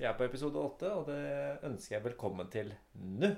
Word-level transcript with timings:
Vi 0.00 0.06
er 0.08 0.14
på 0.16 0.24
episode 0.24 0.56
åtte, 0.56 0.88
og 0.96 1.10
det 1.10 1.60
ønsker 1.68 1.98
jeg 1.98 2.04
velkommen 2.06 2.46
til 2.48 2.70
nå. 2.96 3.28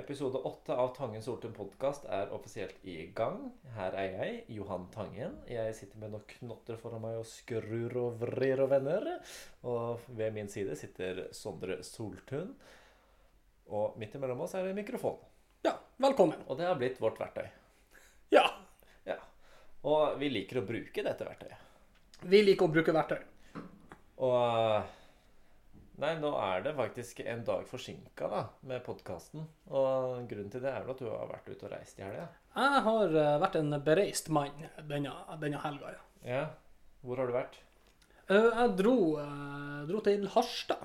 Episode 0.00 0.40
åtte 0.48 0.72
av 0.72 0.94
Tangen 0.96 1.20
Soltun 1.20 1.52
podkast 1.52 2.06
er 2.08 2.32
offisielt 2.32 2.80
i 2.88 2.94
gang. 3.16 3.42
Her 3.76 3.98
er 4.00 4.14
jeg, 4.14 4.38
Johan 4.56 4.86
Tangen. 4.94 5.36
Jeg 5.52 5.76
sitter 5.76 6.00
med 6.00 6.14
noen 6.14 6.24
knotter 6.30 6.80
foran 6.80 7.04
meg 7.04 7.20
og 7.20 7.28
skrur 7.28 7.98
og 8.00 8.16
vrir 8.24 8.64
og 8.64 8.72
vender. 8.72 9.10
Og 9.68 10.08
ved 10.16 10.32
min 10.40 10.48
side 10.48 10.72
sitter 10.80 11.26
Sondre 11.36 11.82
Soltun. 11.84 12.56
Og 13.68 14.00
midt 14.00 14.16
imellom 14.16 14.40
oss 14.48 14.56
er 14.56 14.64
det 14.64 14.72
en 14.72 14.80
mikrofon. 14.80 15.20
Ja, 15.68 15.76
velkommen. 16.00 16.48
Og 16.48 16.56
det 16.56 16.64
har 16.72 16.80
blitt 16.80 17.00
vårt 17.04 17.20
verktøy. 17.20 17.44
Ja, 18.32 18.48
Ja. 19.04 19.20
Og 19.84 20.16
vi 20.16 20.32
liker 20.32 20.64
å 20.64 20.68
bruke 20.72 21.04
dette 21.04 21.28
verktøyet. 21.28 21.60
vi 22.24 22.46
liker 22.48 22.64
å 22.64 22.72
bruke 22.72 22.96
verktøy. 23.04 23.20
Og 24.24 25.04
Nei, 25.96 26.10
nå 26.20 26.28
er 26.36 26.60
det 26.60 26.74
faktisk 26.76 27.22
en 27.24 27.40
dag 27.46 27.62
forsinka 27.70 28.26
da, 28.28 28.40
med 28.68 28.82
podkasten. 28.84 29.46
Og 29.72 30.26
grunnen 30.28 30.50
til 30.52 30.60
det 30.60 30.68
er 30.76 30.90
at 30.92 30.98
du 31.00 31.06
har 31.08 31.30
vært 31.30 31.46
ute 31.48 31.64
og 31.64 31.72
reist 31.72 31.96
i 31.96 32.04
helga. 32.04 32.26
Jeg 32.56 32.82
har 32.84 33.14
eh, 33.22 33.36
vært 33.40 33.56
en 33.62 33.76
bereist 33.86 34.28
mann 34.32 34.58
denne, 34.90 35.14
denne 35.40 35.62
helga, 35.62 35.94
ja. 35.94 36.02
Ja. 36.26 36.42
Hvor 37.06 37.22
har 37.22 37.30
du 37.30 37.32
vært? 37.36 37.56
Eh, 38.28 38.50
Jeg 38.60 38.74
dro, 38.76 38.96
eh, 39.22 39.78
dro 39.88 40.02
til 40.04 40.28
Harstad. 40.34 40.84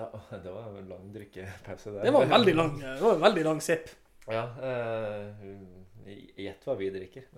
Da, 0.00 0.08
det 0.46 0.54
var 0.56 0.72
en 0.80 0.88
lang 0.94 1.12
drikkepause 1.12 1.92
der. 1.98 2.08
Det 2.08 2.14
var 2.16 2.24
en 2.24 2.32
veldig 2.38 2.56
lang, 2.56 2.72
det 2.86 2.96
var 3.04 3.18
en 3.18 3.26
veldig 3.28 3.44
lang 3.50 3.60
sipp. 3.64 3.92
Ja. 4.30 4.46
Gjett 6.40 6.64
hva 6.64 6.80
vi 6.80 6.88
drikker. 6.96 7.28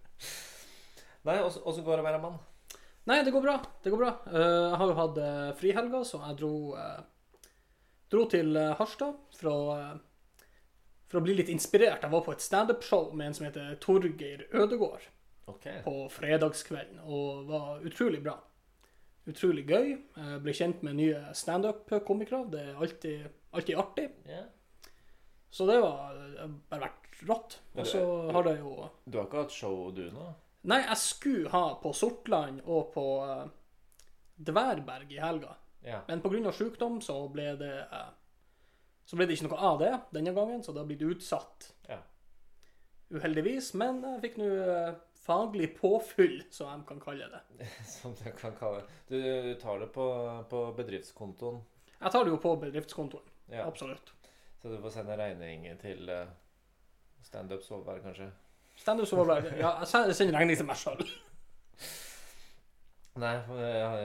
Nei, 1.26 1.38
åssen 1.46 1.84
går 1.86 1.94
det 1.98 2.02
å 2.02 2.10
være 2.10 2.22
mann? 2.26 2.42
Nei, 3.06 3.20
det 3.22 3.30
går 3.30 3.42
bra. 3.44 3.56
Det 3.82 3.90
går 3.92 4.00
bra. 4.00 4.12
Eh, 4.26 4.64
Jeg 4.70 4.78
har 4.80 4.90
jo 4.90 4.96
hatt 4.98 5.18
uh, 5.22 5.50
frihelga, 5.60 6.02
så 6.04 6.18
jeg 6.24 6.38
dro, 6.40 6.54
eh, 6.74 7.44
dro 8.10 8.24
til 8.30 8.58
Harstad 8.78 9.20
for 9.38 9.50
å, 9.52 9.58
for 11.06 11.20
å 11.20 11.22
bli 11.26 11.36
litt 11.38 11.52
inspirert. 11.52 12.02
Jeg 12.02 12.10
var 12.10 12.24
på 12.26 12.34
et 12.34 12.42
standup-show 12.42 13.12
med 13.14 13.28
en 13.30 13.38
som 13.38 13.46
heter 13.46 13.76
Torgeir 13.82 14.48
Ødegård. 14.50 15.06
okay. 15.46 15.82
på 15.84 16.08
fredagskvelden, 16.10 16.98
og 17.06 17.46
var 17.46 17.84
utrolig 17.86 18.22
bra. 18.24 18.34
Utrolig 19.26 19.62
gøy. 19.66 19.92
Jeg 20.16 20.40
ble 20.42 20.54
kjent 20.54 20.82
med 20.86 20.98
nye 20.98 21.20
standup-komikere. 21.34 22.44
Det 22.50 22.62
er 22.62 22.80
alltid, 22.82 23.28
alltid 23.52 23.78
artig. 23.78 24.08
Yeah. 24.26 24.48
Så 25.50 25.66
det 25.66 25.78
var 25.82 26.14
det 26.14 26.40
har 26.42 26.50
bare 26.70 26.88
vært 26.88 27.22
rått. 27.28 27.58
Og 27.74 27.86
så 27.86 28.02
har 28.34 28.46
det 28.46 28.58
jo 28.58 28.74
Du 29.06 29.18
har 29.18 29.26
ikke 29.26 29.44
hatt 29.44 29.54
show, 29.54 29.90
du 29.94 30.04
nå? 30.10 30.26
Nei, 30.66 30.80
jeg 30.82 30.98
skulle 30.98 31.50
ha 31.52 31.64
på 31.78 31.92
Sortland 31.94 32.62
og 32.64 32.90
på 32.94 33.06
uh, 33.22 33.46
Dværberg 34.36 35.12
i 35.14 35.20
helga. 35.22 35.54
Ja. 35.86 36.00
Men 36.08 36.22
pga. 36.24 36.52
sykdom 36.52 36.98
så 37.04 37.20
ble 37.30 37.52
det 37.60 37.74
uh, 37.92 38.08
Så 39.06 39.14
ble 39.18 39.28
det 39.28 39.36
ikke 39.36 39.46
noe 39.46 39.58
av 39.68 39.78
det 39.78 39.92
denne 40.16 40.32
gangen, 40.34 40.64
så 40.66 40.74
det 40.74 40.82
har 40.82 40.90
blitt 40.90 41.06
utsatt. 41.06 41.72
ja. 41.88 42.02
Uheldigvis. 43.14 43.70
Men 43.78 44.00
jeg 44.02 44.22
fikk 44.24 44.40
nå 44.40 44.48
uh, 44.66 44.96
faglig 45.26 45.68
påfyll, 45.78 46.40
som 46.50 46.72
de 46.72 46.88
kan 46.88 47.00
kalle 47.02 47.28
det. 47.30 47.68
Som 47.96 48.16
de 48.18 48.32
kan 48.34 48.54
kalle 48.58 48.82
det. 48.82 48.98
Du, 49.06 49.18
du 49.46 49.54
tar 49.62 49.78
det 49.82 49.92
på, 49.94 50.06
på 50.50 50.64
bedriftskontoen. 50.78 51.62
Jeg 52.00 52.12
tar 52.12 52.26
det 52.26 52.34
jo 52.34 52.40
på 52.42 52.56
bedriftskontoen. 52.62 53.30
Ja. 53.54 53.68
Absolutt. 53.68 54.10
Så 54.58 54.72
du 54.72 54.80
får 54.82 54.96
sende 54.98 55.16
regning 55.18 55.68
til 55.78 56.10
uh, 56.10 56.26
standup 57.22 57.62
Svolvær, 57.62 58.02
kanskje? 58.02 58.32
Standup 58.76 59.08
det 59.10 59.58
Ja, 59.58 59.78
jeg 59.80 60.14
sender- 60.14 60.38
regning 60.38 60.56
til 60.56 60.66
meg 60.66 60.76
sjøl. 60.76 61.06
Nei, 63.16 63.36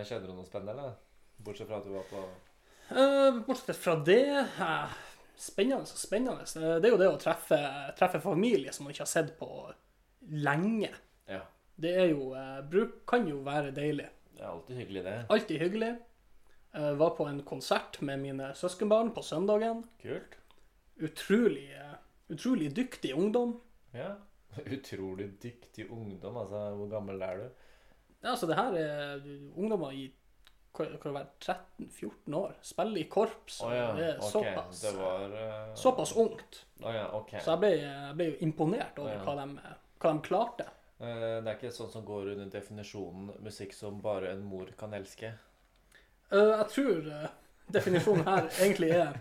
skjedde 0.08 0.28
det 0.28 0.36
noe 0.36 0.48
spennende, 0.48 0.72
eller? 0.72 0.94
Bortsett 1.44 1.68
fra 1.68 1.78
at 1.82 1.86
du 1.86 1.92
var 1.92 2.06
på 2.10 2.22
bortsett 3.48 3.78
fra 3.80 3.96
det 3.96 4.24
uh, 4.60 4.92
Spennende 5.42 5.82
og 5.82 5.88
spennende. 5.98 6.44
Eh, 6.46 6.76
Det 6.82 6.90
er 6.90 6.94
jo 6.94 7.00
det 7.02 7.08
å 7.10 7.18
treffe, 7.18 7.58
treffe 7.98 8.20
familie 8.22 8.74
som 8.76 8.86
man 8.86 8.94
ikke 8.94 9.08
har 9.08 9.10
sett 9.10 9.32
på 9.40 9.48
lenge. 10.30 10.92
Ja. 11.26 11.40
Det 11.82 11.96
er 11.98 12.12
jo 12.12 12.28
uh, 12.36 12.60
bruk, 12.70 13.00
kan 13.10 13.26
jo 13.28 13.40
være 13.46 13.72
deilig. 13.74 14.06
Det 14.36 14.44
er 14.44 14.52
alltid 14.52 14.78
hyggelig, 14.84 15.04
det. 15.08 15.16
Alltid 15.34 15.64
hyggelig. 15.64 15.90
Uh, 16.78 16.92
Var 17.00 17.16
på 17.18 17.26
en 17.32 17.42
konsert 17.48 17.98
med 18.06 18.22
mine 18.22 18.52
søskenbarn 18.60 19.10
på 19.16 19.24
søndagen. 19.26 19.82
Kult. 20.04 20.38
Utrolig, 21.02 21.72
eh, 21.74 21.96
utrolig 22.30 22.70
dyktig 22.78 23.16
ungdom. 23.18 23.56
Ja. 23.98 24.12
Utrolig 24.78 25.30
dyktig 25.42 25.90
ungdom. 25.90 26.38
Altså, 26.38 26.64
hvor 26.76 26.90
gammel 26.92 27.22
er 27.22 27.38
du? 27.38 27.68
Ja, 28.22 28.34
altså 28.34 28.48
det 28.50 28.58
her 28.60 28.76
er 28.78 29.24
ungdommer 29.56 29.92
i 29.98 30.10
kan 30.72 30.88
det 31.04 31.14
være, 31.14 31.26
13-14 31.80 32.36
år. 32.36 32.54
Spiller 32.62 32.98
i 32.98 33.04
korps. 33.04 33.62
Oh, 33.62 33.74
ja. 33.76 33.88
Det 33.96 34.06
er 34.06 34.18
okay. 34.18 34.30
såpass, 34.32 34.82
Det 34.82 35.00
var 35.00 35.26
uh... 35.26 35.76
såpass 35.76 36.16
ungt. 36.16 36.66
Oh, 36.80 36.94
ja, 36.96 37.08
ok. 37.18 37.34
Så 37.42 37.52
jeg 37.52 37.60
ble, 37.60 37.72
jeg 37.82 38.16
ble 38.16 38.28
jo 38.30 38.38
imponert 38.40 39.00
over 39.00 39.12
Ja. 39.12 39.24
hva, 39.26 39.36
de, 39.42 39.74
hva 40.00 40.14
de 40.14 40.24
klarte. 40.28 40.68
Uh, 41.02 41.42
det 41.42 41.50
er 41.50 41.58
ikke 41.58 41.74
sånn 41.76 41.92
som 41.92 42.06
går 42.06 42.34
under 42.36 42.50
definisjonen 42.54 43.34
musikk 43.44 43.76
som 43.76 44.00
bare 44.02 44.32
en 44.32 44.46
mor 44.48 44.72
kan 44.80 44.94
elske. 44.96 45.34
Uh, 46.32 46.56
jeg 46.56 46.68
tror 46.76 47.12
definisjonen 47.76 48.28
her 48.28 48.48
egentlig 48.64 48.94
er 48.96 49.20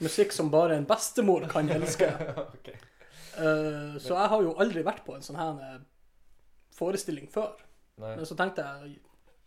musikk 0.00 0.32
som 0.32 0.50
bare 0.52 0.78
en 0.80 0.88
bestemor 0.88 1.44
kan 1.50 1.68
elske. 1.76 2.08
ok. 2.56 2.72
Eh, 3.36 3.96
så 4.02 4.14
jeg 4.16 4.30
har 4.32 4.42
jo 4.44 4.54
aldri 4.62 4.84
vært 4.86 5.04
på 5.06 5.16
en 5.16 5.24
sånn 5.24 5.38
her 5.40 5.58
eh, 5.66 5.80
forestilling 6.76 7.28
før. 7.32 7.58
Nei. 8.00 8.14
Men 8.18 8.28
så 8.28 8.36
tenkte 8.38 8.64
jeg 8.64 8.96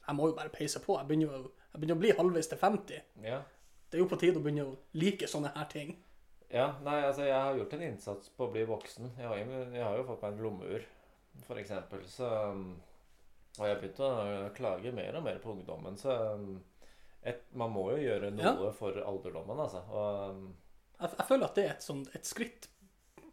jeg 0.10 0.18
må 0.18 0.32
jo 0.32 0.36
bare 0.40 0.50
peise 0.50 0.80
på. 0.82 0.96
Jeg 0.98 1.06
begynner 1.10 1.30
jo 1.30 1.40
jeg 1.70 1.82
begynner 1.82 1.98
å 2.00 2.02
bli 2.02 2.14
halvveis 2.18 2.48
til 2.50 2.58
50. 2.58 3.02
Ja. 3.28 3.44
Det 3.90 3.98
er 3.98 4.02
jo 4.02 4.08
på 4.10 4.18
tide 4.22 4.40
å 4.40 4.46
begynne 4.46 4.64
å 4.66 4.78
like 4.98 5.28
sånne 5.30 5.52
her 5.54 5.68
ting. 5.70 5.92
ja. 6.50 6.72
Nei, 6.86 6.96
altså, 7.06 7.28
jeg 7.28 7.38
har 7.38 7.58
gjort 7.58 7.76
en 7.78 7.84
innsats 7.86 8.32
på 8.34 8.48
å 8.48 8.52
bli 8.54 8.64
voksen. 8.66 9.12
Jeg 9.18 9.28
har, 9.30 9.38
jeg 9.74 9.84
har 9.86 9.98
jo 9.98 10.06
fått 10.08 10.24
meg 10.26 10.34
en 10.34 10.44
lommeur, 10.48 10.88
for 11.46 11.62
eksempel. 11.62 12.02
Så 12.10 12.26
Og 12.30 13.66
jeg 13.66 13.74
har 13.76 13.80
begynt 13.82 14.02
å 14.06 14.10
klage 14.58 14.92
mer 14.96 15.18
og 15.20 15.24
mer 15.26 15.38
på 15.44 15.52
ungdommen, 15.54 15.98
så 15.98 16.16
et, 17.22 17.42
man 17.54 17.72
må 17.74 17.90
jo 17.92 17.98
gjøre 18.02 18.30
noe 18.32 18.70
for 18.78 18.98
alderdommen, 19.04 19.60
altså. 19.60 19.82
Og, 19.92 20.44
Jeg, 21.00 21.10
jeg 21.18 21.28
føler 21.28 21.46
at 21.46 21.56
det 21.56 21.66
er 21.66 21.74
et, 21.74 21.84
sånt, 21.86 22.10
et 22.16 22.26
skritt 22.26 22.70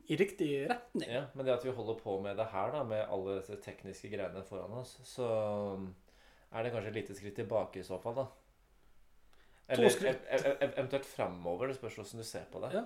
i 0.07 0.17
riktig 0.17 0.49
retning. 0.71 1.11
ja, 1.11 1.25
men 1.35 1.47
det 1.47 1.55
at 1.57 1.65
vi 1.67 1.75
holder 1.75 1.99
på 1.99 2.19
med 2.23 2.39
det 2.39 2.47
her, 2.53 2.73
da, 2.75 2.83
med 2.87 3.07
alle 3.11 3.39
disse 3.41 3.59
tekniske 3.63 4.11
greiene 4.13 4.43
foran 4.47 4.77
oss, 4.81 4.97
så 5.07 5.27
um, 5.75 5.89
er 6.53 6.63
det 6.63 6.73
kanskje 6.75 6.93
et 6.93 6.99
lite 7.01 7.17
skritt 7.19 7.39
tilbake 7.41 7.81
i 7.81 7.87
så 7.87 7.99
fall, 8.03 8.21
da. 8.21 8.27
Eller 9.75 10.61
eventuelt 10.63 11.07
framover. 11.11 11.67
Det 11.67 11.77
spørs 11.81 11.97
hvordan 11.99 12.23
du 12.23 12.27
ser 12.27 12.45
på 12.53 12.63
det. 12.63 12.71
Ja. 12.77 12.85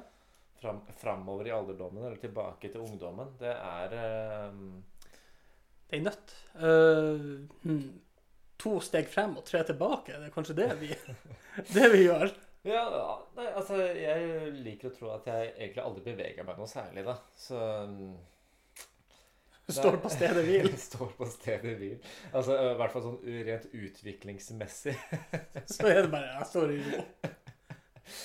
Fram, 0.61 0.81
framover 0.97 1.49
i 1.49 1.53
alderdommen, 1.53 2.05
eller 2.05 2.17
tilbake 2.21 2.71
til 2.73 2.81
ungdommen. 2.81 3.35
Det 3.41 3.53
er 3.53 3.97
um, 4.49 4.85
Det 5.91 5.99
er 5.99 6.07
nødt. 6.07 6.37
Uh, 6.55 7.49
hmm. 7.63 8.01
To 8.61 8.79
steg 8.85 9.09
frem 9.09 9.37
og 9.37 9.45
tre 9.45 9.63
tilbake. 9.65 10.17
Det 10.17 10.29
er 10.29 10.33
kanskje 10.33 10.57
det 10.57 10.71
vi, 10.81 10.89
det 11.77 11.93
vi 11.93 12.07
gjør. 12.07 12.33
Ja, 12.69 12.82
nei, 13.38 13.47
altså 13.56 13.78
Jeg 13.97 14.50
liker 14.60 14.91
å 14.91 14.97
tro 14.97 15.12
at 15.15 15.28
jeg 15.31 15.54
egentlig 15.54 15.81
aldri 15.84 16.03
beveger 16.10 16.44
meg 16.44 16.59
noe 16.60 16.69
særlig, 16.69 17.06
da. 17.06 17.16
Så 17.38 17.60
du 17.98 18.04
Står 19.71 19.97
på 20.03 20.10
stedet 20.10 20.43
hvil. 20.44 20.72
Står 20.78 21.12
på 21.19 21.26
stedet 21.31 21.76
hvil. 21.78 21.98
Altså 22.34 22.56
i 22.59 22.72
hvert 22.81 22.94
fall 22.94 23.04
sånn 23.04 23.19
rent 23.47 23.69
utviklingsmessig. 23.71 24.97
Så 25.75 25.87
er 25.87 26.03
det 26.03 26.10
bare 26.10 26.32
jeg 26.32 26.48
står 26.50 26.75
i 26.75 26.81
ro. 26.88 27.04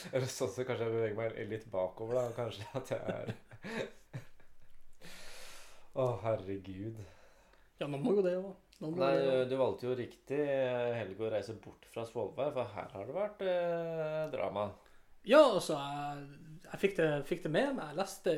Eller 0.10 0.26
sånn 0.32 0.50
så 0.50 0.64
kanskje 0.66 0.88
jeg 0.88 0.94
beveger 0.96 1.18
meg 1.20 1.52
litt 1.52 1.68
bakover, 1.70 2.18
da. 2.18 2.32
Kanskje 2.34 2.66
at 2.80 2.90
jeg 2.90 3.02
er 3.14 3.36
Å, 5.94 6.08
herregud. 6.24 6.98
Ja, 7.78 7.86
man 7.86 8.02
må 8.02 8.16
jo 8.18 8.24
det 8.26 8.34
òg. 8.40 8.50
Nei, 8.84 9.46
du 9.48 9.56
valgte 9.58 9.88
jo 9.88 9.96
riktig 9.96 10.42
helg 10.98 11.20
å 11.24 11.30
reise 11.32 11.56
bort 11.64 11.86
fra 11.94 12.04
Svolvær, 12.06 12.52
for 12.58 12.74
her 12.76 12.90
har 12.92 13.06
det 13.08 13.16
vært 13.16 13.44
eh, 13.48 14.24
drama. 14.34 14.66
Ja, 15.26 15.40
altså, 15.56 15.78
jeg, 15.80 16.26
jeg 16.68 16.82
fikk, 16.84 16.96
det, 17.00 17.08
fikk 17.30 17.44
det 17.48 17.52
med 17.56 17.72
meg. 17.78 17.94
Jeg 17.94 18.00
leste, 18.02 18.34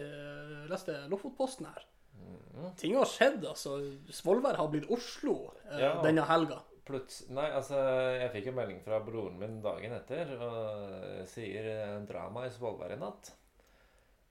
leste 0.72 0.98
Lofotposten 1.12 1.68
her. 1.72 1.88
Mhm. 2.22 2.70
Ting 2.80 2.96
har 2.98 3.10
skjedd, 3.10 3.44
altså. 3.50 3.80
Svolvær 4.14 4.58
har 4.62 4.70
blitt 4.74 4.88
Oslo 4.94 5.40
eh, 5.66 5.82
Ja. 5.84 5.96
denne 6.06 6.24
helga. 6.30 6.62
Nei, 6.88 7.50
altså, 7.52 7.82
jeg 8.16 8.30
fikk 8.32 8.46
en 8.48 8.56
melding 8.62 8.78
fra 8.86 9.02
broren 9.04 9.36
min 9.42 9.58
dagen 9.66 9.92
etter 9.98 10.30
og 10.38 11.26
sier 11.28 11.66
eh, 11.74 11.98
drama 12.08 12.46
i 12.48 12.54
Svolvær 12.54 12.94
i 12.96 13.00
natt. 13.02 13.34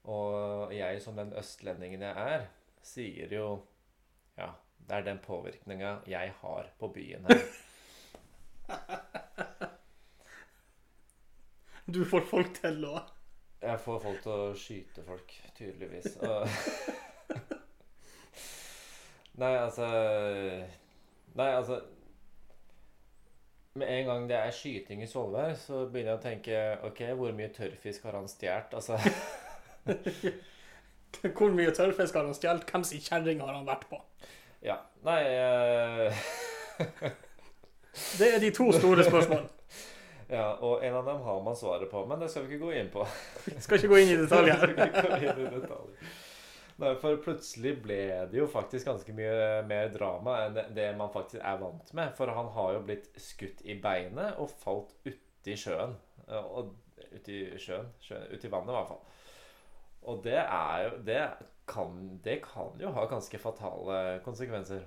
Og 0.08 0.70
jeg 0.72 1.02
som 1.02 1.18
den 1.18 1.34
østlendingen 1.36 2.06
jeg 2.06 2.14
er, 2.38 2.46
sier 2.86 3.32
jo 3.34 3.48
Ja, 4.38 4.52
det 4.86 4.96
er 4.96 5.06
den 5.06 5.18
påvirkninga 5.22 5.96
jeg 6.06 6.32
har 6.40 6.72
på 6.78 6.88
byen 6.94 7.26
her. 7.30 7.46
Du 11.86 12.04
får 12.04 12.20
folk 12.26 12.48
til 12.56 12.82
å 12.82 12.96
Jeg 13.62 13.78
får 13.78 14.00
folk 14.02 14.22
til 14.24 14.32
å 14.32 14.54
skyte 14.58 15.04
folk, 15.06 15.30
tydeligvis. 15.54 16.16
Nei, 19.40 19.52
altså 19.54 19.86
Nei, 21.36 21.50
altså 21.52 21.76
med 23.76 23.90
en 23.92 24.06
gang 24.08 24.28
det 24.30 24.36
er 24.38 24.54
skyting 24.56 25.02
i 25.04 25.06
Svolvær, 25.06 25.52
så 25.60 25.82
begynner 25.92 26.14
jeg 26.14 26.18
å 26.18 26.24
tenke 26.24 26.60
OK, 26.88 27.00
hvor 27.18 27.32
mye 27.36 27.50
tørrfisk 27.52 28.06
har 28.08 28.16
han 28.16 28.28
stjålet? 28.30 28.72
Altså 28.72 28.96
Hvor 31.36 31.52
mye 31.52 31.74
tørrfisk 31.76 32.16
har 32.16 32.24
han 32.24 32.36
stjålet? 32.36 32.64
Hvem 32.70 32.84
sin 32.88 33.04
kjerring 33.04 33.42
har 33.44 33.52
han 33.52 33.68
vært 33.68 33.84
på? 33.90 34.00
Ja. 34.64 34.78
Nei 35.06 35.20
eh, 35.22 36.24
Det 38.18 38.28
er 38.34 38.40
de 38.42 38.50
to 38.54 38.70
store 38.72 39.04
spørsmålene. 39.04 39.48
Ja, 40.26 40.56
og 40.58 40.80
en 40.82 40.94
av 40.98 41.04
dem 41.06 41.20
har 41.22 41.36
man 41.46 41.54
svaret 41.54 41.86
på, 41.86 42.00
men 42.10 42.18
det 42.18 42.26
skal 42.32 42.42
vi 42.48 42.56
ikke 42.56 42.64
gå 42.66 42.70
inn 42.74 42.88
på. 42.90 43.04
Skal 43.62 43.78
ikke 43.78 43.92
gå 43.92 43.98
inn 44.02 44.08
i 44.10 44.16
detaljer. 44.24 44.56
Skal 44.64 44.88
ikke 44.88 45.04
gå 45.04 45.44
inn 45.44 45.44
i 45.44 45.60
detaljer. 45.60 46.08
Nei, 46.82 46.90
for 46.98 47.20
plutselig 47.22 47.76
ble 47.84 47.98
det 48.32 48.40
jo 48.40 48.48
faktisk 48.50 48.88
ganske 48.90 49.14
mye 49.14 49.36
mer 49.70 49.92
drama 49.94 50.34
enn 50.48 50.58
det- 50.74 50.88
man 50.98 51.12
faktisk 51.14 51.38
er 51.38 51.60
vant 51.62 51.94
med. 51.94 52.10
For 52.18 52.34
han 52.34 52.50
har 52.56 52.72
jo 52.74 52.80
blitt 52.88 53.06
skutt 53.22 53.62
i 53.70 53.78
beinet 53.78 54.34
og 54.42 54.50
falt 54.64 54.90
uti 55.06 55.54
sjøen. 55.62 55.94
Og 56.26 56.74
uti 57.14 57.44
sjøen, 57.62 57.86
sjøen 58.02 58.26
Uti 58.34 58.50
vannet, 58.50 58.74
i 58.74 58.78
hvert 58.80 58.90
fall. 58.90 59.04
Og 60.10 60.24
det 60.26 60.40
er 60.42 60.88
jo 60.88 60.90
Det 61.06 61.22
kan, 61.66 62.20
det 62.24 62.40
kan 62.44 62.76
jo 62.80 62.90
ha 62.94 63.04
ganske 63.10 63.38
fatale 63.42 64.20
konsekvenser. 64.24 64.84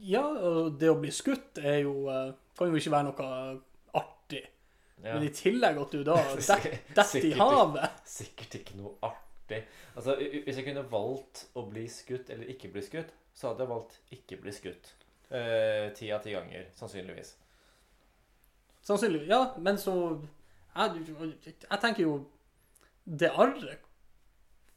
Ja, 0.00 0.22
og 0.24 0.76
det 0.80 0.90
å 0.92 0.98
bli 1.00 1.10
skutt 1.14 1.58
er 1.58 1.80
jo 1.82 2.06
eh, 2.12 2.28
Kan 2.56 2.70
jo 2.70 2.78
ikke 2.78 2.92
være 2.94 3.08
noe 3.08 3.30
artig. 3.98 4.44
Ja. 5.02 5.16
Men 5.16 5.24
i 5.26 5.32
tillegg 5.34 5.80
at 5.82 5.92
du 5.96 6.04
da 6.06 6.14
detter 6.96 7.26
i 7.26 7.32
havet 7.36 8.04
Sikkert 8.08 8.54
ikke 8.60 8.76
noe 8.78 8.94
artig. 9.04 9.64
Altså, 9.98 10.14
Hvis 10.20 10.60
jeg 10.60 10.68
kunne 10.68 10.86
valgt 10.90 11.48
å 11.58 11.66
bli 11.68 11.84
skutt 11.90 12.30
eller 12.30 12.52
ikke 12.54 12.70
bli 12.72 12.84
skutt, 12.86 13.10
så 13.36 13.50
hadde 13.50 13.66
jeg 13.66 13.72
valgt 13.72 13.98
ikke 14.16 14.38
bli 14.44 14.54
skutt. 14.54 14.92
Eh, 15.34 15.90
Ti 15.98 16.12
av 16.14 16.22
ti 16.24 16.32
ganger, 16.36 16.70
sannsynligvis. 16.78 17.34
Sannsynligvis. 18.86 19.28
Ja, 19.28 19.42
men 19.58 19.78
så 19.82 19.96
Jeg, 20.76 21.02
jeg 21.42 21.80
tenker 21.82 22.02
jo 22.04 22.16
Det 23.04 23.30
arret 23.34 23.85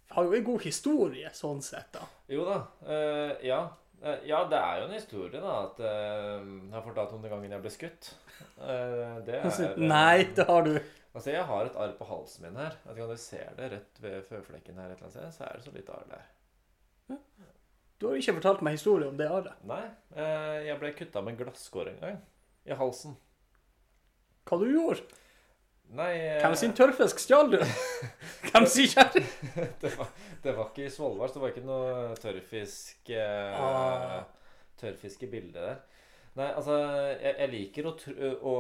har 0.10 0.26
jo 0.26 0.34
en 0.34 0.46
god 0.46 0.66
historie, 0.66 1.30
sånn 1.38 1.62
sett, 1.66 1.92
da. 1.94 2.08
Jo 2.32 2.46
da. 2.48 2.58
Uh, 2.86 3.36
ja. 3.46 3.60
Uh, 4.00 4.16
ja, 4.26 4.42
det 4.50 4.58
er 4.60 4.82
jo 4.82 4.88
en 4.88 4.96
historie, 4.96 5.42
da. 5.44 5.56
At 5.68 5.82
uh, 5.84 6.40
jeg 6.40 6.74
har 6.74 6.86
fortalt 6.86 7.14
om 7.14 7.22
den 7.26 7.34
gangen 7.34 7.54
jeg 7.54 7.66
ble 7.66 7.74
skutt. 7.74 8.10
Det 8.60 9.38
er 9.38 9.78
Nei, 9.94 10.26
det 10.36 10.48
har 10.50 10.66
du. 10.66 10.74
Altså, 11.10 11.32
jeg 11.34 11.46
har 11.46 11.68
et 11.68 11.78
arr 11.84 11.96
på 12.00 12.08
halsen 12.10 12.48
min 12.48 12.60
her. 12.62 12.78
Om 12.90 13.00
du 13.12 13.16
ser 13.22 13.54
det 13.58 13.72
rett 13.76 14.02
ved 14.02 14.20
føflekken 14.30 14.82
her 14.82 14.92
et 14.92 14.98
eller 14.98 15.10
annet 15.10 15.18
sted. 15.18 15.32
Så 15.38 15.46
er 15.46 15.58
det 15.58 15.66
så 15.68 15.76
litt 15.76 15.94
arr 15.94 16.06
der. 16.10 16.28
Du 18.00 18.08
har 18.08 18.16
ikke 18.16 18.38
fortalt 18.38 18.62
meg 18.64 18.78
historie 18.78 19.10
om 19.10 19.18
det 19.20 19.26
arret. 19.28 19.64
Nei, 19.68 19.82
jeg 20.64 20.78
ble 20.80 20.94
kutta 20.96 21.20
med 21.26 21.36
glasskår 21.42 21.90
en 21.92 21.98
gang. 22.00 22.22
I 22.70 22.78
halsen. 22.80 23.18
Hva 24.48 24.62
du 24.62 24.70
gjorde? 24.70 25.04
Nei 25.98 26.12
eh, 26.20 26.40
Hvem 26.44 26.56
sin 26.60 26.74
tørrfisk 26.78 27.22
stjal 27.24 27.50
du? 27.50 27.58
Hvem 28.50 28.66
sin 28.70 28.90
kjerring? 28.92 29.30
det, 29.82 29.94
var, 29.98 30.12
det 30.44 30.54
var 30.58 30.68
ikke 30.70 30.86
i 30.86 30.92
Svolvær, 30.94 31.32
så 31.32 31.40
det 31.40 31.46
var 31.46 31.54
ikke 31.56 31.66
noe 31.66 32.18
tørrfisk 32.22 33.14
eh, 33.16 33.56
Ah. 33.58 34.20
Tørrfisk 34.80 35.26
i 35.26 35.32
bildet 35.32 35.58
der. 35.60 35.80
Nei, 36.38 36.46
altså 36.56 36.76
Jeg, 37.18 37.34
jeg 37.42 37.50
liker 37.52 37.88
å, 37.90 37.94
å 38.48 38.54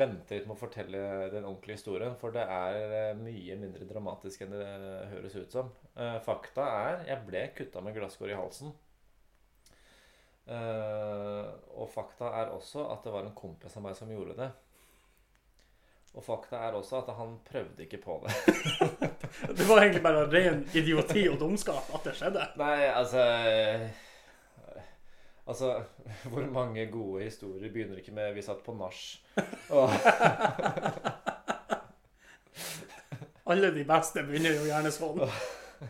vente 0.00 0.34
litt 0.38 0.48
med 0.48 0.56
å 0.56 0.58
fortelle 0.58 1.02
den 1.30 1.44
ordentlige 1.44 1.76
historien, 1.76 2.16
for 2.18 2.34
det 2.34 2.42
er 2.50 2.78
eh, 2.86 3.20
mye 3.20 3.58
mindre 3.60 3.86
dramatisk 3.86 4.42
enn 4.46 4.56
det 4.56 4.66
høres 5.12 5.36
ut 5.36 5.52
som. 5.54 5.70
Eh, 5.94 6.16
fakta 6.24 6.66
er 6.88 7.04
jeg 7.12 7.24
ble 7.28 7.44
kutta 7.58 7.84
med 7.84 7.94
glasskår 8.00 8.32
i 8.32 8.40
halsen. 8.40 8.72
Eh, 10.46 11.46
og 11.76 11.90
fakta 11.92 12.32
er 12.40 12.52
også 12.54 12.88
at 12.94 13.04
det 13.04 13.12
var 13.14 13.26
en 13.28 13.36
kompis 13.38 13.76
av 13.76 13.84
meg 13.86 13.98
som 13.98 14.10
gjorde 14.10 14.38
det. 14.40 14.50
Og 16.16 16.24
fakta 16.24 16.62
er 16.64 16.76
også 16.78 17.02
at 17.02 17.12
han 17.18 17.36
prøvde 17.44 17.84
ikke 17.84 18.00
på 18.00 18.18
det. 18.24 18.32
Det 19.58 19.66
var 19.68 19.82
egentlig 19.82 20.02
bare 20.02 20.24
ren 20.32 20.62
idioti 20.74 21.26
og 21.28 21.36
dumskap 21.40 21.90
at 21.94 22.06
det 22.08 22.14
skjedde. 22.16 22.44
Nei, 22.56 22.88
altså 22.88 23.24
Altså, 25.46 25.82
hvor 26.24 26.46
mange 26.50 26.86
gode 26.90 27.24
historier 27.24 27.72
begynner 27.72 27.96
ikke 27.96 28.12
med 28.12 28.32
'vi 28.34 28.42
satt 28.42 28.64
på 28.64 28.72
nach'? 28.72 29.20
Og, 29.70 29.88
Alle 33.46 33.74
de 33.74 33.84
beste 33.84 34.22
begynner 34.26 34.56
jo 34.56 34.64
gjerne 34.66 34.90
sånn. 34.90 35.20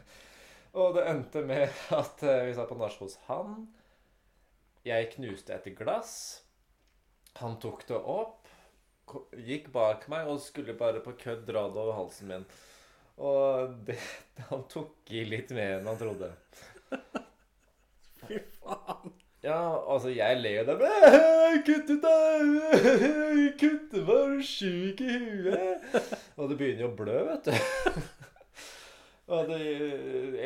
og 0.80 0.94
det 0.94 1.06
endte 1.08 1.40
med 1.40 1.68
at 1.96 2.22
eh, 2.22 2.46
vi 2.46 2.54
satt 2.54 2.68
på 2.68 2.76
nach 2.76 2.98
hos 3.00 3.16
han. 3.30 3.68
Jeg 4.84 5.08
knuste 5.14 5.54
et 5.54 5.70
glass. 5.78 6.44
Han 7.40 7.56
tok 7.60 7.88
det 7.88 7.96
opp, 7.96 8.45
gikk 9.46 9.70
bak 9.74 10.06
meg 10.12 10.30
og 10.30 10.40
skulle 10.44 10.76
bare 10.78 11.02
på 11.04 11.14
kødd 11.20 11.44
dra 11.48 11.66
det 11.72 11.82
over 11.82 11.98
halsen 12.00 12.32
min. 12.32 12.48
Og 13.16 13.76
det, 13.86 13.98
han 14.50 14.66
tok 14.72 15.14
i 15.14 15.24
litt 15.28 15.52
mer 15.56 15.78
enn 15.78 15.88
han 15.90 16.00
trodde. 16.00 16.32
Fy 18.26 18.42
faen. 18.58 19.14
Ja, 19.46 19.60
altså, 19.86 20.10
jeg 20.10 20.40
ler 20.40 20.56
jo 20.56 20.62
der 20.66 20.80
«Æ, 20.82 21.58
Kuttet 21.66 22.02
deg! 22.02 23.52
Kuttet 23.60 24.02
var 24.08 24.32
sjuk 24.42 25.02
i 25.04 25.18
huet! 25.22 25.84
Og 26.34 26.50
det 26.50 26.56
begynner 26.58 26.86
jo 26.86 26.88
å 26.90 26.96
blø, 26.98 27.20
vet 27.28 27.46
du. 27.46 28.00
Og 29.36 29.48
det 29.50 29.60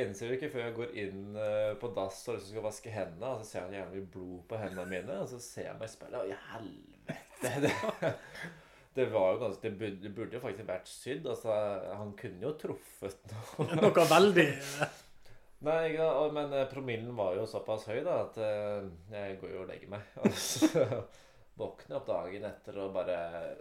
enser 0.03 0.31
jo 0.31 0.37
ikke 0.37 0.51
før 0.53 0.67
jeg 0.67 0.77
går 0.77 0.93
inn 1.03 1.25
eh, 1.37 1.73
på 1.81 1.91
dass 1.97 2.23
og 2.29 2.37
liksom 2.37 2.55
skal 2.55 2.65
vaske 2.65 2.93
hendene, 2.93 3.33
og 3.33 3.43
så 3.43 3.49
ser 3.49 3.67
jeg 3.67 3.77
gjerne 3.77 4.05
blod 4.12 4.39
på 4.49 4.61
hendene 4.61 4.87
mine, 4.89 5.19
og 5.21 5.29
så 5.29 5.41
ser 5.45 5.67
jeg 5.69 5.81
meg 5.81 5.89
i 5.89 5.93
speilet, 5.93 6.21
og 6.23 6.31
i 6.31 6.39
helvete! 6.53 7.30
Det, 7.41 7.73
det 8.95 9.07
var 9.13 9.33
jo 9.33 9.39
ganske 9.45 9.71
Det 9.71 10.11
burde, 10.15 10.35
jo 10.37 10.43
faktisk 10.43 10.69
vært 10.69 10.91
sydd. 10.91 11.29
Altså, 11.31 11.55
han 11.97 12.13
kunne 12.19 12.45
jo 12.45 12.57
truffet 12.61 13.33
noe. 13.33 13.69
Noe 13.81 14.09
veldig 14.11 14.49
Nei, 15.61 15.91
men 16.33 16.55
eh, 16.57 16.69
promillen 16.71 17.13
var 17.17 17.35
jo 17.37 17.43
såpass 17.49 17.85
høy 17.91 17.99
da 18.07 18.23
at 18.23 18.39
eh, 18.41 18.87
jeg 19.13 19.35
går 19.43 19.51
jo 19.53 19.65
og 19.67 19.69
legger 19.69 19.91
meg. 19.93 20.07
Og 20.25 20.33
så 20.51 20.87
våkner 21.61 21.93
jeg 21.93 21.99
opp 21.99 22.09
dagen 22.09 22.47
etter 22.49 22.79
og 22.81 22.95
bare 22.95 23.19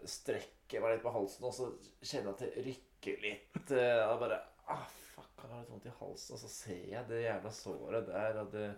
strekker 0.08 0.80
meg 0.84 0.96
litt 0.96 1.04
på 1.04 1.12
halsen, 1.12 1.50
og 1.50 1.56
så 1.58 1.68
kjenner 2.00 2.30
jeg 2.30 2.38
at 2.38 2.46
det 2.46 2.64
rykker 2.70 3.26
litt. 3.26 3.74
eh, 3.76 4.06
Og 4.06 4.24
bare 4.24 4.40
ah, 4.72 4.86
fuck, 4.88 5.34
han 5.44 5.52
har 5.52 5.66
litt 5.66 5.74
vondt 5.74 5.90
i 5.92 5.98
halsen. 6.00 6.38
Og 6.38 6.44
så 6.46 6.54
ser 6.54 6.88
jeg 6.94 7.04
det 7.12 7.26
jævla 7.26 7.54
såret 7.60 8.08
der, 8.08 8.42
og 8.46 8.56
det 8.56 8.70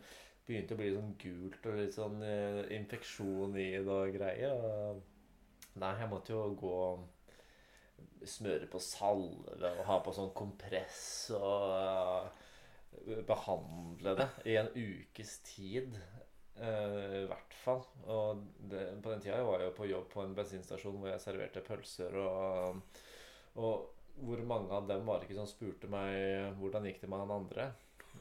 begynte 0.48 0.76
å 0.76 0.82
bli 0.82 0.92
sånn 0.94 1.16
gult 1.22 1.66
og 1.70 1.80
litt 1.80 1.96
sånn 1.96 2.22
uh, 2.24 2.62
infeksjon 2.74 3.58
i 3.60 3.72
det 3.78 3.96
og 3.96 4.14
greier. 4.16 4.54
Og 4.58 5.82
nei, 5.82 5.96
jeg 6.02 6.12
måtte 6.12 6.36
jo 6.36 6.46
gå 6.60 6.76
og 6.76 8.28
smøre 8.28 8.68
på 8.70 8.80
salve 8.84 9.72
og 9.80 9.86
ha 9.88 10.00
på 10.04 10.14
sånn 10.14 10.34
kompress 10.38 11.32
og 11.38 12.32
behandle 13.28 14.16
det 14.20 14.28
i 14.52 14.58
en 14.62 14.70
ukes 14.76 15.38
tid. 15.48 15.96
Uh, 16.62 17.24
I 17.24 17.30
hvert 17.30 17.56
fall. 17.64 17.82
Og 18.12 18.44
det, 18.70 18.84
på 19.02 19.14
den 19.14 19.24
tida 19.24 19.40
jeg 19.40 19.48
var 19.48 19.64
jo 19.66 19.72
på 19.78 19.90
jobb 19.90 20.12
på 20.12 20.26
en 20.26 20.36
bensinstasjon 20.38 21.00
hvor 21.00 21.10
jeg 21.14 21.24
serverte 21.24 21.64
pølser. 21.66 22.18
Og, 22.22 23.02
og 23.62 24.22
hvor 24.22 24.44
mange 24.46 24.74
av 24.76 24.90
dem 24.90 25.08
var 25.08 25.20
det 25.20 25.30
ikke 25.30 25.40
som 25.40 25.50
spurte 25.50 25.90
meg 25.90 26.58
hvordan 26.60 26.86
gikk 26.90 27.02
det 27.02 27.10
med 27.10 27.24
han 27.24 27.34
andre? 27.40 27.72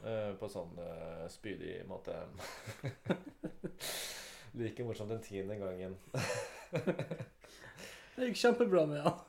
Eh, 0.05 0.31
på 0.39 0.49
sånn 0.49 0.77
uh, 0.79 1.25
spydig 1.29 1.81
måte. 1.89 2.15
like 4.59 4.83
morsomt 4.83 5.09
den 5.09 5.21
tiende 5.25 5.55
gangen. 5.55 5.97
Det 8.15 8.27
gikk 8.27 8.41
kjempebra 8.41 8.85
med 8.89 9.03
han. 9.05 9.19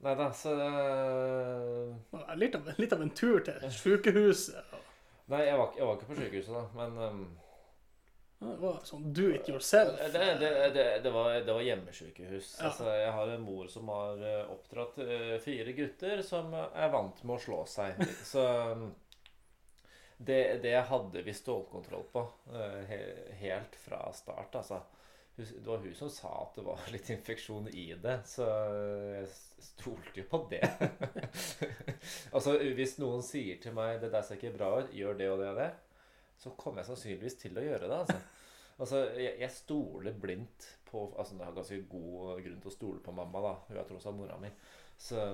Nei 0.00 0.14
da, 0.16 0.30
så 0.32 0.54
uh, 0.56 2.32
Litt 2.40 2.56
av, 2.56 2.70
litt 2.80 2.92
av 2.96 3.02
en 3.04 3.12
tur 3.16 3.40
til 3.44 3.68
sjukehuset. 3.74 4.74
Nei, 5.30 5.44
jeg 5.46 5.58
var, 5.60 5.76
jeg 5.76 5.86
var 5.86 5.98
ikke 5.98 6.10
på 6.10 6.18
sykehuset 6.18 6.56
da, 6.56 6.62
men 6.74 6.96
um, 6.98 7.20
Det 8.40 8.54
var 8.62 8.80
sånn 8.88 9.10
do 9.14 9.28
it 9.30 9.48
yourself. 9.52 10.00
Det, 10.00 10.24
det, 10.40 10.48
det, 10.74 10.86
det, 11.04 11.12
var, 11.14 11.36
det 11.44 11.54
var 11.54 11.66
hjemmesykehus. 11.66 12.54
Ja. 12.56 12.70
Altså, 12.70 12.88
jeg 12.96 13.12
har 13.14 13.34
en 13.34 13.44
mor 13.44 13.68
som 13.70 13.92
har 13.92 14.24
oppdratt 14.50 14.98
fire 15.44 15.76
gutter 15.76 16.24
som 16.26 16.56
er 16.56 16.90
vant 16.92 17.22
med 17.22 17.36
å 17.36 17.44
slå 17.44 17.60
seg. 17.68 18.00
Så 18.26 18.42
det, 20.22 20.62
det 20.62 20.76
hadde 20.76 21.22
vi 21.22 21.32
stålkontroll 21.34 22.02
på 22.12 22.22
eh, 22.52 23.34
helt 23.40 23.76
fra 23.76 24.12
start, 24.12 24.54
altså. 24.54 24.82
Det 25.36 25.64
var 25.64 25.78
hun 25.78 25.94
som 25.94 26.10
sa 26.12 26.28
at 26.42 26.58
det 26.58 26.64
var 26.66 26.82
litt 26.92 27.08
infeksjon 27.14 27.70
i 27.72 27.86
det, 27.96 28.18
så 28.28 28.44
jeg 29.14 29.30
stolte 29.64 30.20
jo 30.20 30.26
på 30.28 30.42
det. 30.50 30.60
altså, 32.34 32.58
hvis 32.76 32.98
noen 33.00 33.24
sier 33.24 33.62
til 33.62 33.72
meg 33.78 34.02
'det 34.02 34.12
der 34.12 34.26
ser 34.26 34.36
ikke 34.36 34.58
bra 34.58 34.68
ut, 34.82 34.92
gjør 34.92 35.16
det 35.16 35.30
og 35.32 35.40
det 35.40 35.48
og 35.54 35.62
det', 35.62 35.72
så 36.36 36.52
kommer 36.60 36.82
jeg 36.82 36.90
sannsynligvis 36.90 37.40
til 37.40 37.56
å 37.56 37.64
gjøre 37.70 37.88
det. 37.88 38.02
altså. 38.02 38.20
Altså, 38.76 39.02
jeg, 39.16 39.34
jeg 39.40 39.56
stoler 39.56 40.12
blindt 40.20 40.68
på 40.90 41.08
Altså, 41.16 41.36
jeg 41.38 41.46
har 41.46 41.56
ganske 41.56 41.82
god 41.88 42.44
grunn 42.44 42.60
til 42.60 42.74
å 42.74 42.76
stole 42.76 43.00
på 43.00 43.16
mamma, 43.16 43.46
da. 43.48 43.56
Hun 43.68 43.80
er 43.80 43.88
tross 43.88 44.08
alt 44.10 44.20
mora 44.20 44.36
mi. 44.40 44.52
Så, 45.00 45.24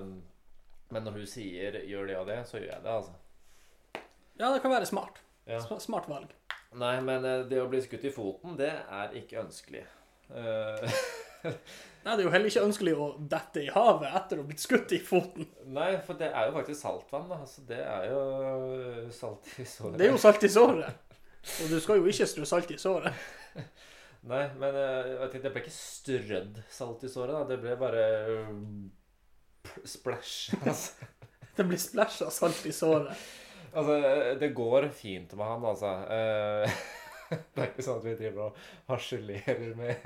men 0.95 1.03
når 1.03 1.19
hun 1.19 1.31
sier 1.35 1.83
'gjør 1.83 2.07
det 2.07 2.21
og 2.23 2.27
det', 2.31 2.43
så 2.47 2.61
gjør 2.63 2.77
jeg 2.77 2.83
det, 2.87 2.99
altså. 3.01 3.23
Ja, 4.37 4.51
det 4.53 4.61
kan 4.61 4.71
være 4.73 4.85
smart. 4.89 5.21
Ja. 5.47 5.59
Smart 5.79 6.09
valg. 6.09 6.33
Nei, 6.77 6.97
men 7.01 7.25
eh, 7.25 7.45
det 7.49 7.61
å 7.61 7.69
bli 7.71 7.79
skutt 7.81 8.05
i 8.05 8.13
foten, 8.13 8.57
det 8.59 8.69
er 8.73 9.15
ikke 9.17 9.41
ønskelig. 9.41 9.85
Eh, 10.35 10.97
Nei, 12.07 12.13
det 12.15 12.21
er 12.21 12.25
jo 12.27 12.31
heller 12.31 12.51
ikke 12.51 12.63
ønskelig 12.63 12.93
å 12.95 13.07
dette 13.31 13.63
i 13.65 13.71
havet 13.73 14.13
etter 14.15 14.39
å 14.39 14.43
ha 14.43 14.47
blitt 14.47 14.63
skutt 14.63 14.93
i 14.95 14.99
foten. 15.03 15.47
nei, 15.75 15.89
for 16.05 16.19
det 16.19 16.29
er 16.29 16.47
jo 16.47 16.53
faktisk 16.55 16.79
saltvann. 16.79 17.25
da. 17.27 17.39
Altså, 17.43 17.63
det 17.67 17.81
er 17.83 18.05
jo 18.11 18.21
salt 19.15 19.49
i 19.59 19.65
såret. 19.67 19.97
Det 19.99 20.07
er 20.07 20.13
jo 20.13 20.21
salt 20.21 20.45
i 20.47 20.51
såret. 20.53 21.17
Og 21.63 21.71
du 21.71 21.77
skal 21.83 21.99
jo 21.99 22.07
ikke 22.11 22.27
strø 22.29 22.47
salt 22.47 22.71
i 22.71 22.79
såret. 22.79 23.25
Nei, 24.31 24.43
men 24.59 24.75
eh, 24.79 25.11
vet 25.23 25.35
det 25.43 25.51
ble 25.51 25.63
ikke 25.63 25.75
strødd 25.75 26.61
salt 26.73 27.03
i 27.03 27.11
såret. 27.11 27.35
da. 27.35 27.43
Det 27.51 27.59
ble 27.63 27.75
bare 27.79 28.05
splæsj. 29.83 29.91
splash. 29.97 30.63
Altså. 30.63 31.11
Det 31.57 31.65
blir 31.65 31.79
splæsja 31.81 32.29
salt 32.29 32.65
i 32.69 32.71
såret. 32.75 33.27
Altså, 33.77 33.97
det 34.41 34.49
går 34.57 34.89
fint 34.95 35.33
med 35.37 35.51
han, 35.53 35.67
altså. 35.71 35.93
Eh, 36.17 36.79
Det 37.53 37.59
er 37.59 37.69
ikke 37.73 37.83
sånn 37.83 37.97
at 37.99 38.05
vi 38.05 38.15
driver 38.15 38.45
og 38.45 38.59
harselerer 38.87 39.73
med 39.75 40.05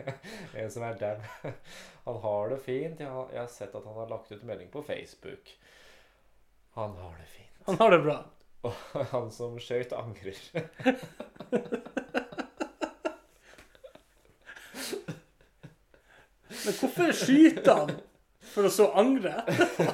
en 0.57 0.71
som 0.73 0.85
er 0.87 0.95
dau. 0.97 1.51
Han 2.07 2.17
har 2.23 2.53
det 2.53 2.57
fint. 2.65 3.01
Jeg 3.03 3.11
har, 3.13 3.27
jeg 3.29 3.43
har 3.43 3.51
sett 3.53 3.75
at 3.77 3.85
han 3.85 3.99
har 3.99 4.09
lagt 4.09 4.31
ut 4.31 4.45
melding 4.47 4.71
på 4.73 4.81
Facebook. 4.87 5.51
Han 6.79 6.95
har 6.97 7.17
det 7.19 7.27
fint. 7.29 7.59
Han 7.67 7.77
har 7.77 7.93
det 7.93 7.99
bra. 8.07 8.17
Og 8.65 8.73
han 9.11 9.29
som 9.33 9.59
skøyt, 9.61 9.93
angrer. 9.93 10.37
Men 16.61 16.77
hvorfor 16.77 17.13
skyter 17.17 17.73
han 17.83 17.93
for 18.53 18.67
å 18.67 18.73
så 18.73 18.89
angre 19.01 19.43
etterpå? 19.49 19.85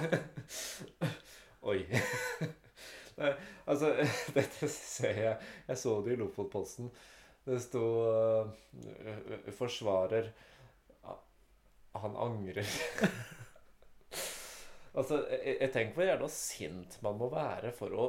Oi. 1.72 1.82
Nei, 3.18 3.32
altså, 3.66 3.94
dette 4.38 4.70
ser 4.70 5.22
jeg 5.24 5.54
Jeg 5.70 5.80
så 5.82 5.96
det 6.06 6.14
i 6.14 6.20
Lofotposten. 6.22 6.92
Det 7.48 7.62
sto 7.64 7.84
uh, 8.04 8.50
'Forsvarer 9.56 10.32
Han 11.98 12.16
angrer'. 12.20 12.74
altså, 14.98 15.24
jeg, 15.32 15.58
jeg 15.62 15.72
tenker 15.74 15.94
hvor 15.96 16.10
jævla 16.12 16.30
sint 16.30 17.00
man 17.02 17.18
må 17.18 17.30
være 17.34 17.72
for 17.74 17.96
å 17.96 18.08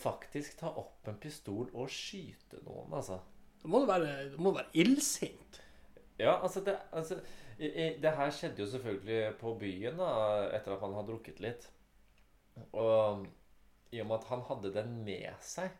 faktisk 0.00 0.56
ta 0.62 0.72
opp 0.80 1.06
en 1.10 1.18
pistol 1.20 1.68
og 1.76 1.92
skyte 1.92 2.62
noen, 2.64 2.88
altså. 2.96 3.20
Du 3.60 3.68
må 3.68 3.84
være, 3.86 4.30
du 4.32 4.38
må 4.40 4.54
være 4.56 4.72
illsint. 4.80 5.60
Ja, 6.18 6.38
altså 6.40 6.62
det, 6.64 6.78
altså 6.96 7.20
det 7.60 8.12
her 8.16 8.30
skjedde 8.32 8.62
jo 8.62 8.70
selvfølgelig 8.72 9.34
på 9.40 9.52
byen 9.60 10.00
da, 10.00 10.08
etter 10.56 10.74
at 10.74 10.80
man 10.80 10.96
hadde 10.96 11.12
drukket 11.12 11.42
litt. 11.44 11.66
Og 12.72 13.26
i 13.90 14.00
og 14.02 14.08
med 14.10 14.18
at 14.20 14.28
han 14.30 14.42
hadde 14.48 14.72
den 14.74 14.92
med 15.06 15.30
seg 15.44 15.70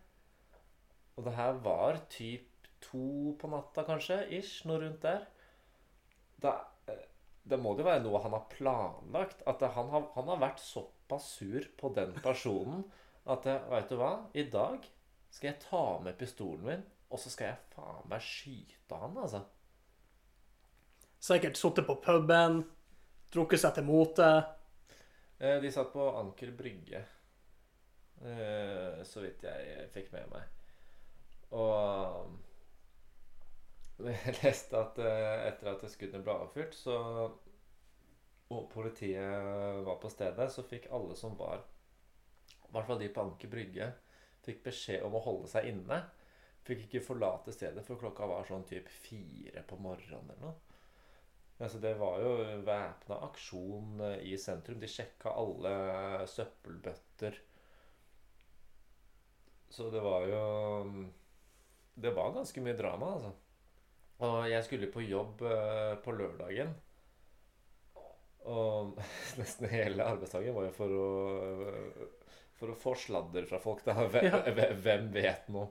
Og 1.16 1.26
det 1.26 1.34
her 1.36 1.58
var 1.64 2.00
typ 2.12 2.68
to 2.80 3.34
på 3.38 3.50
natta, 3.52 3.84
kanskje, 3.84 4.22
ish, 4.38 4.64
noe 4.66 4.80
rundt 4.80 5.02
der. 5.04 5.26
Da, 6.40 6.54
eh, 6.88 7.02
det 7.44 7.58
må 7.60 7.74
jo 7.76 7.84
være 7.84 8.00
noe 8.06 8.22
han 8.24 8.32
har 8.32 8.46
planlagt. 8.52 9.42
At 9.50 9.60
han, 9.76 9.90
har, 9.92 10.06
han 10.14 10.30
har 10.32 10.40
vært 10.40 10.62
såpass 10.64 11.26
sur 11.36 11.66
på 11.76 11.90
den 11.96 12.14
personen 12.24 12.86
at 13.28 13.44
Veit 13.68 13.90
du 13.92 13.98
hva? 14.00 14.14
I 14.32 14.46
dag 14.48 14.86
skal 15.30 15.52
jeg 15.52 15.60
ta 15.66 15.84
med 16.02 16.16
pistolen 16.18 16.64
min, 16.66 16.84
og 17.12 17.20
så 17.20 17.30
skal 17.30 17.50
jeg 17.52 17.60
faen 17.76 18.08
meg 18.10 18.24
skyte 18.24 18.96
han, 19.02 19.18
altså. 19.20 19.44
Sikkert 21.20 21.60
sittet 21.60 21.86
på 21.86 21.98
puben, 22.00 22.62
drukket 23.34 23.60
seg 23.62 23.76
til 23.76 23.86
mote. 23.86 24.30
Eh, 25.38 25.58
De 25.60 25.70
satt 25.72 25.92
på 25.92 26.06
Anker 26.16 26.50
brygge, 26.56 27.04
eh, 27.04 27.19
så 28.20 29.22
vidt 29.24 29.44
jeg 29.46 29.88
fikk 29.94 30.10
med 30.12 30.26
meg. 30.32 30.48
Og 31.56 32.30
jeg 34.06 34.36
leste 34.40 34.78
at 34.80 34.98
eh, 35.02 35.46
etter 35.50 35.72
at 35.74 35.84
skuddene 35.92 36.24
ble 36.24 36.36
avfyrt, 36.44 36.76
så 36.76 36.96
og 38.50 38.64
politiet 38.72 39.84
var 39.86 40.00
på 40.02 40.08
stedet, 40.10 40.48
så 40.50 40.64
fikk 40.66 40.88
alle 40.90 41.14
som 41.14 41.36
var 41.38 41.60
I 42.64 42.72
hvert 42.74 42.88
fall 42.88 42.98
de 42.98 43.10
på 43.14 43.22
Anker 43.22 43.50
brygge, 43.52 43.86
fikk 44.42 44.64
beskjed 44.64 45.04
om 45.06 45.14
å 45.14 45.22
holde 45.22 45.50
seg 45.52 45.68
inne. 45.70 46.00
Fikk 46.66 46.88
ikke 46.88 47.04
forlate 47.04 47.54
stedet, 47.54 47.84
for 47.86 48.00
klokka 48.00 48.26
var 48.26 48.48
sånn 48.48 48.66
typ 48.66 48.90
fire 48.90 49.62
på 49.68 49.78
morgenen 49.78 50.32
eller 50.34 50.42
noe. 50.48 50.56
Altså, 51.60 51.78
det 51.78 51.92
var 52.00 52.18
jo 52.24 52.32
væpna 52.66 53.20
aksjon 53.28 54.02
eh, 54.08 54.26
i 54.32 54.34
sentrum. 54.40 54.80
De 54.82 54.88
sjekka 54.90 55.34
alle 55.36 55.72
søppelbøtter. 56.30 57.36
Så 59.70 59.90
det 59.90 60.00
var 60.02 60.26
jo 60.26 60.42
Det 61.94 62.10
var 62.10 62.32
ganske 62.34 62.62
mye 62.64 62.76
drama, 62.78 63.14
altså. 63.14 63.32
Og 64.20 64.50
jeg 64.50 64.64
skulle 64.66 64.90
på 64.92 65.04
jobb 65.06 65.42
eh, 65.48 65.94
på 66.04 66.12
lørdagen. 66.12 66.74
Og 68.50 68.98
nesten 69.40 69.70
hele 69.70 70.04
arbeidsdagen 70.04 70.56
var 70.56 70.68
jo 70.68 70.74
for 70.76 70.96
å 70.96 71.06
For 72.60 72.72
å 72.72 72.76
få 72.76 72.94
sladder 72.98 73.46
fra 73.48 73.60
folk. 73.62 73.84
da 73.86 73.94
Hvem, 74.10 75.08
vet 75.14 75.48
noe? 75.54 75.70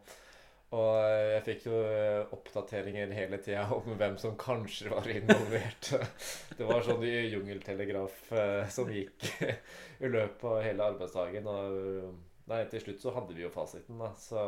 Og 0.69 0.95
jeg 1.01 1.43
fikk 1.47 1.63
jo 1.65 1.77
eh, 1.81 2.33
oppdateringer 2.35 3.13
hele 3.17 3.39
tida 3.41 3.63
om 3.73 3.95
hvem 3.97 4.17
som 4.21 4.35
kanskje 4.37 4.91
var 4.93 5.07
involvert. 5.09 5.91
Det 6.57 6.67
var 6.69 6.85
sånn 6.85 7.05
jungeltelegraf 7.05 8.31
eh, 8.37 8.65
som 8.73 8.89
gikk 8.93 9.31
i 10.05 10.11
løpet 10.13 10.45
av 10.45 10.61
hele 10.65 10.89
arbeidsdagen. 10.93 11.49
Og 11.49 12.28
nei, 12.49 12.63
til 12.71 12.81
slutt 12.83 13.01
så 13.03 13.13
hadde 13.15 13.35
vi 13.37 13.43
jo 13.45 13.51
fasiten, 13.53 13.99
da, 14.01 14.11
så 14.19 14.43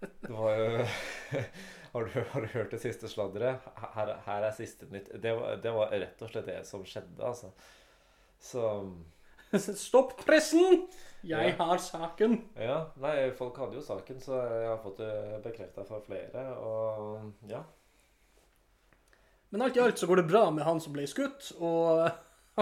Det 0.00 0.32
var 0.32 0.54
jo 0.56 0.86
har 1.92 2.04
du, 2.04 2.20
har 2.32 2.40
du 2.44 2.46
hørt 2.54 2.70
det 2.70 2.80
siste 2.82 3.08
sladderet? 3.10 3.64
Her, 3.96 4.12
her 4.26 4.44
er 4.46 4.54
siste 4.54 4.86
nytt. 4.92 5.08
Det 5.22 5.32
var, 5.36 5.56
det 5.62 5.72
var 5.74 5.90
rett 5.90 6.22
og 6.22 6.30
slett 6.30 6.46
det 6.46 6.60
som 6.68 6.84
skjedde, 6.86 7.18
altså. 7.26 7.50
Så 8.40 8.62
Stopp 9.86 10.14
pressen! 10.22 10.84
Jeg 11.26 11.50
Ja. 11.50 11.56
har 11.58 11.76
saken. 11.82 12.38
Ja, 12.56 12.76
nei, 13.02 13.16
folk 13.36 13.58
hadde 13.60 13.76
jo 13.76 13.82
saken, 13.84 14.20
så 14.24 14.38
jeg 14.38 14.68
har 14.70 14.78
fått 14.80 15.02
det 15.02 15.40
bekrefta 15.44 15.82
fra 15.84 15.98
flere. 16.06 16.44
Og 16.62 17.50
ja. 17.50 17.60
Men 19.50 19.66
alt 19.66 19.76
i 19.76 19.82
alt 19.82 19.98
så 20.00 20.06
går 20.08 20.22
det 20.22 20.28
bra 20.30 20.46
med 20.54 20.64
han 20.64 20.80
som 20.80 20.94
ble 20.94 21.04
skutt, 21.10 21.50
og 21.58 22.06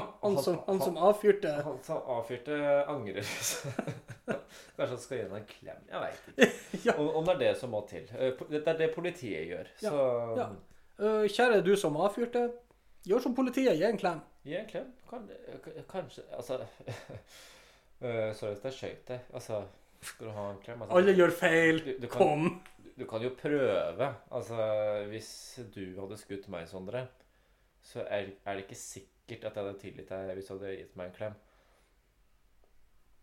han 0.23 0.39
som, 0.43 0.59
han 0.67 0.81
som 0.83 0.97
avfyrte 1.09 1.53
Han 1.65 1.79
som 1.87 2.03
avfyrte, 2.17 2.59
angrer. 2.91 3.27
Kanskje 4.79 4.89
han 4.95 5.01
skal 5.03 5.17
gi 5.19 5.23
henne 5.25 5.41
en 5.41 5.49
klem. 5.51 5.83
Jeg 5.91 6.03
veit 6.05 6.31
ikke. 6.33 6.49
Ja. 6.87 6.95
Om, 7.01 7.09
om 7.19 7.25
det 7.29 7.35
er 7.35 7.39
det 7.43 7.53
som 7.59 7.71
må 7.75 7.81
til. 7.91 8.05
Eh, 8.19 8.43
Det 8.53 8.61
er 8.69 8.79
det 8.79 8.91
politiet 8.95 9.49
gjør. 9.51 9.71
Ja, 9.83 9.91
Så 9.91 10.07
ja. 10.39 10.49
Øh, 10.99 11.29
Kjære 11.31 11.61
du 11.67 11.73
som 11.79 11.97
avfyrte, 11.97 12.43
gjør 13.09 13.23
som 13.25 13.35
politiet, 13.35 13.77
gi 13.79 13.85
en 13.89 13.99
klem. 13.99 14.21
gi 14.45 14.55
en 14.59 14.67
klem. 14.71 14.89
Kan, 15.11 15.29
kanskje 15.91 16.23
Altså 16.37 16.59
eh, 18.01 18.33
Sorry 18.35 18.55
at 18.57 18.65
jeg 18.69 18.73
skøyt 18.79 19.05
deg. 19.09 19.21
Altså, 19.35 19.63
skal 20.01 20.27
du 20.29 20.33
ha 20.37 20.49
en 20.53 20.59
klem? 20.65 20.83
Altså, 20.83 20.97
Alle 21.01 21.15
gjør 21.19 21.31
feil. 21.41 21.81
du, 21.85 21.93
du, 22.03 22.09
kan, 22.09 22.19
Kom. 22.21 22.63
du 22.99 23.05
kan 23.11 23.23
jo 23.25 23.31
prøve. 23.43 24.11
Altså, 24.31 24.69
hvis 25.11 25.31
du 25.75 25.83
hadde 26.01 26.19
skutt 26.21 26.49
meg, 26.53 26.69
Sondre, 26.71 27.07
så 27.83 28.05
er, 28.07 28.31
er 28.45 28.59
det 28.59 28.67
ikke 28.67 28.79
sikkert 28.79 29.15
at 29.37 29.45
jeg 29.45 29.53
hadde 29.65 29.79
tilgitt 29.79 30.09
deg 30.09 30.35
hvis 30.39 30.47
du 30.49 30.55
hadde 30.57 30.77
gitt 30.77 30.97
meg 30.97 31.07
en 31.11 31.15
klem. 31.19 31.35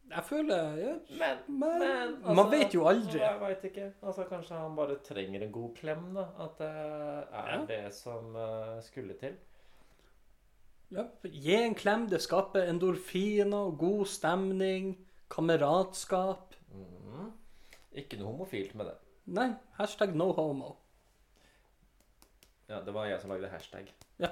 Jeg 0.05 0.24
føler 0.24 0.75
ja, 0.77 0.91
Men, 1.09 1.38
Men 1.50 1.79
men 2.21 2.35
man 2.38 2.51
vet 2.51 2.74
jo 2.74 2.83
aldri. 2.88 3.17
Jeg 3.19 3.39
veit 3.41 3.63
ikke. 3.71 3.88
Altså, 4.05 4.24
kanskje 4.29 4.53
han 4.62 4.75
bare 4.77 5.00
trenger 5.01 5.41
en 5.41 5.51
god 5.51 5.71
klem, 5.79 6.03
da. 6.13 6.27
At 6.45 6.57
det 6.59 6.67
er 6.69 7.50
Ja. 7.55 7.65
det 7.65 7.93
som 7.93 8.35
eh, 8.35 8.81
skulle 8.85 9.13
til. 9.17 9.33
ja, 10.91 11.07
Gi 11.24 11.55
en 11.55 11.74
klem. 11.75 12.07
Det 12.09 12.21
skaper 12.21 12.69
endorfiner, 12.69 13.71
god 13.77 14.05
stemning, 14.05 14.93
kameratskap. 15.29 16.53
Mhm. 16.69 17.31
Ikke 17.93 18.17
noe 18.19 18.27
homofilt 18.31 18.75
med 18.75 18.85
det. 18.85 18.95
Nei, 19.25 19.55
hashtag 19.79 20.13
no 20.15 20.31
homo. 20.33 20.75
Ja, 22.69 22.81
det 22.85 22.93
var 22.93 23.05
jeg 23.05 23.21
som 23.21 23.29
lagde 23.31 23.50
hashtag. 23.50 23.89
Ja. 24.19 24.27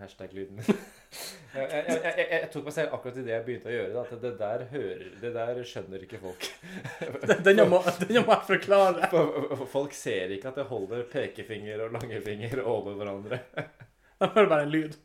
Hashtag-lyden. 0.00 0.58
jeg, 1.54 1.66
jeg, 1.70 1.84
jeg, 1.86 1.98
jeg, 2.18 2.26
jeg 2.32 2.48
tok 2.50 2.64
meg 2.66 2.74
selv 2.74 2.94
akkurat 2.96 3.18
i 3.20 3.24
det 3.28 3.30
jeg 3.34 3.44
begynte 3.46 3.70
å 3.70 3.74
gjøre. 3.74 3.92
Da, 3.94 4.02
at 4.16 4.22
det 4.24 4.32
der 4.40 4.64
hører 4.72 5.04
Det 5.20 5.30
der 5.36 5.60
skjønner 5.70 6.02
ikke 6.06 6.18
folk. 6.22 6.48
Den 7.46 7.60
må, 7.70 7.78
den 8.02 8.18
må 8.26 8.34
jeg 8.34 8.48
forklare. 8.48 9.08
For- 9.12 9.54
for 9.60 9.70
Folk 9.76 9.94
ser 9.94 10.34
ikke 10.34 10.50
at 10.50 10.58
jeg 10.62 10.66
holder 10.72 11.04
pekefinger 11.12 11.84
og 11.86 11.94
langefinger 11.94 12.64
over 12.66 12.98
hverandre. 12.98 13.38
De 14.18 14.30
hører 14.34 14.50
bare 14.50 14.66
en 14.66 14.72
lyd. 14.74 14.98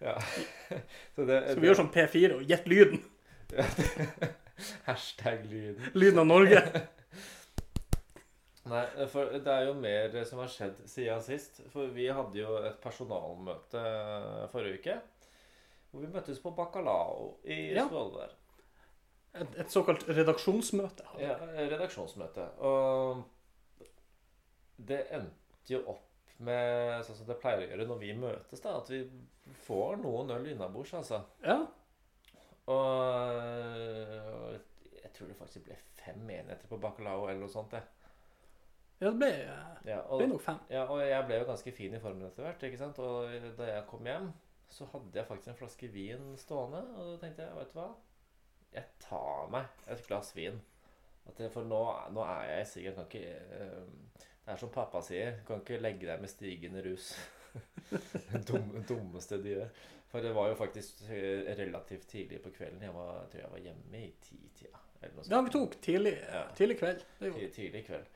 Ja. 0.00 0.14
Så 1.16 1.26
det, 1.28 1.40
Skal 1.50 1.60
vi 1.60 1.68
gjøre 1.68 1.80
sånn 1.82 1.92
P4 1.94 2.36
og 2.38 2.46
gjette 2.48 2.70
lyden? 2.70 3.02
Hashtag-lyden. 4.86 5.90
Lyden 5.98 6.22
av 6.22 6.26
Norge. 6.30 6.62
Nei, 8.68 8.82
for 9.08 9.32
det 9.32 9.48
er 9.48 9.64
jo 9.70 9.76
mer 9.80 10.12
som 10.28 10.42
har 10.42 10.50
skjedd 10.52 10.82
siden 10.90 11.22
sist. 11.24 11.62
For 11.72 11.88
vi 11.94 12.10
hadde 12.12 12.36
jo 12.42 12.58
et 12.60 12.76
personalmøte 12.82 13.84
forrige 14.52 14.82
uke. 14.82 14.98
Hvor 15.90 16.04
vi 16.04 16.12
møttes 16.12 16.38
på 16.42 16.52
Bacalao 16.54 17.38
i 17.48 17.72
Ja. 17.72 17.86
Svolvær. 17.88 18.36
Et, 19.32 19.58
et 19.62 19.70
såkalt 19.70 20.04
redaksjonsmøte. 20.10 21.06
Ja, 21.22 21.36
redaksjonsmøte. 21.70 22.48
Og 22.66 23.22
det 24.76 25.04
endte 25.14 25.40
endte 25.60 25.74
jo 25.74 25.82
opp 25.92 26.06
med 26.40 27.04
sånn 27.04 27.18
som 27.18 27.26
det 27.28 27.36
pleier 27.40 27.60
å 27.60 27.68
gjøre 27.68 27.86
når 27.88 27.98
vi 28.00 28.14
møtes, 28.16 28.62
da, 28.64 28.78
at 28.80 28.88
vi 28.90 29.02
får 29.66 30.00
noen 30.00 30.30
øl 30.32 30.46
innabords, 30.48 30.94
altså. 30.96 31.20
Ja. 31.44 31.58
Og 32.70 34.56
jeg 34.96 35.12
tror 35.12 35.28
det 35.28 35.36
faktisk 35.36 35.66
ble 35.66 35.76
fem 36.00 36.22
enheter 36.30 36.66
på 36.70 36.78
bacalao 36.80 37.26
eller 37.28 37.42
noe 37.42 37.52
sånt. 37.52 37.74
det. 37.74 37.82
Ja, 39.00 39.08
det 39.08 39.16
ble, 39.16 39.30
ja, 39.88 40.00
og, 40.06 40.18
ble 40.20 40.26
nok 40.28 40.42
fem. 40.44 40.58
ja, 40.70 40.84
og 40.92 41.00
jeg 41.00 41.26
ble 41.26 41.38
jo 41.40 41.48
ganske 41.48 41.72
fin 41.72 41.94
i 41.96 42.00
formen 42.02 42.26
etter 42.28 42.44
hvert. 42.44 42.62
ikke 42.68 42.78
sant? 42.80 42.98
Og 43.00 43.30
da 43.58 43.68
jeg 43.70 43.86
kom 43.88 44.06
hjem, 44.06 44.30
så 44.70 44.86
hadde 44.92 45.16
jeg 45.18 45.26
faktisk 45.26 45.48
en 45.54 45.58
flaske 45.58 45.88
vin 45.94 46.26
stående. 46.38 46.82
Og 46.98 47.12
da 47.14 47.16
tenkte 47.24 47.46
jeg, 47.46 47.56
vet 47.56 47.72
du 47.72 47.78
hva, 47.80 47.88
jeg 48.76 48.84
tar 49.02 49.48
meg 49.50 49.86
et 49.90 50.04
glass 50.06 50.34
vin. 50.36 50.60
Det, 51.36 51.48
for 51.54 51.64
nå, 51.68 51.80
nå 52.14 52.22
er 52.26 52.44
jeg 52.58 52.66
sikkert 52.66 52.96
kan 52.96 53.06
ikke 53.06 53.34
uh, 53.54 54.20
Det 54.20 54.54
er 54.54 54.58
som 54.58 54.70
pappa 54.74 55.02
sier, 55.04 55.36
kan 55.46 55.60
ikke 55.62 55.78
legge 55.80 56.08
deg 56.08 56.20
med 56.22 56.30
stigende 56.32 56.82
rus. 56.86 57.12
det 57.90 58.40
Dum, 58.48 58.70
dummeste 58.88 59.38
de 59.42 59.56
gjør. 59.56 59.72
For 60.10 60.24
det 60.26 60.32
var 60.34 60.48
jo 60.50 60.56
faktisk 60.58 61.04
eh, 61.06 61.52
relativt 61.58 62.08
tidlig 62.10 62.40
på 62.42 62.50
kvelden. 62.56 62.82
Jeg, 62.82 62.94
var, 62.96 63.12
jeg 63.22 63.28
tror 63.30 63.40
jeg 63.44 63.50
var 63.52 63.60
hjemme 63.62 64.00
i 64.00 64.08
titida. 64.26 64.80
Ja, 65.30 65.38
vi 65.46 65.52
tok 65.54 65.76
tidlig, 65.82 66.16
Ja. 66.26 66.40
tidlig 66.58 66.76
kveld. 66.80 67.04
Tidlig 67.54 67.84
kveld. 67.86 68.08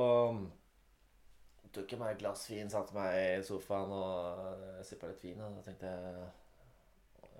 Og 0.00 0.44
tok 1.72 1.92
jeg 1.92 2.00
meg 2.00 2.14
et 2.14 2.22
glass 2.22 2.46
vin, 2.50 2.70
satte 2.72 2.94
meg 2.96 3.16
i 3.16 3.42
sofaen 3.44 3.92
og 3.96 4.84
sippa 4.86 5.10
litt 5.10 5.24
vin. 5.24 5.40
Og 5.40 5.58
da 5.58 5.66
tenkte 5.66 5.90
jeg 5.90 6.30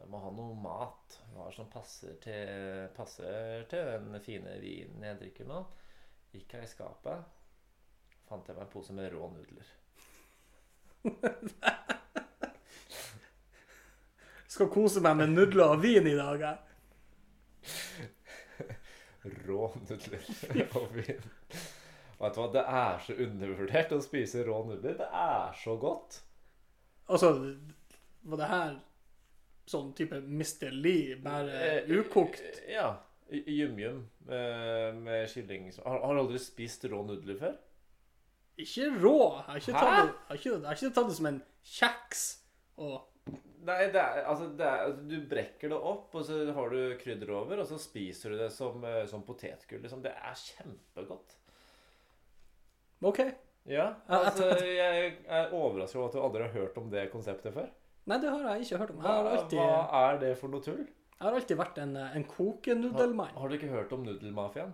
jeg 0.02 0.11
må 0.11 0.18
ha 0.18 0.30
noe 0.35 0.54
mat. 0.59 1.14
Hva 1.30 1.47
som 1.54 1.68
passer 1.71 2.16
til, 2.23 2.88
passer 2.97 3.62
til 3.71 3.87
den 3.87 4.18
fine 4.25 4.56
vinen 4.59 5.04
jeg 5.06 5.18
drikker 5.21 5.47
nå? 5.47 5.61
Gikk 6.32 6.56
jeg 6.56 6.64
i 6.66 6.71
skapet, 6.71 7.18
fant 8.26 8.49
jeg 8.49 8.56
meg 8.56 8.64
en 8.66 8.73
pose 8.73 8.92
med 8.97 9.12
rå 9.12 9.25
nudler. 9.30 9.68
Skal 14.52 14.68
kose 14.73 15.00
meg 15.04 15.14
med 15.21 15.28
nudler 15.37 15.66
og 15.76 15.82
vin 15.85 16.06
i 16.09 16.16
dag. 16.18 16.38
jeg. 16.42 16.59
Rå 19.47 19.62
nudler 19.85 20.25
og 20.80 20.87
vin. 20.99 21.23
Vet 22.23 22.37
du 22.37 22.41
hva, 22.43 22.49
det 22.55 22.62
er 22.62 23.00
så 23.02 23.17
undervurdert 23.25 23.95
å 23.97 24.00
spise 24.05 24.45
rå 24.47 24.61
nudler. 24.69 24.95
Det 25.00 25.09
er 25.11 25.57
så 25.59 25.75
godt. 25.81 26.21
Altså, 27.11 27.33
var 28.31 28.38
det 28.41 28.50
her 28.52 28.76
sånn 29.73 29.91
type 29.99 30.21
Mr. 30.23 30.71
Lee, 30.75 31.17
bare 31.23 31.64
Eh, 31.83 31.91
ukokt? 31.99 32.43
Ja. 32.71 32.93
Yum-yum 33.33 34.05
med, 34.29 34.97
med 35.02 35.29
kylling. 35.33 35.71
Har, 35.83 36.02
har 36.05 36.14
du 36.14 36.23
aldri 36.26 36.41
spist 36.43 36.85
rå 36.93 37.02
nudler 37.09 37.38
før? 37.41 37.55
Ikke 38.61 38.91
rå. 39.00 39.17
Jeg 39.41 39.47
har 39.49 39.62
ikke 39.62 39.73
tatt 39.79 39.97
det, 39.97 40.14
har 40.29 40.41
ikke, 40.41 40.57
har 40.67 40.79
ikke 40.79 40.95
tatt 40.99 41.09
det 41.09 41.17
som 41.19 41.31
en 41.33 41.43
kjeks. 41.73 42.25
Og 42.83 42.99
Nei, 43.62 43.79
det 43.95 44.00
er, 44.00 44.25
altså, 44.26 44.49
det 44.59 44.67
er, 44.67 44.81
altså, 44.88 45.05
du 45.07 45.29
brekker 45.31 45.71
det 45.71 45.76
opp, 45.79 46.09
og 46.19 46.25
så 46.26 46.41
har 46.57 46.73
du 46.75 46.97
krydder 46.99 47.31
over, 47.31 47.61
og 47.62 47.69
så 47.71 47.76
spiser 47.79 48.35
du 48.35 48.41
det 48.41 48.49
som, 48.50 48.83
eh, 48.85 49.05
som 49.07 49.23
potetgull. 49.23 49.85
Liksom. 49.85 50.02
Det 50.02 50.11
er 50.19 50.35
kjempegodt. 50.35 51.37
OK. 53.02 53.21
Ja, 53.71 53.92
altså, 54.11 54.49
jeg 54.66 55.12
er 55.28 55.52
overrasket 55.54 55.99
over 56.00 56.09
at 56.09 56.16
du 56.16 56.23
aldri 56.26 56.42
har 56.42 56.54
hørt 56.56 56.78
om 56.80 56.88
det 56.90 57.04
konseptet 57.12 57.54
før. 57.54 57.68
Nei, 58.11 58.18
det 58.18 58.30
har 58.32 58.47
jeg 58.49 58.64
ikke 58.66 58.80
hørt 58.82 58.90
om. 58.90 59.02
Har 59.04 59.28
alltid, 59.30 59.59
hva 59.61 60.09
er 60.11 60.18
det 60.23 60.32
for 60.40 60.50
noe 60.50 60.64
tull? 60.64 60.80
jeg 60.82 61.28
har 61.28 61.37
alltid 61.38 61.59
vært 61.61 61.76
en, 61.78 61.92
en 62.02 62.16
Har, 62.18 62.25
kokenudelmann. 62.32 63.37
har 63.38 63.49
du 63.49 63.54
ikke 63.54 63.71
hørt 63.71 63.92
om 63.94 64.02
nudelmafiaen? 64.02 64.73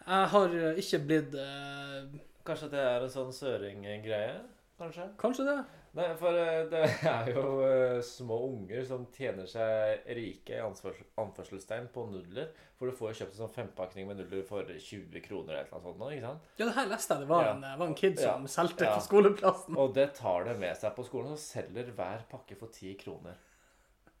Jeg 0.00 0.30
har 0.32 0.56
ikke 0.82 0.98
blitt 1.06 1.36
uh... 1.38 2.08
Kanskje 2.48 2.70
det 2.72 2.80
er 2.82 3.04
en 3.04 3.12
sånn 3.12 3.30
søringgreie? 3.36 4.40
Kanskje? 4.80 5.06
Kanskje 5.20 5.44
det? 5.46 5.58
Nei, 5.98 6.04
for 6.20 6.36
eh, 6.38 6.68
det 6.70 6.80
er 7.10 7.28
jo 7.34 7.44
eh, 7.66 7.96
små 8.06 8.36
unger 8.46 8.84
som 8.86 9.08
tjener 9.10 9.48
seg 9.50 10.04
rike 10.14 10.54
i 10.54 10.60
anførsel, 10.62 11.08
anførselstegn 11.18 11.88
på 11.90 12.04
nudler. 12.12 12.52
For 12.78 12.86
du 12.86 12.94
får 12.96 13.10
jo 13.10 13.16
kjøpt 13.18 13.34
en 13.34 13.40
sånn 13.40 13.54
fempakning 13.56 14.06
med 14.06 14.20
nudler 14.22 14.44
for 14.46 14.70
20 14.70 15.18
kroner 15.24 15.58
eller 15.58 15.72
noe 15.72 15.82
sånt. 15.88 15.98
nå, 15.98 16.10
ikke 16.14 16.28
sant? 16.28 16.52
Ja, 16.60 16.68
det 16.68 16.76
her 16.78 16.86
leste 16.92 17.16
jeg. 17.16 17.24
Det 17.24 17.28
var, 17.32 17.44
Ja. 17.48 17.54
en, 17.56 17.66
var 17.82 17.86
en 17.90 17.98
kid 17.98 18.18
som 18.22 18.46
Ja. 18.46 18.52
solgte 18.54 18.86
Ja. 18.86 18.94
på 18.94 19.02
skoleplassen. 19.08 19.76
Og 19.76 19.94
det 19.98 20.06
tar 20.14 20.44
det 20.46 20.58
med 20.62 20.76
seg 20.78 20.94
på 20.94 21.04
skolen 21.10 21.32
og 21.34 21.38
selger 21.42 21.90
hver 21.98 22.22
pakke 22.30 22.56
for 22.56 22.68
10 22.68 22.94
kroner. 23.02 23.34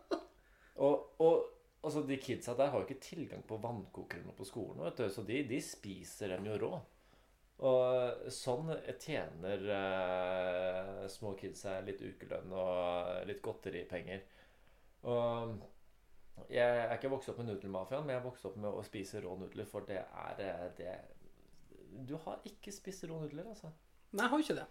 Og, 0.77 1.07
og 1.19 1.45
altså, 1.81 2.03
de 2.05 2.17
kidsa 2.21 2.53
der 2.53 2.69
har 2.69 2.83
jo 2.83 2.85
ikke 2.85 3.01
tilgang 3.01 3.41
på 3.47 3.57
vannkokere 3.63 4.35
på 4.37 4.45
skolen, 4.45 4.83
vet 4.83 4.97
du, 4.99 5.07
så 5.09 5.23
de, 5.25 5.39
de 5.49 5.57
spiser 5.63 6.35
dem 6.35 6.45
jo 6.45 6.57
rå. 6.61 6.71
Og 7.65 8.27
sånn 8.29 8.69
tjener 9.01 9.63
eh, 9.73 11.05
små 11.09 11.33
kids 11.39 11.63
seg 11.65 11.87
litt 11.87 12.03
ukelønn 12.05 12.53
og 12.53 13.25
litt 13.25 13.41
godteripenger. 13.41 14.21
Og 15.09 15.55
jeg 16.53 16.81
er 16.83 16.93
ikke 16.93 17.09
vokst 17.11 17.31
opp 17.31 17.41
med 17.41 17.49
nudelmafiaen, 17.49 18.05
men 18.05 18.13
jeg 18.13 18.21
er 18.21 18.27
vokst 18.27 18.45
opp 18.45 18.57
med 18.61 18.69
å 18.69 18.85
spise 18.85 19.23
rå 19.23 19.33
nudler, 19.39 19.65
for 19.69 19.87
det 19.89 20.03
er 20.05 20.43
eh, 20.45 20.67
det 20.77 20.95
Du 22.07 22.13
har 22.27 22.43
ikke 22.45 22.71
spist 22.71 23.07
rå 23.09 23.17
nudler, 23.23 23.49
altså. 23.49 23.73
Nei, 24.13 24.27
jeg 24.27 24.33
har 24.35 24.45
ikke 24.45 24.59
det. 24.59 24.67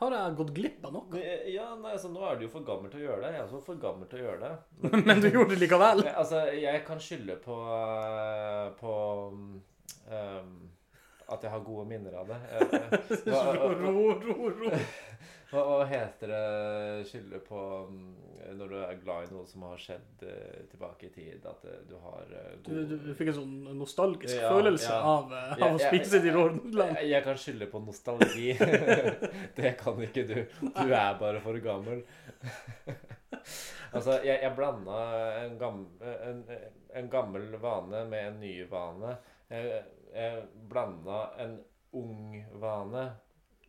Har 0.00 0.14
jeg 0.16 0.36
gått 0.38 0.50
glipp 0.56 0.84
av 0.88 0.94
noe? 0.96 1.22
Ja, 1.52 1.74
nei, 1.76 1.92
altså 1.92 2.08
Nå 2.08 2.22
er 2.24 2.38
du 2.38 2.46
jo 2.46 2.52
for 2.54 2.64
gammel 2.64 2.88
til 2.88 3.02
å 3.02 3.04
gjøre 3.04 3.20
det. 3.26 3.32
Jeg 3.34 3.42
er 3.42 3.48
også 3.50 3.60
for 3.66 3.80
gammel 3.82 4.08
til 4.08 4.22
å 4.22 4.24
gjøre 4.24 4.46
det. 4.46 4.52
Men 5.10 5.20
du 5.20 5.28
gjorde 5.28 5.52
det 5.52 5.58
likevel? 5.60 6.04
Altså, 6.08 6.44
jeg 6.56 6.84
kan 6.86 7.02
skylde 7.04 7.36
på 7.44 7.56
eh, 7.76 8.70
På 8.80 8.94
um, 9.28 10.54
at 11.30 11.44
jeg 11.46 11.52
har 11.52 11.62
gode 11.66 11.86
minner 11.90 12.20
av 12.22 12.30
det. 12.30 12.40
Eh, 13.10 13.30
Hva, 13.30 13.52
Ro, 13.54 13.70
ro, 14.22 14.50
ro, 14.50 14.70
hva, 15.50 15.62
hva 15.66 15.86
heter 15.88 16.30
det 16.30 17.06
skylde 17.10 17.40
på 17.42 17.60
um, 17.88 18.00
når 18.56 18.72
du 18.72 18.76
er 18.80 18.98
glad 19.02 19.26
i 19.26 19.34
noe 19.34 19.46
som 19.48 19.64
har 19.68 19.80
skjedd 19.80 20.24
eh, 20.26 20.62
tilbake 20.70 21.08
i 21.08 21.12
tid? 21.14 21.46
At 21.46 21.64
eh, 21.68 21.82
du 21.88 21.96
har 22.02 22.24
gode... 22.64 22.84
Du, 22.88 22.96
du, 23.08 23.10
fikk 23.18 23.32
en 23.32 23.38
sånn 23.40 23.54
nostalgisk 23.78 24.34
Ja, 24.36 24.50
følelse 24.54 24.90
ja. 24.90 24.98
av, 25.14 25.34
eh, 25.36 25.54
av 25.58 25.76
å 25.76 25.80
ja, 25.82 25.90
spise 25.90 26.22
de 26.24 26.34
rådene? 26.34 26.88
Jeg, 26.96 27.10
jeg 27.12 27.26
kan 27.26 27.40
skylde 27.44 27.70
på 27.70 27.82
nostalgi. 27.84 28.48
det 29.58 29.74
kan 29.80 30.02
ikke 30.06 30.26
du. 30.30 30.36
Du 30.62 30.86
er 30.86 31.20
bare 31.20 31.42
for 31.44 31.60
gammel. 31.64 32.02
altså, 33.92 34.20
jeg, 34.24 34.36
jeg 34.36 34.54
blanda 34.56 35.00
en, 35.44 35.56
en, 36.08 36.44
en 37.00 37.10
gammel 37.12 37.50
vane 37.62 38.04
med 38.10 38.32
en 38.32 38.42
ny 38.42 38.54
vane. 38.70 39.16
Jeg, 39.50 39.82
jeg 40.14 40.46
blanda 40.68 41.18
en 41.38 41.58
ung 41.92 42.44
vane 42.60 43.04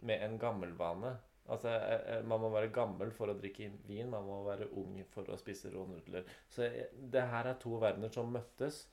med 0.01 0.21
en 0.25 0.38
gammel 0.41 0.71
vane. 0.77 1.15
Altså, 1.49 1.67
jeg- 1.69 2.06
jeg- 2.08 2.25
Man 2.25 2.39
må 2.39 2.49
være 2.51 2.71
gammel 2.71 3.12
for 3.12 3.27
å 3.27 3.38
drikke 3.39 3.71
vin, 3.88 4.10
man 4.10 4.23
må 4.23 4.43
være 4.45 4.69
ung 4.77 5.04
for 5.10 5.23
å 5.23 5.38
spise 5.39 5.71
rå 5.73 5.86
nudler. 5.88 6.23
Så 6.47 6.69
det 7.12 7.21
her 7.30 7.47
er 7.47 7.54
to 7.56 7.77
verdener 7.80 8.12
som 8.13 8.32
møttes. 8.32 8.86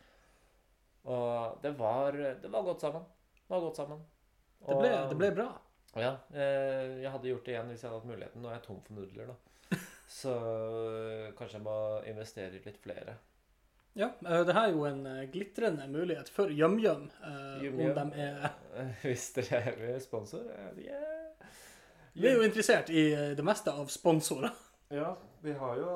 Og 1.05 1.59
det 1.63 1.73
var, 1.79 2.13
det 2.13 2.51
var 2.51 2.63
godt 2.67 2.81
sammen. 2.81 3.05
Det 3.37 3.49
var 3.55 3.61
godt 3.61 3.77
sammen. 3.77 4.01
Det 4.67 4.77
ble, 4.79 4.89
det 5.09 5.19
ble 5.19 5.31
bra. 5.37 5.49
Ja. 5.97 6.17
eh, 6.35 7.01
Jeg 7.03 7.11
hadde 7.11 7.29
gjort 7.31 7.45
det 7.45 7.55
igjen 7.55 7.69
hvis 7.71 7.83
jeg 7.83 7.91
hadde 7.91 8.01
hatt 8.01 8.11
muligheten. 8.11 8.43
Nå 8.43 8.49
er 8.51 8.59
jeg 8.59 8.63
tom 8.67 8.81
for 8.85 8.95
nudler, 8.99 9.27
da. 9.27 9.37
Så 10.09 10.35
eh, 10.35 11.33
kanskje 11.39 11.59
jeg 11.59 11.63
må 11.65 11.79
investere 12.11 12.59
i 12.59 12.65
litt 12.65 12.81
flere. 12.83 13.15
Ja, 13.97 14.11
eh, 14.27 14.45
det 14.47 14.55
her 14.55 14.69
er 14.69 14.75
jo 14.75 14.85
en 14.89 15.07
eh, 15.07 15.25
glitrende 15.33 15.89
mulighet 15.91 16.29
for 16.31 16.51
YumYum, 16.53 17.09
Yum 17.63 17.81
om 17.81 17.95
de 17.97 18.23
er 18.23 18.49
Hvis 19.03 19.31
dere 19.37 19.75
er 19.75 19.99
sponsor, 20.03 20.45
yeah. 20.79 21.25
Vi 22.19 22.27
er 22.27 22.39
jo 22.39 22.47
interessert 22.47 22.91
i 22.91 23.11
det 23.39 23.45
meste 23.47 23.71
av 23.71 23.91
sponsorer. 23.93 24.51
Ja, 24.91 25.13
vi 25.45 25.53
har 25.55 25.77
jo 25.79 25.93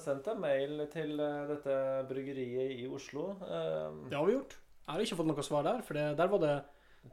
sendt 0.00 0.28
en 0.30 0.38
mail 0.40 0.86
til 0.92 1.18
dette 1.18 1.74
bryggeriet 2.08 2.78
i 2.78 2.86
Oslo. 2.88 3.34
Uh, 3.42 4.06
Det 4.08 4.16
har 4.16 4.24
vi 4.24 4.36
gjort. 4.38 4.56
Jeg 4.86 4.94
har 4.94 5.02
ikke 5.04 5.18
fått 5.18 5.28
noe 5.28 5.44
svar 5.44 5.66
der, 5.66 5.82
for 5.84 5.98
det, 5.98 6.06
der 6.16 6.30
var 6.32 6.42
det 6.44 6.54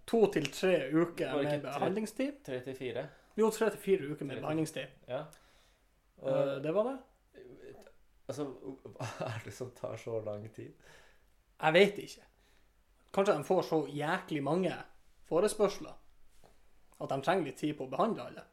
to 0.08 0.22
til 0.32 0.48
tre 0.54 0.76
uker 0.94 1.34
med 1.42 1.66
behandlingstid. 1.66 2.36
tre? 2.46 2.60
behandlingstid. 2.60 2.78
34. 2.78 3.06
Jo, 3.42 3.50
tre 3.50 3.70
til 3.74 3.82
fire 3.82 4.12
uker 4.12 4.30
med 4.30 4.38
34. 4.38 4.42
behandlingstid. 4.46 4.88
Ja. 5.10 5.24
Og, 6.22 6.64
Det 6.64 6.74
var 6.76 6.90
det. 6.92 6.98
Altså, 8.28 8.46
hva 8.96 9.10
er 9.30 9.42
det 9.46 9.54
som 9.54 9.72
tar 9.78 9.98
så 10.02 10.20
lang 10.26 10.46
tid? 10.56 10.74
Jeg 11.64 11.74
vet 11.74 11.98
ikke. 12.04 12.26
Kanskje 13.14 13.36
de 13.38 13.44
får 13.48 13.62
så 13.68 13.82
jæklig 13.94 14.42
mange 14.44 14.74
forespørsler 15.30 15.94
at 17.04 17.10
de 17.10 17.18
trenger 17.26 17.46
litt 17.50 17.58
tid 17.60 17.76
på 17.78 17.86
å 17.88 17.92
behandle 17.92 18.26
alle. 18.30 18.44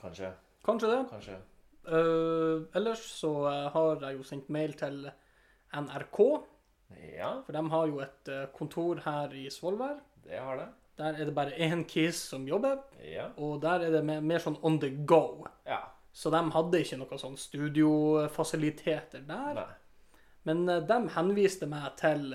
Kanskje. 0.00 0.32
Kanskje 0.66 0.90
det. 0.90 1.00
Kanskje. 1.10 1.36
Uh, 1.82 2.68
ellers 2.78 3.02
så 3.18 3.30
eh, 3.50 3.64
har 3.74 4.04
jeg 4.04 4.18
jo 4.20 4.26
sendt 4.26 4.50
mail 4.54 4.74
til 4.78 5.00
NRK, 5.74 6.18
Ja, 7.16 7.30
for 7.46 7.56
de 7.56 7.62
har 7.72 7.86
jo 7.88 8.00
et 8.04 8.28
eh, 8.28 8.42
kontor 8.54 9.00
her 9.06 9.32
i 9.34 9.46
Svolvær. 9.50 9.96
det 10.26 10.38
har 10.38 10.58
det. 10.60 10.66
Der 11.00 11.16
er 11.16 11.24
det 11.24 11.34
bare 11.34 11.54
én 11.56 11.84
kis 11.88 12.16
som 12.28 12.44
jobber, 12.46 12.82
Ja. 13.02 13.30
og 13.36 13.62
der 13.62 13.86
er 13.86 13.90
det 13.90 14.04
mer, 14.04 14.20
mer 14.20 14.38
sånn 14.38 14.58
on 14.62 14.78
the 14.78 14.90
go. 15.08 15.46
Ja. 15.66 15.80
Så 16.12 16.30
de 16.30 16.40
hadde 16.54 16.80
ikke 16.82 16.98
noen 17.00 17.20
sånn 17.20 17.38
studiofasiliteter 17.40 19.24
der. 19.28 19.54
Nei. 19.56 19.70
Men 20.48 20.64
eh, 20.68 20.82
de 20.84 20.98
henviste 21.16 21.68
meg 21.70 21.94
til 22.00 22.34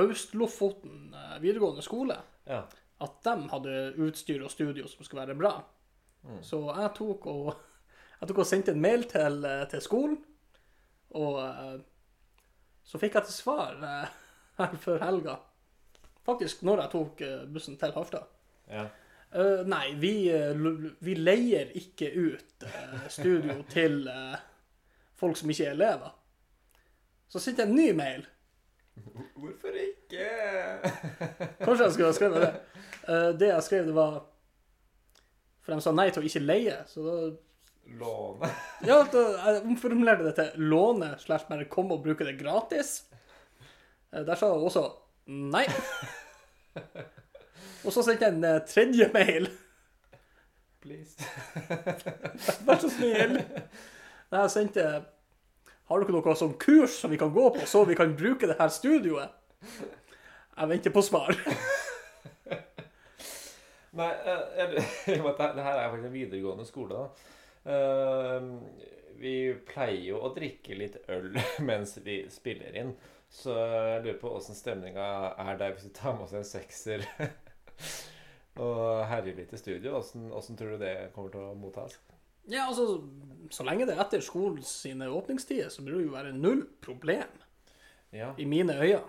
Øst-Lofoten 0.00 1.14
eh, 1.14 1.36
videregående 1.42 1.84
skole. 1.86 2.20
Ja. 2.50 2.64
at 3.00 3.20
de 3.22 3.48
hadde 3.48 3.74
utstyr 4.02 4.42
og 4.42 4.50
studio 4.50 4.88
som 4.88 5.04
skulle 5.04 5.22
være 5.22 5.36
bra. 5.38 5.52
Så 6.44 6.58
jeg 6.66 6.90
tok 6.96 7.26
og, 7.30 7.52
jeg 8.20 8.28
tok 8.28 8.40
og 8.42 8.48
sendte 8.48 8.74
en 8.74 8.82
mail 8.82 9.06
til, 9.08 9.38
eh, 9.46 9.62
til 9.70 9.80
skolen, 9.84 10.18
og 11.16 11.38
så 12.86 12.98
fikk 13.00 13.16
jeg 13.16 13.28
til 13.28 13.34
svar 13.34 13.78
her 14.58 14.76
før 14.82 15.04
helga. 15.04 15.36
Faktisk 16.26 16.64
når 16.66 16.82
jeg 16.82 16.92
tok 16.96 17.22
bussen 17.54 17.78
til 17.80 17.94
Harstad. 17.94 18.28
Ja. 18.68 18.84
Eh, 19.32 19.62
nei, 19.66 19.94
vi, 19.94 20.26
eh, 20.34 20.56
vi 20.98 21.14
leier 21.14 21.70
ikke 21.78 22.08
ut 22.10 22.64
eh, 22.66 23.02
studio 23.08 23.60
til 23.74 24.02
folk 25.20 25.38
som 25.38 25.52
ikke 25.52 25.68
er 25.68 25.76
elever. 25.76 26.16
Så 27.30 27.42
sendte 27.42 27.62
jeg 27.62 27.70
en 27.70 27.78
ny 27.78 27.90
mail. 27.94 28.24
Hvorfor 29.38 29.76
ikke? 29.78 30.24
Kanskje 31.60 31.84
jeg 31.84 31.92
skulle 31.94 32.08
ha 32.08 32.16
skrevet 32.16 32.42
det. 32.42 32.50
Det 33.40 33.52
jeg 33.52 33.64
skrev, 33.64 33.86
det 33.86 33.94
var 33.96 34.18
For 35.62 35.72
de 35.72 35.84
sa 35.84 35.92
nei 35.94 36.08
til 36.10 36.24
å 36.24 36.26
ikke 36.26 36.42
leie. 36.42 36.80
Så 36.90 37.04
da 37.06 37.14
Låne. 38.00 38.50
Ja, 38.88 38.98
da, 39.12 39.22
jeg 39.46 39.62
omformulerte 39.66 40.26
det 40.26 40.34
til 40.36 40.66
låne 40.70 41.14
slash 41.22 41.48
bare 41.48 41.66
komme 41.70 41.96
og 41.96 42.04
bruke 42.04 42.26
det 42.26 42.36
gratis. 42.38 43.00
Der 44.10 44.34
sa 44.34 44.50
jeg 44.50 44.68
også 44.68 44.84
nei. 45.30 45.64
Og 47.84 47.92
så 47.94 48.02
sendte 48.04 48.26
jeg 48.28 48.34
en 48.36 48.44
eh, 48.44 48.60
tredje 48.68 49.06
mail. 49.14 49.48
Please. 50.80 51.16
Vær 52.66 52.78
så 52.80 52.88
snill. 52.92 53.36
Nei, 53.40 54.40
jeg 54.44 54.52
sendte 54.54 54.84
Har 55.90 56.00
dere 56.04 56.14
noe 56.14 56.34
sånn 56.38 56.54
kurs 56.62 56.94
som 57.02 57.10
vi 57.12 57.18
kan 57.20 57.32
gå 57.34 57.48
på, 57.56 57.64
så 57.68 57.82
vi 57.88 57.96
kan 57.98 58.12
bruke 58.16 58.46
det 58.48 58.56
her 58.60 58.70
studioet? 58.72 59.32
Jeg 59.60 60.68
venter 60.70 60.92
på 60.94 61.02
svar. 61.04 61.34
Nei, 63.98 64.10
eh, 64.22 64.42
jeg- 64.60 64.84
i 65.16 65.20
og 65.20 65.34
det 65.40 65.64
her 65.66 65.76
er 65.80 65.90
faktisk 65.90 66.06
en 66.06 66.14
videregående 66.14 66.66
skole, 66.68 66.94
da. 66.94 67.04
Eh, 67.74 68.46
vi 69.20 69.32
pleier 69.68 70.04
jo 70.12 70.20
å 70.24 70.30
drikke 70.36 70.76
litt 70.78 70.96
øl 71.12 71.34
mens 71.66 71.96
vi 72.04 72.22
spiller 72.32 72.76
inn. 72.80 72.94
Så 73.30 73.52
jeg 73.54 74.00
lurer 74.06 74.16
på 74.22 74.30
åssen 74.34 74.56
stemninga 74.58 75.08
er 75.38 75.58
der 75.60 75.74
hvis 75.74 75.84
vi 75.86 75.92
tar 75.94 76.14
med 76.16 76.24
oss 76.28 76.32
en 76.38 76.46
sekser 76.46 77.04
og 78.60 79.04
herjer 79.08 79.36
litt 79.38 79.52
i 79.54 79.60
studio. 79.60 79.96
Åssen 80.00 80.58
tror 80.58 80.74
du 80.74 80.82
det 80.82 80.94
kommer 81.14 81.32
til 81.32 81.44
å 81.44 81.54
mottas? 81.58 81.98
Ja, 82.50 82.66
altså, 82.66 83.02
så 83.52 83.64
lenge 83.66 83.86
det 83.86 83.94
er 83.94 84.02
etter 84.02 84.22
skolens 84.24 84.72
åpningstider, 84.86 85.68
så 85.70 85.84
burde 85.84 86.00
det 86.00 86.08
jo 86.08 86.16
være 86.16 86.32
null 86.34 86.64
problem 86.82 87.28
Ja. 88.12 88.32
i 88.38 88.44
mine 88.44 88.74
øyne. 88.80 89.04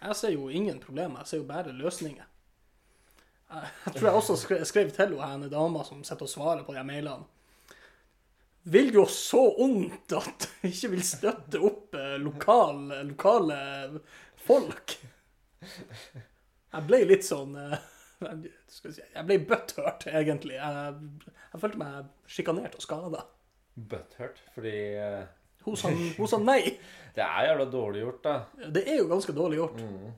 Jeg 0.00 0.16
ser 0.16 0.32
jo 0.32 0.48
ingen 0.48 0.80
problemer, 0.80 1.20
jeg 1.20 1.26
ser 1.26 1.42
jo 1.42 1.44
bare 1.48 1.72
løsninger. 1.76 2.24
Jeg, 3.50 3.68
jeg 3.86 3.94
tror 3.94 4.08
jeg 4.08 4.16
også 4.16 4.36
skrev, 4.40 4.64
skrev 4.64 4.90
til 4.94 5.20
henne, 5.20 5.50
dama 5.50 5.84
som 5.84 6.02
sitter 6.04 6.26
og 6.26 6.32
svarer 6.32 6.64
på 6.64 6.74
de 6.74 6.84
mailene. 6.86 7.26
Vil 8.70 8.90
jo 8.94 9.06
så 9.08 9.40
ondt 9.64 10.12
at 10.16 10.48
ikke 10.68 10.90
vil 10.92 11.04
støtte 11.06 11.60
opp 11.64 11.94
eh, 11.96 12.16
lokal, 12.20 12.82
lokale 13.08 13.60
folk. 14.46 14.96
Jeg 16.70 16.86
ble 16.86 17.02
litt 17.08 17.26
sånn 17.26 17.56
eh, 17.58 17.76
jeg 19.16 19.26
ble 19.26 19.38
butthurt, 19.48 20.06
egentlig. 20.10 20.56
Jeg, 20.58 20.96
jeg 21.52 21.62
følte 21.62 21.80
meg 21.80 22.10
sjikanert 22.30 22.76
og 22.78 22.84
skada. 22.84 23.26
Butthurt. 23.74 24.40
Fordi 24.54 24.76
eh, 25.00 25.22
Hun 25.66 25.78
sa, 25.78 25.92
hun 26.18 26.30
sa 26.30 26.40
nei. 26.42 26.62
det 27.16 27.24
er 27.24 27.50
jævla 27.50 27.68
dårlig 27.72 28.04
gjort, 28.04 28.26
da. 28.26 28.68
Det 28.76 28.84
er 28.86 29.00
jo 29.00 29.08
ganske 29.10 29.36
dårlig 29.36 29.60
gjort. 29.60 29.80
Mm. 29.84 30.10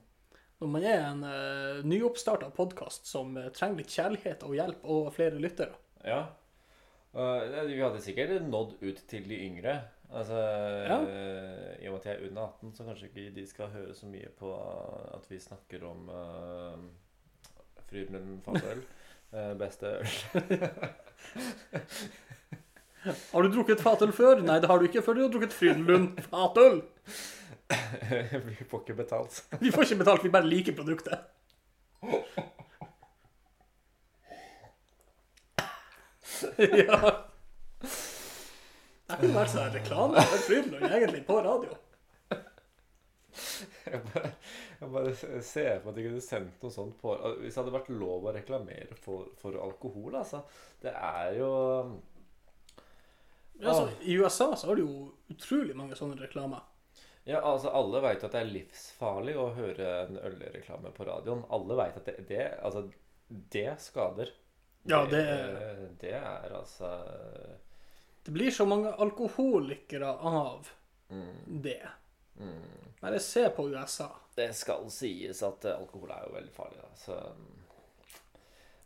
Når 0.63 0.71
man 0.71 0.85
er 0.87 1.01
en 1.09 1.25
uh, 1.27 1.81
nyoppstarta 1.91 2.53
podkast 2.55 3.09
som 3.11 3.33
eh, 3.35 3.49
trenger 3.51 3.81
litt 3.81 3.91
kjærlighet 3.91 4.45
og 4.47 4.55
hjelp 4.55 4.85
og 4.95 5.09
flere 5.17 5.41
lyttere. 5.43 5.75
Ja. 6.07 6.21
Uh, 7.11 7.67
vi 7.67 7.81
hadde 7.81 8.03
sikkert 8.05 8.47
nådd 8.47 8.77
ut 8.79 9.01
til 9.11 9.27
de 9.27 9.41
yngre. 9.43 9.81
Altså, 10.13 10.35
Ja. 10.89 10.99
eh, 11.03 11.85
I 11.85 11.89
og 11.89 11.93
med 11.93 12.01
at 12.01 12.07
jeg 12.07 12.15
er 12.15 12.29
under 12.29 12.43
18, 12.43 12.75
så 12.75 12.85
kanskje 12.85 13.07
ikke 13.09 13.35
de 13.35 13.47
skal 13.47 13.67
høre 13.73 13.95
så 13.95 14.07
mye 14.07 14.29
på 14.39 14.51
at 15.15 15.31
vi 15.31 15.39
snakker 15.41 15.87
om 15.89 16.09
uh, 16.09 16.79
Frydenlund 17.89 18.43
fatøl. 18.45 18.83
Uh, 19.33 19.59
beste 19.63 19.87
øl. 19.87 20.07
Har 23.33 23.43
du 23.43 23.49
drukket 23.51 23.81
fatøl 23.81 24.13
før? 24.13 24.43
Nei, 24.45 24.61
det 24.61 24.69
har 24.71 24.79
du 24.79 24.85
ikke 24.87 25.03
før 25.03 25.17
du 25.17 25.23
har 25.25 25.33
drukket 25.33 25.53
Frydenlund 25.53 26.21
fatøl. 26.31 26.83
vi 28.47 28.65
får 28.71 28.81
ikke 28.85 28.95
betalt. 28.95 29.45
Vi 29.61 29.73
får 29.73 29.83
ikke 29.83 29.99
betalt, 30.05 30.25
vi 30.25 30.31
bare 30.31 30.47
liker 30.47 30.77
produktet. 30.77 31.19
ja. 36.59 37.22
Det 39.13 39.21
kunne 39.23 39.39
vært 39.41 39.53
sånn 39.55 39.73
reklame 39.75 40.23
for 40.33 40.45
Frydenlund 40.49 40.93
egentlig 40.99 41.23
på 41.29 41.39
radio. 41.45 41.79
Jeg 43.87 44.01
bare, 44.13 44.31
jeg 44.81 44.89
bare 44.93 45.13
ser 45.45 45.79
for 45.81 45.87
meg 45.87 45.93
at 45.93 45.97
de 45.99 46.03
kunne 46.07 46.23
sendt 46.25 46.63
noe 46.65 46.73
sånt 46.75 46.99
på 47.01 47.15
Hvis 47.41 47.55
det 47.55 47.61
hadde 47.63 47.73
vært 47.75 47.89
lov 47.97 48.27
å 48.29 48.33
reklamere 48.37 48.97
for, 49.01 49.31
for 49.41 49.57
alkohol, 49.63 50.17
altså. 50.21 50.43
Det 50.83 50.93
er 50.93 51.39
jo 51.39 51.49
Ja, 53.63 53.71
altså, 53.73 53.89
I 54.03 54.17
USA 54.21 54.51
så 54.57 54.69
har 54.71 54.77
du 54.79 54.85
jo 54.85 54.97
utrolig 55.33 55.77
mange 55.79 55.97
sånne 55.99 56.19
reklamer. 56.21 56.65
Ja, 57.29 57.39
altså 57.47 57.71
Alle 57.79 58.01
veit 58.05 58.25
at 58.27 58.35
det 58.35 58.41
er 58.43 58.51
livsfarlig 58.53 59.37
å 59.39 59.49
høre 59.57 59.91
en 60.09 60.19
ølreklame 60.19 60.91
på 60.97 61.07
radioen. 61.09 61.45
Alle 61.55 61.77
veit 61.79 61.99
at 62.01 62.09
det, 62.11 62.17
det 62.29 62.47
Altså, 62.61 62.85
det 63.55 63.69
skader. 63.81 64.33
Ja, 64.91 65.05
det, 65.07 65.23
det- 65.23 65.91
det 66.03 66.17
er 66.19 66.57
altså 66.59 66.89
Det 68.23 68.31
blir 68.31 68.51
så 68.51 68.67
mange 68.67 68.93
alkoholikere 68.93 70.13
av 70.13 70.69
mm, 71.09 71.63
det. 71.63 71.89
mm. 72.39 72.63
Bare 73.01 73.19
se 73.19 73.49
på 73.49 73.69
USA. 73.71 74.09
Det 74.35 74.53
skal 74.55 74.91
sies 74.91 75.43
at 75.43 75.65
eh, 75.65 75.79
alkohol 75.79 76.13
er 76.15 76.23
jo 76.29 76.35
veldig 76.37 76.55
farlig, 76.55 76.79
da. 76.79 76.91
Så 76.97 77.19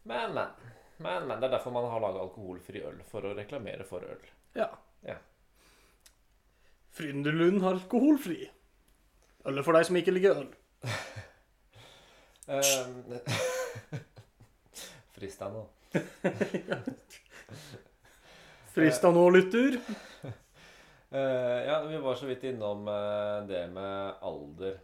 Men, 0.03 0.35
men. 0.35 0.49
Men, 0.97 1.27
men. 1.29 1.41
Det 1.41 1.47
er 1.51 1.57
derfor 1.59 1.75
man 1.77 1.91
har 1.91 2.01
laga 2.01 2.23
alkoholfri 2.25 2.81
øl. 2.89 3.03
For 3.11 3.29
å 3.29 3.35
reklamere 3.37 3.85
for 3.85 4.07
øl. 4.09 4.25
Ja. 4.57 4.71
Ja. 5.05 5.19
Frydenlund 6.97 7.61
har 7.63 7.77
alkoholfri. 7.77 8.41
Øl 9.47 9.63
for 9.63 9.77
deg 9.77 9.85
som 9.91 10.01
ikke 10.01 10.17
liker 10.17 10.41
øl. 10.47 10.53
Um, 12.47 13.19
Fristende. 18.77 18.91
Frista 18.91 19.11
nå, 19.11 19.25
lytter. 19.33 19.79
Eh, 21.11 21.67
ja, 21.67 21.79
vi 21.89 21.97
var 22.03 22.15
så 22.19 22.27
vidt 22.29 22.43
innom 22.45 22.89
eh, 22.89 23.47
det 23.49 23.63
med 23.73 24.15
alder. 24.27 24.75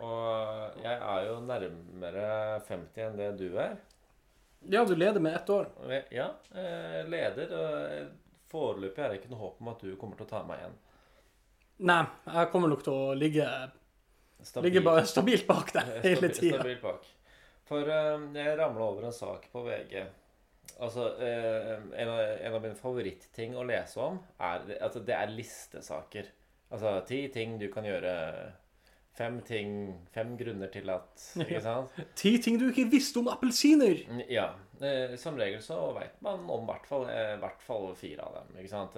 Og 0.00 0.78
jeg 0.82 0.94
er 0.96 1.26
jo 1.28 1.34
nærmere 1.44 2.28
50 2.66 3.02
enn 3.04 3.18
det 3.18 3.28
du 3.38 3.48
er. 3.60 3.76
Ja, 4.72 4.84
du 4.88 4.94
leder 4.96 5.20
med 5.20 5.36
ett 5.36 5.50
år. 5.52 5.68
Ja, 5.90 6.00
jeg- 6.10 6.64
eh, 6.64 7.02
leder. 7.12 7.52
Og 7.58 8.08
foreløpig 8.50 9.02
er 9.04 9.08
det 9.12 9.20
ikke 9.20 9.30
noe 9.34 9.42
håp 9.44 9.60
om 9.60 9.68
at 9.74 9.80
du 9.84 9.92
kommer 10.00 10.16
til 10.16 10.26
å 10.26 10.30
ta 10.30 10.42
meg 10.48 10.62
igjen. 10.62 10.78
Nei, 11.90 12.00
jeg 12.32 12.50
kommer 12.52 12.68
nok 12.70 12.82
til 12.86 12.92
å 12.94 13.14
ligge, 13.18 13.44
Stabil- 14.44 14.70
ligge 14.70 14.84
ba 14.86 15.00
stabilt 15.04 15.46
bak 15.46 15.72
deg 15.74 15.88
Eh, 15.98 16.02
hele 16.08 16.28
tida. 16.32 16.58
Stabilt 16.62 16.82
bak. 16.82 17.04
For 17.68 17.82
eh, 17.82 18.18
jeg 18.40 18.58
ramla 18.58 18.88
over 18.88 19.04
en 19.10 19.12
sak 19.12 19.50
på 19.52 19.64
VG. 19.66 20.06
Altså, 20.80 21.04
eh, 21.22 21.76
en, 22.02 22.08
av, 22.08 22.20
en 22.40 22.54
av 22.58 22.62
mine 22.64 22.74
favorittting 22.78 23.54
å 23.56 23.62
lese 23.68 24.00
om, 24.02 24.18
er 24.42 24.64
altså, 24.80 25.00
det 25.06 25.14
er 25.14 25.30
listesaker. 25.30 26.32
Altså 26.74 26.96
ti 27.06 27.28
ting 27.30 27.58
du 27.60 27.68
kan 27.72 27.84
gjøre. 27.86 28.12
Fem 29.14 29.36
ting 29.46 29.68
Fem 30.10 30.32
grunner 30.36 30.66
til 30.74 30.88
at 30.90 31.22
Ikke 31.44 31.60
sant? 31.62 31.92
Ti 32.18 32.32
ting 32.42 32.56
du 32.58 32.64
ikke 32.72 32.88
visste 32.90 33.20
om 33.20 33.28
appelsiner. 33.30 34.00
Mm, 34.10 34.24
Ja. 34.32 34.48
eh, 34.82 35.14
Som 35.22 35.36
regel 35.38 35.62
så 35.62 35.76
veit 35.94 36.16
man 36.26 36.42
om 36.50 36.66
hvert 36.66 36.88
eh, 37.12 37.36
hvert 37.38 37.62
fall 37.62 37.92
fire 37.94 38.26
av 38.26 38.40
dem. 38.40 38.56
Ikke 38.58 38.72
sant? 38.72 38.96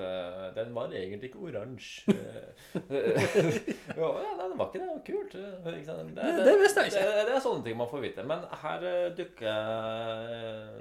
Den 0.56 0.72
var 0.72 0.88
egentlig 0.96 1.28
ikke 1.34 1.44
oransje. 1.50 2.08
Ja, 4.00 4.08
den 4.40 4.56
var 4.56 4.70
ikke 4.70 4.80
det. 4.80 4.88
Det 4.88 5.04
kult. 5.10 5.36
Ikke 5.36 5.84
sant? 5.90 6.14
Det- 6.16 6.44
det 6.48 6.56
visste 6.64 6.80
jeg 6.86 6.94
ikke. 6.94 7.04
Det, 7.12 7.26
det 7.28 7.36
er 7.36 7.44
sånne 7.44 7.64
ting 7.68 7.76
man 7.76 7.92
får 7.92 8.06
vite. 8.08 8.24
Men 8.32 8.48
her 8.62 8.88
dukker 9.20 10.80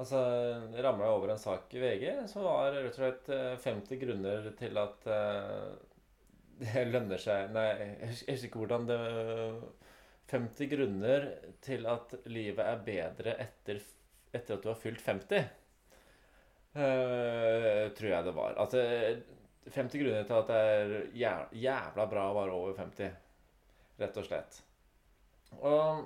Altså, 0.00 0.20
ramla 0.80 1.04
jeg 1.06 1.16
over 1.18 1.32
en 1.34 1.40
sak 1.42 1.74
i 1.76 1.80
VG 1.82 2.04
som 2.30 2.46
var 2.46 2.70
rett 2.72 2.88
og 2.88 2.96
slett 2.96 3.26
eh, 3.34 3.56
50 3.60 3.98
grunner 4.00 4.46
til 4.56 4.78
at 4.80 5.08
eh, 5.12 5.66
det 6.62 6.84
lønner 6.88 7.20
seg 7.20 7.52
Nei, 7.52 7.66
jeg 7.74 8.08
hus- 8.12 8.24
husker 8.30 8.48
ikke 8.48 8.62
hvordan 8.62 8.86
det 8.88 8.98
50 10.30 10.70
grunner 10.70 11.26
til 11.64 11.86
at 11.90 12.14
livet 12.30 12.62
er 12.64 12.84
bedre 12.86 13.34
etter, 13.44 13.80
etter 14.32 14.56
at 14.56 14.62
du 14.62 14.68
har 14.70 14.78
fylt 14.78 15.02
50. 15.02 15.48
Uh, 16.70 17.90
tror 17.98 18.12
jeg 18.12 18.26
det 18.28 18.34
var. 18.36 18.54
Altså 18.62 18.82
50 19.74 20.04
grunner 20.04 20.28
til 20.28 20.36
at 20.36 20.52
det 20.52 20.60
er 20.68 21.48
jævla 21.64 22.06
bra 22.12 22.28
å 22.30 22.36
være 22.36 22.54
over 22.54 22.76
50. 22.78 23.10
Rett 23.98 24.20
og 24.22 24.28
slett. 24.28 24.60
Og 25.58 26.04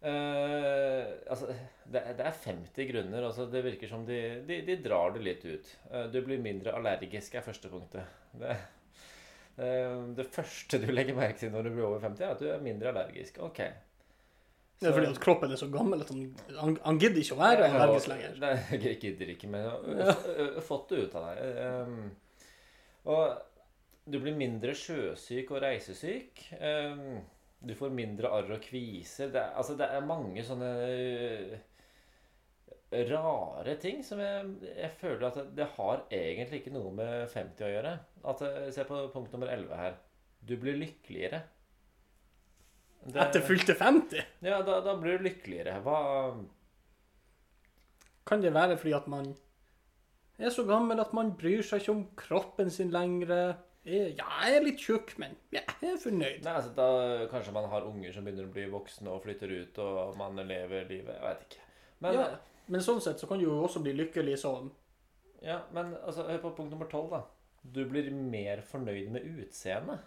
Eh, 0.00 1.08
altså, 1.28 1.50
det, 1.84 2.02
det 2.16 2.24
er 2.24 2.38
50 2.44 2.88
grunner. 2.88 3.26
Altså, 3.26 3.46
det 3.52 3.64
virker 3.64 3.90
som 3.90 4.06
de, 4.08 4.20
de, 4.48 4.60
de 4.66 4.78
drar 4.84 5.12
det 5.16 5.24
litt 5.24 5.44
ut. 5.44 5.74
Uh, 5.92 6.06
du 6.12 6.20
blir 6.24 6.40
mindre 6.40 6.74
allergisk, 6.76 7.36
er 7.36 7.44
første 7.44 7.72
punktet. 7.72 8.08
Det, 8.40 8.56
uh, 9.60 10.08
det 10.16 10.26
første 10.32 10.80
du 10.80 10.88
legger 10.92 11.18
merke 11.18 11.42
til 11.42 11.52
når 11.52 11.68
du 11.68 11.74
blir 11.74 11.88
over 11.90 12.00
50, 12.06 12.24
er 12.24 12.34
at 12.34 12.42
du 12.42 12.48
er 12.48 12.64
mindre 12.64 12.94
allergisk. 12.94 13.42
Ok. 13.44 13.60
Det 14.80 14.88
er 14.88 14.96
fordi 14.96 15.10
at 15.12 15.20
kroppen 15.20 15.52
er 15.52 15.60
så 15.60 15.68
gammel 15.68 16.00
at 16.00 16.08
han, 16.08 16.22
han, 16.56 16.78
han 16.86 16.98
gidder 17.02 17.20
ikke 17.20 17.36
å 17.36 17.42
være 17.42 17.66
allergisk 17.68 18.08
lenger. 18.14 18.38
Nei, 18.40 18.54
jeg 18.86 18.96
gidder 19.02 19.34
ikke, 19.34 19.50
men 19.52 19.66
jeg 19.66 20.14
har 20.14 20.64
fått 20.64 20.94
det 20.94 21.02
ut 21.04 21.18
av 21.20 21.26
deg. 21.28 21.58
Um, 21.60 22.46
og 23.12 24.06
du 24.08 24.16
blir 24.22 24.38
mindre 24.38 24.72
sjøsyk 24.72 25.52
og 25.52 25.60
reisesyk. 25.66 26.46
Um, 26.56 27.20
du 27.60 27.74
får 27.76 27.92
mindre 27.92 28.30
arr 28.32 28.54
og 28.56 28.62
kviser. 28.64 29.28
Det 29.34 29.40
er, 29.40 29.50
altså, 29.60 29.76
det 29.76 29.88
er 29.92 30.06
mange 30.08 30.44
sånne 30.46 30.70
rare 32.90 33.74
ting 33.78 34.00
som 34.02 34.18
jeg, 34.18 34.46
jeg 34.66 34.90
føler 34.98 35.26
at 35.28 35.40
det, 35.54 35.66
har 35.76 36.00
egentlig 36.10 36.60
ikke 36.62 36.72
noe 36.74 36.90
med 36.96 37.28
50 37.30 37.66
å 37.66 37.70
gjøre. 37.70 37.92
At, 38.32 38.42
se 38.74 38.86
på 38.88 39.02
punkt 39.14 39.34
nummer 39.34 39.52
11 39.52 39.76
her. 39.78 39.98
Du 40.40 40.56
blir 40.58 40.78
lykkeligere. 40.80 41.42
Det- 43.04 43.20
Etter 43.22 43.44
fylte 43.46 43.76
50? 43.78 44.24
Ja, 44.44 44.60
da, 44.66 44.80
da 44.84 44.96
blir 45.00 45.18
du 45.18 45.24
lykkeligere. 45.28 45.78
Hva 45.84 46.00
Kan 48.26 48.42
det 48.42 48.52
være 48.54 48.76
fordi 48.78 48.92
at 48.94 49.06
man 49.08 49.32
er 50.38 50.50
så 50.52 50.64
gammel 50.68 51.00
at 51.00 51.12
man 51.16 51.32
bryr 51.36 51.62
seg 51.66 51.80
ikke 51.80 51.94
om 51.94 52.04
kroppen 52.16 52.70
sin 52.70 52.90
lenger? 52.92 53.56
Ja, 53.90 54.26
jeg 54.46 54.56
er 54.56 54.64
litt 54.64 54.82
tjukk, 54.82 55.16
men 55.18 55.34
jeg 55.54 55.64
er 55.66 55.96
fornøyd. 55.98 56.44
Nei, 56.44 56.52
altså 56.52 56.70
da 56.76 57.26
Kanskje 57.32 57.54
man 57.56 57.66
har 57.72 57.88
unger 57.88 58.14
som 58.14 58.26
begynner 58.26 58.46
å 58.46 58.52
bli 58.54 58.66
voksne 58.70 59.10
og 59.10 59.24
flytter 59.24 59.50
ut, 59.56 59.80
og 59.82 60.14
man 60.20 60.38
lever 60.46 60.86
livet 60.90 61.16
Jeg 61.16 61.24
vet 61.24 61.42
ikke. 61.48 61.66
Men, 62.04 62.16
ja, 62.16 62.28
men 62.70 62.84
sånn 62.84 63.02
sett 63.04 63.20
så 63.20 63.28
kan 63.28 63.40
du 63.40 63.48
jo 63.48 63.58
også 63.64 63.82
bli 63.84 63.96
lykkelig 63.98 64.38
sånn. 64.44 64.70
ja, 65.44 65.58
men 65.76 65.94
altså, 65.98 66.28
hør 66.28 66.42
på 66.44 66.54
punkt 66.60 66.72
nummer 66.74 66.88
tolv, 66.92 67.10
da. 67.16 67.24
Du 67.60 67.82
blir 67.88 68.08
mer 68.14 68.62
fornøyd 68.64 69.10
med 69.12 69.26
utseendet. 69.26 70.06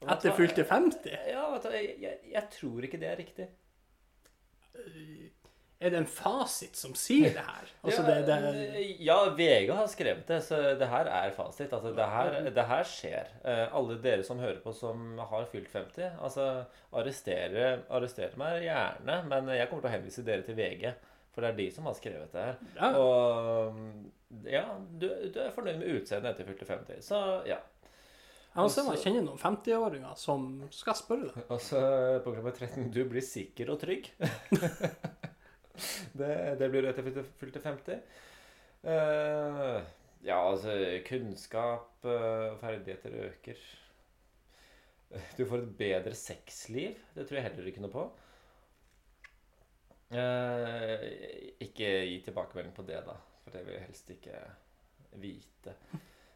Etter 0.00 0.32
fylte 0.32 0.64
50? 0.64 1.12
Ja, 1.28 1.44
vet 1.52 1.66
du, 1.66 1.74
jeg, 1.76 1.92
jeg, 2.00 2.18
jeg 2.32 2.48
tror 2.56 2.86
ikke 2.86 3.00
det 3.02 3.10
er 3.10 3.20
riktig. 3.20 3.50
Er 5.80 5.94
det 5.94 5.96
en 6.02 6.08
fasit 6.12 6.76
som 6.76 6.92
sier 6.98 7.32
det 7.32 7.40
her? 7.40 7.68
Altså, 7.80 8.02
ja, 8.04 8.16
det, 8.20 8.38
det, 8.52 8.80
ja, 9.00 9.14
VG 9.32 9.70
har 9.72 9.86
skrevet 9.88 10.26
det, 10.28 10.42
så 10.44 10.58
det 10.76 10.88
her 10.90 11.08
er 11.08 11.32
fasit. 11.32 11.72
Altså, 11.72 11.94
det 11.96 12.08
her, 12.12 12.36
det 12.52 12.64
her 12.68 12.84
skjer. 12.84 13.30
Eh, 13.48 13.62
alle 13.78 13.96
dere 14.04 14.26
som 14.26 14.42
hører 14.42 14.60
på 14.60 14.74
som 14.76 15.16
har 15.30 15.48
fylt 15.48 15.70
50, 15.72 16.18
altså 16.20 16.50
arrestere, 16.92 17.70
arrestere 17.88 18.36
meg 18.40 18.66
gjerne, 18.66 19.16
men 19.32 19.48
jeg 19.56 19.70
kommer 19.70 19.86
til 19.86 19.92
å 19.92 19.94
henvise 19.94 20.26
dere 20.26 20.44
til 20.44 20.58
VG. 20.60 20.84
For 21.32 21.46
det 21.46 21.54
er 21.54 21.58
de 21.62 21.68
som 21.72 21.88
har 21.88 21.96
skrevet 21.96 22.36
det 22.36 22.44
her. 22.44 22.62
ja. 22.76 22.92
Og 23.00 24.46
ja, 24.46 24.66
du, 25.00 25.08
du 25.32 25.40
er 25.42 25.50
fornøyd 25.54 25.80
med 25.80 25.96
utseendet 25.96 26.34
etter 26.34 26.46
fylte 26.46 26.68
50. 26.68 27.00
Så 27.02 27.18
ja. 27.48 27.56
Jeg 28.50 28.66
om 28.82 28.92
jeg 28.92 29.02
kjenner 29.04 29.24
noen 29.24 29.38
50-åringer 29.40 30.14
som 30.18 30.46
skal 30.74 30.96
spørre 30.98 31.32
deg. 31.32 31.44
Og 31.54 31.60
så 31.62 31.80
punkt 32.24 32.44
13. 32.58 32.90
Du 32.92 33.04
blir 33.08 33.24
sikker 33.24 33.72
og 33.72 33.80
trygg. 33.80 34.10
det, 36.20 36.34
det 36.60 36.68
blir 36.70 36.84
du 36.84 36.90
etter 36.90 37.06
fylte, 37.06 37.24
fylte 37.40 37.62
50. 37.64 38.00
Uh, 38.80 39.80
ja, 40.24 40.38
altså 40.38 40.74
Kunnskap 41.06 42.04
og 42.08 42.58
ferdigheter 42.62 43.20
øker. 43.28 43.60
Du 45.38 45.42
får 45.42 45.64
et 45.64 45.72
bedre 45.78 46.14
sexliv. 46.14 46.98
Det 47.16 47.24
tror 47.26 47.40
jeg 47.40 47.48
heller 47.48 47.66
ikke 47.66 47.82
noe 47.82 47.90
på. 47.90 48.04
Uh, 50.10 51.02
ikke 51.62 51.88
gi 52.06 52.20
tilbakemelding 52.26 52.74
på 52.76 52.84
det, 52.86 53.00
da. 53.06 53.16
For 53.42 53.54
det 53.54 53.64
vil 53.66 53.74
jeg 53.76 53.88
helst 53.88 54.14
ikke 54.16 54.44
vite. 55.22 55.76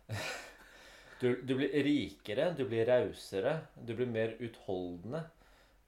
Du, 1.22 1.28
du 1.46 1.54
blir 1.56 1.70
rikere, 1.86 2.48
du 2.58 2.64
blir 2.68 2.88
rausere, 2.90 3.52
du 3.78 3.94
blir 3.96 4.08
mer 4.10 4.34
utholdende. 4.42 5.22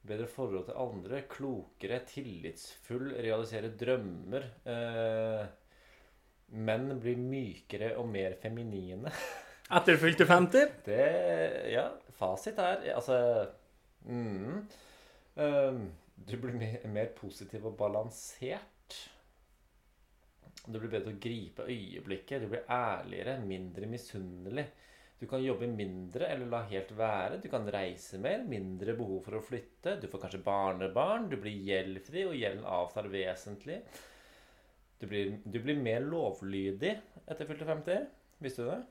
Bedre 0.07 0.27
forhold 0.31 0.69
til 0.69 0.79
andre, 0.79 1.23
klokere, 1.31 2.01
tillitsfull, 2.07 3.11
realisere 3.19 3.73
drømmer. 3.79 4.45
Eh, 4.69 5.47
menn 6.67 6.93
blir 7.03 7.19
mykere 7.19 7.95
og 7.99 8.09
mer 8.13 8.37
feminine. 8.43 9.13
Etter 9.77 9.99
fylte 9.99 10.29
50? 10.29 10.75
Det 10.87 11.07
Ja, 11.73 11.89
fasit 12.15 12.59
er 12.63 12.85
Altså 12.95 13.17
mm, 14.07 14.61
eh, 15.43 15.81
Du 16.15 16.37
blir 16.39 16.55
mer, 16.55 16.87
mer 16.87 17.11
positiv 17.19 17.67
og 17.67 17.75
balansert. 17.81 19.01
Du 20.67 20.79
blir 20.79 20.91
bedre 20.91 21.11
til 21.11 21.17
å 21.17 21.23
gripe 21.23 21.67
øyeblikket. 21.67 22.43
Du 22.43 22.53
blir 22.55 22.71
ærligere, 22.71 23.41
mindre 23.43 23.91
misunnelig. 23.91 24.67
Du 25.17 25.25
kan 25.29 25.41
jobbe 25.41 25.69
mindre 25.71 26.27
eller 26.29 26.51
la 26.53 26.61
helt 26.69 26.91
være. 26.97 27.39
Du 27.41 27.49
kan 27.49 27.65
reise 27.73 28.19
mer, 28.21 28.43
mindre 28.49 28.93
behov 28.99 29.23
for 29.25 29.39
å 29.39 29.45
flytte. 29.45 29.97
Du 30.03 30.11
får 30.13 30.27
kanskje 30.27 30.43
barnebarn. 30.45 31.31
Du 31.31 31.39
blir 31.41 31.57
gjeldfri, 31.65 32.27
og 32.29 32.37
gjelden 32.37 32.67
avtar 32.69 33.09
vesentlig. 33.13 33.81
Du 35.01 35.07
blir, 35.09 35.39
du 35.45 35.57
blir 35.61 35.81
mer 35.81 36.05
lovlydig 36.05 36.93
etter 37.25 37.49
fylte 37.49 37.69
50. 37.69 38.07
Visste 38.45 38.65
du 38.65 38.71
det? 38.71 38.83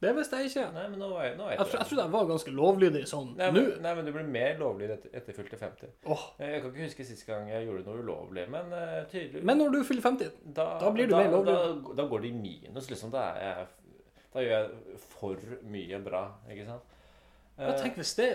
Det 0.00 0.12
visste 0.16 0.38
jeg 0.40 0.48
ikke. 0.48 0.62
Nei, 0.72 0.84
men 0.88 1.02
nå 1.02 1.08
vet 1.12 1.34
nå 1.36 1.46
vet 1.50 1.58
Jeg, 1.58 1.72
jeg 1.74 1.88
trodde 1.90 2.04
jeg 2.06 2.12
var 2.14 2.28
ganske 2.30 2.52
lovlydig 2.56 3.02
sånn 3.08 3.34
Nei, 3.36 3.50
nå. 3.52 3.56
men, 3.58 3.66
nei, 3.84 3.90
men 3.98 4.06
du 4.06 4.12
blir 4.14 4.30
mer 4.32 4.54
lovlydig 4.60 4.94
etter, 4.94 5.12
etter 5.18 5.36
fylte 5.36 5.58
50. 5.60 5.90
Oh. 6.08 6.22
Jeg 6.40 6.62
kan 6.62 6.72
ikke 6.72 6.86
huske 6.86 7.04
sist 7.04 7.26
gang 7.28 7.50
jeg 7.52 7.66
gjorde 7.66 7.84
noe 7.84 8.00
ulovlig, 8.00 8.46
men 8.52 8.72
uh, 8.72 9.02
tydelig 9.12 9.44
Men 9.44 9.60
når 9.60 9.74
du 9.74 9.78
fyller 9.88 10.06
50 10.06 10.30
da, 10.56 10.66
da 10.80 10.92
blir 10.94 11.10
du 11.10 11.12
da, 11.12 11.20
mer 11.20 11.34
lovlydig. 11.34 11.58
Da, 11.90 11.98
da 12.00 12.08
går 12.12 12.24
det 12.24 12.30
i 12.30 12.38
minus, 12.38 12.88
liksom. 12.88 13.12
Da, 13.12 13.26
er 13.36 13.44
jeg, 13.44 13.68
da 14.32 14.42
gjør 14.44 14.56
jeg 14.56 14.98
for 15.10 15.36
mye 15.72 15.98
bra, 16.04 16.24
ikke 16.48 16.66
sant? 16.68 16.96
Jeg 17.58 17.68
Eh, 17.74 17.76
tenker 17.82 18.00
hvis 18.00 18.14
det 18.16 18.28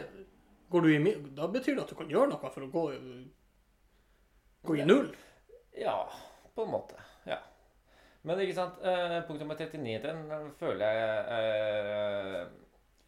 går 0.70 0.82
du 0.82 0.90
i, 0.92 1.14
Da 1.38 1.48
betyr 1.48 1.76
det 1.76 1.84
at 1.86 1.90
du 1.90 1.96
kan 1.96 2.10
gjøre 2.12 2.30
noe 2.30 2.50
for 2.54 2.62
å 2.66 2.72
gå, 2.72 2.84
gå 4.66 4.76
i 4.78 4.86
null. 4.86 5.14
Ja, 5.78 5.98
på 6.56 6.66
en 6.66 6.72
måte. 6.72 7.00
Ja. 7.26 7.40
Men 8.24 8.40
ikke 8.42 8.56
sant, 8.58 8.80
eh, 8.82 9.22
punkt 9.28 9.40
nummer 9.42 9.56
39 9.56 10.02
den 10.02 10.32
eh, 10.32 10.50
føler 10.60 10.86
jeg 11.00 11.26
eh, 11.38 12.48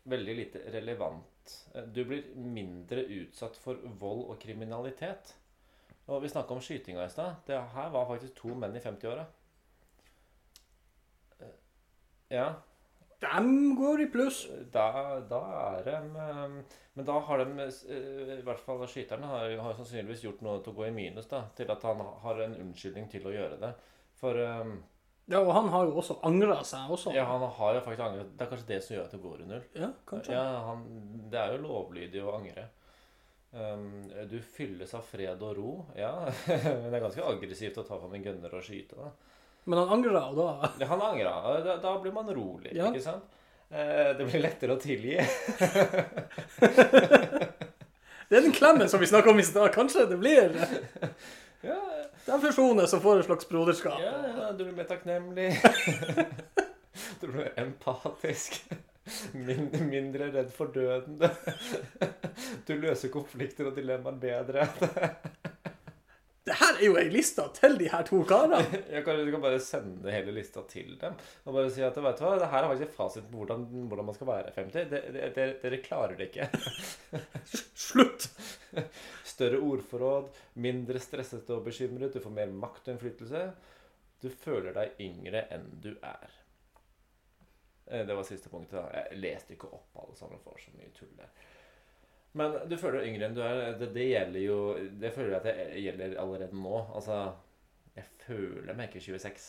veldig 0.06 0.36
lite 0.38 0.60
relevant. 0.74 1.54
Eh, 1.76 1.84
Du 1.94 2.04
blir 2.06 2.24
mindre 2.36 3.04
utsatt 3.20 3.56
for 3.58 3.76
vold 4.00 4.30
og 4.30 4.40
kriminalitet. 4.40 5.36
Og 6.08 6.22
vi 6.24 6.30
snakka 6.32 6.54
om 6.56 6.62
skytinga 6.64 7.04
i 7.06 7.10
stad. 7.12 7.36
Det 7.46 7.58
her 7.74 7.90
var 7.92 8.06
faktisk 8.08 8.36
to 8.36 8.54
menn 8.56 8.76
i 8.76 8.80
50-åra. 8.80 9.26
Eh, 11.42 11.54
Ja. 12.30 12.54
De 13.20 13.76
går 13.78 14.02
i 14.04 14.10
pluss. 14.14 14.44
Da, 14.74 14.90
da 15.30 15.40
er 15.62 15.88
de 15.88 15.96
eh, 16.22 16.76
Men 16.94 17.08
da 17.08 17.16
har 17.26 17.42
de 17.42 17.64
eh, 17.66 18.36
I 18.36 18.44
hvert 18.46 18.62
fall 18.62 18.84
skyteren 18.90 19.26
har, 19.26 19.56
har 19.64 19.74
sannsynligvis 19.80 20.22
gjort 20.28 20.44
noe 20.46 20.60
til 20.62 20.76
å 20.76 20.78
gå 20.78 20.86
i 20.90 20.94
minus, 20.94 21.30
da. 21.32 21.48
Til 21.58 21.72
at 21.74 21.86
han 21.88 22.04
har 22.24 22.44
en 22.46 22.54
unnskyldning 22.62 23.10
til 23.10 23.26
å 23.26 23.34
gjøre 23.34 23.58
det. 23.64 23.72
For 24.22 24.38
um, 24.38 24.78
Ja, 25.28 25.42
og 25.42 25.50
han 25.58 25.68
har 25.74 25.90
jo 25.90 25.98
også 26.00 26.20
angra 26.30 26.60
seg 26.64 26.92
også. 26.94 27.12
ja, 27.18 27.26
han 27.28 27.42
har 27.58 27.74
jo 27.76 27.82
faktisk 27.86 28.06
angret. 28.06 28.30
Det 28.38 28.46
er 28.46 28.52
kanskje 28.54 28.70
det 28.70 28.78
som 28.86 28.96
gjør 28.96 29.08
at 29.10 29.16
det 29.18 29.22
går 29.26 29.42
i 29.42 29.48
null. 29.50 29.66
Ja, 29.82 29.90
kanskje. 30.08 30.38
Ja, 30.38 30.46
han, 30.70 30.86
det 31.34 31.42
er 31.42 31.56
jo 31.56 31.64
lovlydig 31.66 32.22
å 32.24 32.36
angre. 32.38 32.68
Um, 33.52 34.04
du 34.30 34.38
fylles 34.44 34.94
av 34.94 35.06
fred 35.08 35.42
og 35.42 35.58
ro, 35.58 35.74
ja. 35.98 36.14
Men 36.48 36.88
det 36.92 36.98
er 37.00 37.04
ganske 37.04 37.26
aggressivt 37.34 37.82
å 37.82 37.86
ta 37.88 37.98
fram 38.00 38.14
en 38.18 38.26
gunner 38.30 38.56
og 38.58 38.64
skyte. 38.66 38.98
da. 39.00 39.12
Men 39.68 39.82
han 39.82 39.90
angra, 39.98 40.22
og 40.32 40.38
da 40.40 40.70
Ja, 40.80 40.88
Han 40.94 41.02
angra. 41.04 41.34
Da, 41.66 41.74
da 41.84 41.96
blir 42.00 42.14
man 42.16 42.30
rolig, 42.32 42.72
Ja. 42.76 42.88
ikke 42.88 43.04
sant? 43.04 43.26
Eh, 43.70 44.14
det 44.16 44.24
blir 44.30 44.40
lettere 44.46 44.78
å 44.78 44.80
tilgi. 44.80 45.18
Det 48.28 48.36
er 48.36 48.42
den 48.44 48.52
klemmen 48.56 48.90
som 48.92 49.00
vi 49.00 49.08
snakka 49.08 49.30
om 49.32 49.40
i 49.40 49.44
stad. 49.48 49.70
Kanskje 49.76 50.06
det 50.10 50.18
blir 50.20 50.52
Ja, 51.64 51.78
Den 52.26 52.42
fusjonen 52.44 52.88
som 52.92 53.00
får 53.04 53.22
et 53.22 53.26
slags 53.30 53.48
broderskap. 53.50 54.00
ja, 54.04 54.16
ja 54.38 54.50
du 54.52 54.66
blir 54.66 54.76
mer 54.76 54.90
takknemlig. 54.90 55.54
Du 57.22 57.28
blir 57.30 57.52
empatisk. 57.62 58.56
Min, 59.34 59.68
mindre 59.90 60.28
redd 60.34 60.50
for 60.54 60.68
døden. 60.74 61.20
Du 62.68 62.74
løser 62.76 63.12
konflikter 63.14 63.70
og 63.70 63.76
dilemmaer 63.78 64.18
bedre. 64.22 64.66
Her 66.78 66.84
er 66.84 66.92
jo 66.92 66.98
ei 67.02 67.10
liste 67.10 67.42
til 67.58 67.78
de 67.80 67.88
her 67.90 68.04
to 68.06 68.20
karene. 68.30 68.60
Jeg 68.94 69.02
kan, 69.06 69.18
du 69.26 69.32
kan 69.34 69.42
bare 69.42 69.60
sende 69.64 70.12
hele 70.14 70.32
lista 70.36 70.62
til 70.70 70.94
dem. 71.02 71.16
Og 71.46 71.56
bare 71.58 71.72
si 71.74 71.82
at 71.82 71.98
vet 71.98 72.20
du 72.20 72.26
hva, 72.28 72.36
det 72.38 72.50
her 72.52 72.64
er 72.68 72.70
faktisk 72.76 72.94
fasiten 72.94 73.32
på 73.32 73.40
hvordan, 73.42 73.64
hvordan 73.90 74.06
man 74.12 74.18
skal 74.18 74.30
være 74.30 74.54
50. 74.56 74.90
Det- 74.92 75.14
det- 75.16 75.32
Dere, 75.38 75.56
dere 75.64 75.80
klarer 75.82 76.14
det 76.20 76.30
ikke. 76.30 76.50
Slutt! 77.74 78.30
Større 79.34 79.58
ordforråd, 79.64 80.30
mindre 80.62 81.00
stresset 81.02 81.50
og 81.54 81.66
bekymret, 81.66 82.14
du 82.14 82.22
får 82.24 82.34
mer 82.38 82.54
makt 82.54 82.88
og 82.88 82.94
innflytelse. 82.96 83.44
Du 84.22 84.30
føler 84.34 84.74
deg 84.78 85.02
yngre 85.02 85.44
enn 85.54 85.68
du 85.82 85.92
er. 86.02 86.30
Eh, 87.90 88.06
Det 88.06 88.16
var 88.18 88.24
siste 88.28 88.50
punktet. 88.54 88.78
da. 88.80 89.04
Jeg 89.12 89.22
leste 89.22 89.54
ikke 89.58 89.70
opp 89.74 89.98
alle 90.04 90.16
sammen 90.18 90.40
for 90.46 90.58
så 90.62 90.74
mye 90.78 90.94
tull 90.98 91.14
der. 91.18 91.30
Men 92.38 92.58
du 92.70 92.76
føler 92.78 93.02
deg 93.02 93.12
yngre 93.12 93.28
enn 93.28 93.38
du 93.38 93.42
er. 93.46 93.64
Det, 93.80 93.90
det 93.96 94.10
gjelder 94.12 94.44
jo 94.44 94.58
Det 95.02 95.14
føler 95.16 95.34
jeg 95.34 95.40
at 95.40 95.48
det 95.48 95.82
gjelder 95.84 96.20
allerede 96.22 96.60
nå. 96.60 96.82
Altså 96.96 97.22
Jeg 97.96 98.06
føler 98.26 98.78
meg 98.78 98.92
ikke 98.92 99.06
26. 99.06 99.48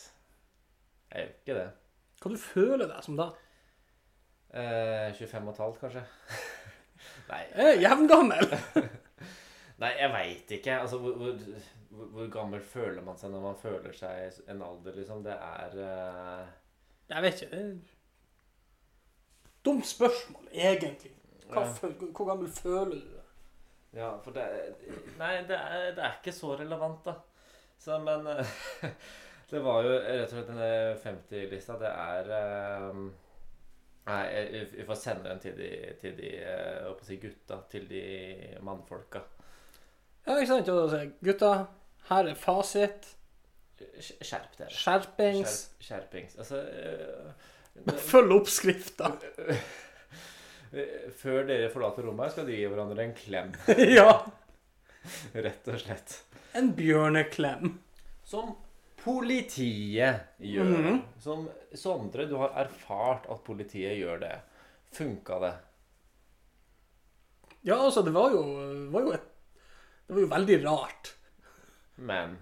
Jeg 1.09 1.21
gjør 1.23 1.35
ikke 1.35 1.59
det. 1.59 1.67
Hva 2.19 2.31
du 2.33 2.39
føler 2.41 2.89
deg 2.89 3.05
som 3.05 3.19
da? 3.19 3.29
Eh, 4.49 5.13
25 5.15 5.47
og 5.47 5.53
et 5.53 5.61
halvt, 5.63 5.83
kanskje. 5.83 6.03
Nei, 7.29 7.43
Jeg 7.55 7.75
er 7.75 7.83
jevngammel. 7.83 8.55
nei, 9.81 9.91
jeg 9.99 10.09
veit 10.11 10.51
ikke. 10.57 10.79
Altså, 10.83 10.97
hvor, 10.99 11.13
hvor, 11.21 11.37
hvor, 11.93 12.09
hvor 12.15 12.31
gammel 12.33 12.63
føler 12.65 13.05
man 13.05 13.17
seg 13.21 13.31
når 13.33 13.45
man 13.45 13.61
føler 13.61 13.95
seg 13.95 14.41
en 14.49 14.65
alder, 14.65 14.97
liksom? 14.97 15.21
Det 15.23 15.37
er 15.37 15.77
uh... 15.77 16.49
Jeg 17.09 17.25
vet 17.25 17.41
ikke. 17.45 17.55
det 17.55 17.61
er 17.61 17.95
Dumt 19.65 19.87
spørsmål, 19.87 20.47
egentlig. 20.51 21.13
Hva, 21.49 21.63
hvor 22.13 22.27
gammel 22.29 22.51
føler 22.53 22.93
du 22.97 23.07
deg? 23.15 23.25
Ja, 23.97 24.11
for 24.21 24.35
det 24.35 24.43
Nei, 25.17 25.39
det 25.49 25.57
er, 25.57 25.87
det 25.97 26.03
er 26.05 26.19
ikke 26.19 26.33
så 26.35 26.53
relevant, 26.59 27.01
da. 27.07 27.15
Så, 27.79 27.97
men 28.03 28.27
Det 29.49 29.63
var 29.65 29.81
jo 29.81 29.95
rett 29.95 30.27
og 30.27 30.35
slett 30.35 30.51
denne 30.51 30.69
50-lista. 31.01 31.77
Det 31.81 31.89
er 31.89 32.27
um, 32.91 33.07
Nei, 34.09 34.21
vi 34.75 34.85
får 34.85 34.97
sende 34.97 35.29
den 35.29 35.41
til 35.41 35.57
de, 35.57 35.69
til 36.01 36.15
de 36.17 36.29
eh, 36.41 37.01
si 37.05 37.17
gutta. 37.21 37.59
Til 37.69 37.85
de 37.89 38.03
mannfolka. 38.65 39.21
Ja, 40.25 40.37
ikke 40.37 40.49
sant? 40.51 40.69
Og 40.73 40.89
så, 40.89 41.01
Gutta, 41.25 41.51
her 42.09 42.29
er 42.31 42.37
fasit. 42.37 43.11
Skjerp 43.99 44.57
dere. 44.57 44.69
Skjerpings. 44.73 45.57
Skjerp, 45.79 45.85
skjerpings. 45.87 46.39
Altså 46.41 46.61
uh, 46.61 47.93
Følg 48.09 48.33
oppskrifta. 48.37 49.13
eh, 50.73 51.09
Før 51.15 51.45
dere 51.49 51.69
forlater 51.73 52.05
rommet, 52.07 52.25
her, 52.27 52.33
skal 52.35 52.49
de 52.49 52.57
gi 52.57 52.65
hverandre 52.69 53.05
en 53.05 53.13
klem. 53.17 53.53
ja. 53.97 54.09
Rett 55.33 55.67
og 55.71 55.79
slett. 55.81 56.17
En 56.59 56.71
bjørneklem. 56.77 57.77
Som 58.27 58.55
politiet 58.99 60.27
gjør. 60.43 60.75
Mhm. 60.75 60.99
Som 61.23 61.47
Sondre, 61.77 62.25
du 62.29 62.35
har 62.41 62.53
erfart 62.65 63.25
at 63.31 63.43
politiet 63.45 63.97
gjør 64.01 64.19
det. 64.25 64.35
Funka 64.97 65.39
det? 65.43 65.53
Ja, 67.67 67.75
altså, 67.77 68.01
det 68.05 68.13
var 68.15 68.31
jo, 68.33 68.41
var 68.93 69.03
jo 69.05 69.11
et 69.17 69.25
Det 70.07 70.15
var 70.15 70.21
jo 70.23 70.29
veldig 70.31 70.55
rart. 70.65 71.11
Men 71.97 72.37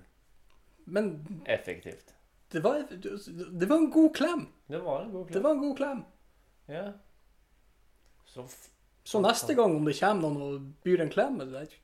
Men 0.85 1.41
effektivt. 1.45 2.13
det 2.51 2.61
var, 2.63 2.83
det 2.89 3.67
var 3.67 3.75
en 3.77 3.89
god 3.91 4.13
klem. 4.15 4.45
Det 4.69 4.79
var 4.79 5.01
en 5.03 5.11
god 5.11 5.31
Det 5.33 5.41
var 5.43 5.51
en 5.51 5.59
god 5.65 5.75
klem. 5.77 6.03
Ja. 6.67 6.85
Så 8.37 8.45
Så 9.07 9.21
neste 9.23 9.55
gang 9.55 9.75
om 9.75 9.85
det 9.87 9.95
kommer 9.99 10.21
noen 10.27 10.41
og 10.45 10.69
byr 10.83 11.01
en 11.05 11.09
klem 11.13 11.37
det 11.39 11.51
der 11.53 11.75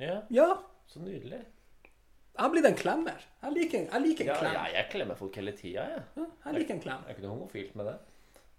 Ja, 0.00 0.20
Ja, 0.30 0.48
så 0.88 1.00
nydelig. 1.04 1.40
jeg 1.40 2.40
har 2.40 2.50
blitt 2.50 2.64
en 2.64 2.78
klemmer. 2.78 3.26
Jeg 3.42 3.52
liker, 3.52 3.78
jeg 3.92 4.02
liker 4.02 4.24
en 4.24 4.30
Ja, 4.30 4.38
klem. 4.38 4.52
ja, 4.52 4.64
jeg 4.78 4.88
klemmer 4.90 5.14
folk 5.14 5.36
hele 5.36 5.52
tida, 5.52 5.82
jeg. 5.82 6.02
Ja, 6.16 6.26
jeg 6.46 6.54
liker 6.60 6.74
en 6.74 6.80
klem. 6.80 7.02
Det 7.04 7.10
er 7.10 7.14
ikke 7.16 7.26
noe 7.26 7.36
homofilt 7.36 7.74
med 7.76 7.84
det. 7.90 7.98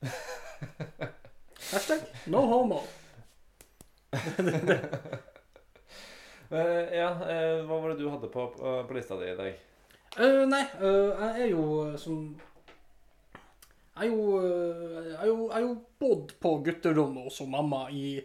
Hashtag 1.72 2.02
no 2.28 2.46
homo. 2.46 2.82
Eh, 6.52 6.98
ja, 7.00 7.12
eh, 7.32 7.62
hva 7.64 7.78
var 7.80 7.94
det 7.94 8.02
du 8.02 8.10
hadde 8.12 8.28
på, 8.28 8.42
på, 8.60 8.92
lista 8.92 9.16
di 9.16 9.30
i 9.32 9.36
dag? 9.38 9.60
Uh, 10.18 10.42
nei, 10.52 10.66
uh, 10.82 11.16
jeg 11.16 11.46
er 11.46 11.54
jo 11.54 11.62
som 11.96 12.18
Jeg 14.02 14.10
har 14.10 14.18
jo, 14.18 14.40
eh, 14.42 15.26
jo, 15.28 15.50
jo 15.62 15.74
bodd 16.02 16.32
på 16.42 16.56
gutterommet 16.66 17.24
hos 17.30 17.42
mamma 17.48 17.84
i 17.94 18.20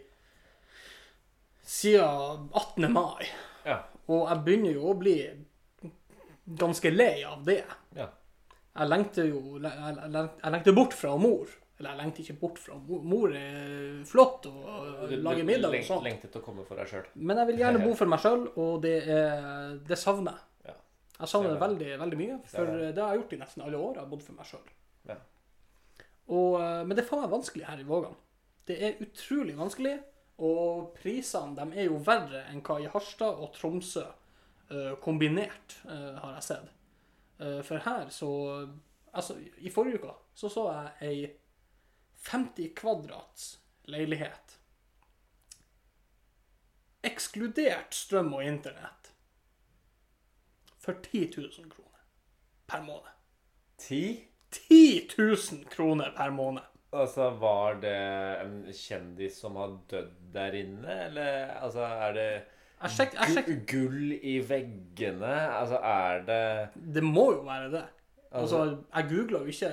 siden 1.67 2.49
18. 2.53 2.91
mai. 2.93 3.27
Ja. 3.67 3.81
Og 4.07 4.27
jeg 4.29 4.43
begynner 4.45 4.73
jo 4.77 4.87
å 4.93 4.97
bli 4.97 5.15
ganske 6.57 6.91
lei 6.95 7.23
av 7.27 7.43
det. 7.45 7.63
Ja. 7.97 8.07
Jeg 8.77 8.87
lengter 8.91 9.27
jo 9.27 9.57
jeg, 9.59 10.51
lengter 10.53 10.75
bort 10.77 10.93
fra 10.95 11.15
mor. 11.19 11.47
Eller 11.77 11.91
jeg 11.93 11.99
lengter 11.99 12.23
ikke 12.23 12.37
bort 12.41 12.57
fra 12.61 12.77
mor. 12.79 13.01
Mor 13.05 13.33
er 13.35 14.03
flott 14.09 14.45
og 14.49 15.09
Du- 15.09 15.15
du- 15.15 15.21
lager 15.21 15.43
middag 15.43 15.69
og 15.75 15.83
sånt. 15.85 16.03
Lengtet 16.03 16.31
til 16.31 16.41
å 16.41 16.45
komme 16.45 16.65
for 16.65 16.75
deg 16.75 16.87
sjøl. 16.87 17.05
Men 17.15 17.37
jeg 17.37 17.47
vil 17.47 17.57
gjerne 17.59 17.83
bo 17.83 17.93
for 17.99 18.05
meg 18.07 18.19
sjøl, 18.19 18.47
og 18.57 18.81
det, 18.81 18.95
er, 19.07 19.77
det 19.87 19.97
savner 19.97 20.31
jeg. 20.31 20.71
Ja. 20.71 20.73
Jeg 21.19 21.27
savner 21.27 21.49
det 21.53 21.59
veldig, 21.61 21.99
veldig 21.99 22.17
mye, 22.17 22.39
for 22.45 22.65
det. 22.65 22.95
det 22.95 23.03
har 23.03 23.13
jeg 23.13 23.21
gjort 23.23 23.33
i 23.33 23.37
nesten 23.43 23.63
alle 23.65 23.77
år. 23.77 23.93
Jeg 23.93 24.03
har 24.03 24.09
bodd 24.09 24.23
for 24.23 24.33
meg 24.33 24.45
sjøl. 24.45 24.67
Ja. 25.07 25.15
Men 26.27 26.91
det 26.91 27.05
er 27.05 27.07
faen 27.07 27.21
meg 27.23 27.31
vanskelig 27.31 27.67
her 27.67 27.79
i 27.79 27.85
Vågan. 27.87 28.15
Det 28.67 28.75
er 28.83 28.99
utrolig 29.03 29.55
vanskelig, 29.55 29.95
og 30.43 30.91
prisene 30.99 31.69
er 31.71 31.87
jo 31.87 32.01
verre 32.03 32.43
enn 32.51 32.61
hva 32.65 32.81
i 32.83 32.89
Harstad 32.91 33.39
og 33.41 33.53
Tromsø 33.55 34.03
eh, 34.03 34.93
kombinert, 35.01 35.79
eh, 35.87 36.17
har 36.19 36.35
jeg 36.35 36.43
sett. 36.49 36.73
Eh, 37.39 37.61
for 37.63 37.83
her 37.87 38.09
så 38.09 38.31
Altså, 39.17 39.33
i 39.57 39.69
forrige 39.73 39.97
uke 39.97 40.11
så 40.35 40.49
så 40.49 40.63
jeg 40.69 41.07
ei 41.09 41.29
50 42.27 42.73
kvadrats 42.75 43.45
leilighet. 43.89 44.59
Ekskludert 47.03 47.95
strøm 47.95 48.33
og 48.33 48.43
internett. 48.45 49.13
For 50.77 50.99
10 51.01 51.31
000 51.37 51.71
kroner 51.71 52.03
per 52.67 52.83
måned. 52.83 53.15
Ti? 53.77 54.26
10 54.51 55.07
000 55.17 55.65
kroner 55.71 56.13
per 56.17 56.31
måned. 56.35 56.63
Altså, 56.97 57.29
var 57.39 57.81
det 57.83 57.95
en 58.41 58.53
kjendis 58.73 59.41
som 59.41 59.57
har 59.59 59.73
dødd 59.91 60.13
der 60.33 60.55
inne, 60.55 60.95
eller 61.09 61.51
altså, 61.59 61.83
er 61.83 62.15
det 62.15 62.29
Jeg 62.81 62.93
sjek, 62.95 63.13
jeg 63.17 63.35
sjek. 63.35 63.51
gull 63.67 64.13
i 64.15 64.37
veggene? 64.47 65.35
Altså, 65.57 65.81
er 65.83 66.23
det 66.27 66.41
det 66.95 67.03
må 67.03 67.31
jo 67.33 67.43
være 67.47 67.71
det. 67.73 67.83
Altså, 68.31 68.61
altså, 68.63 68.83
jeg 68.95 69.09
googla 69.09 69.39
jo 69.39 69.45
ikke 69.45 69.71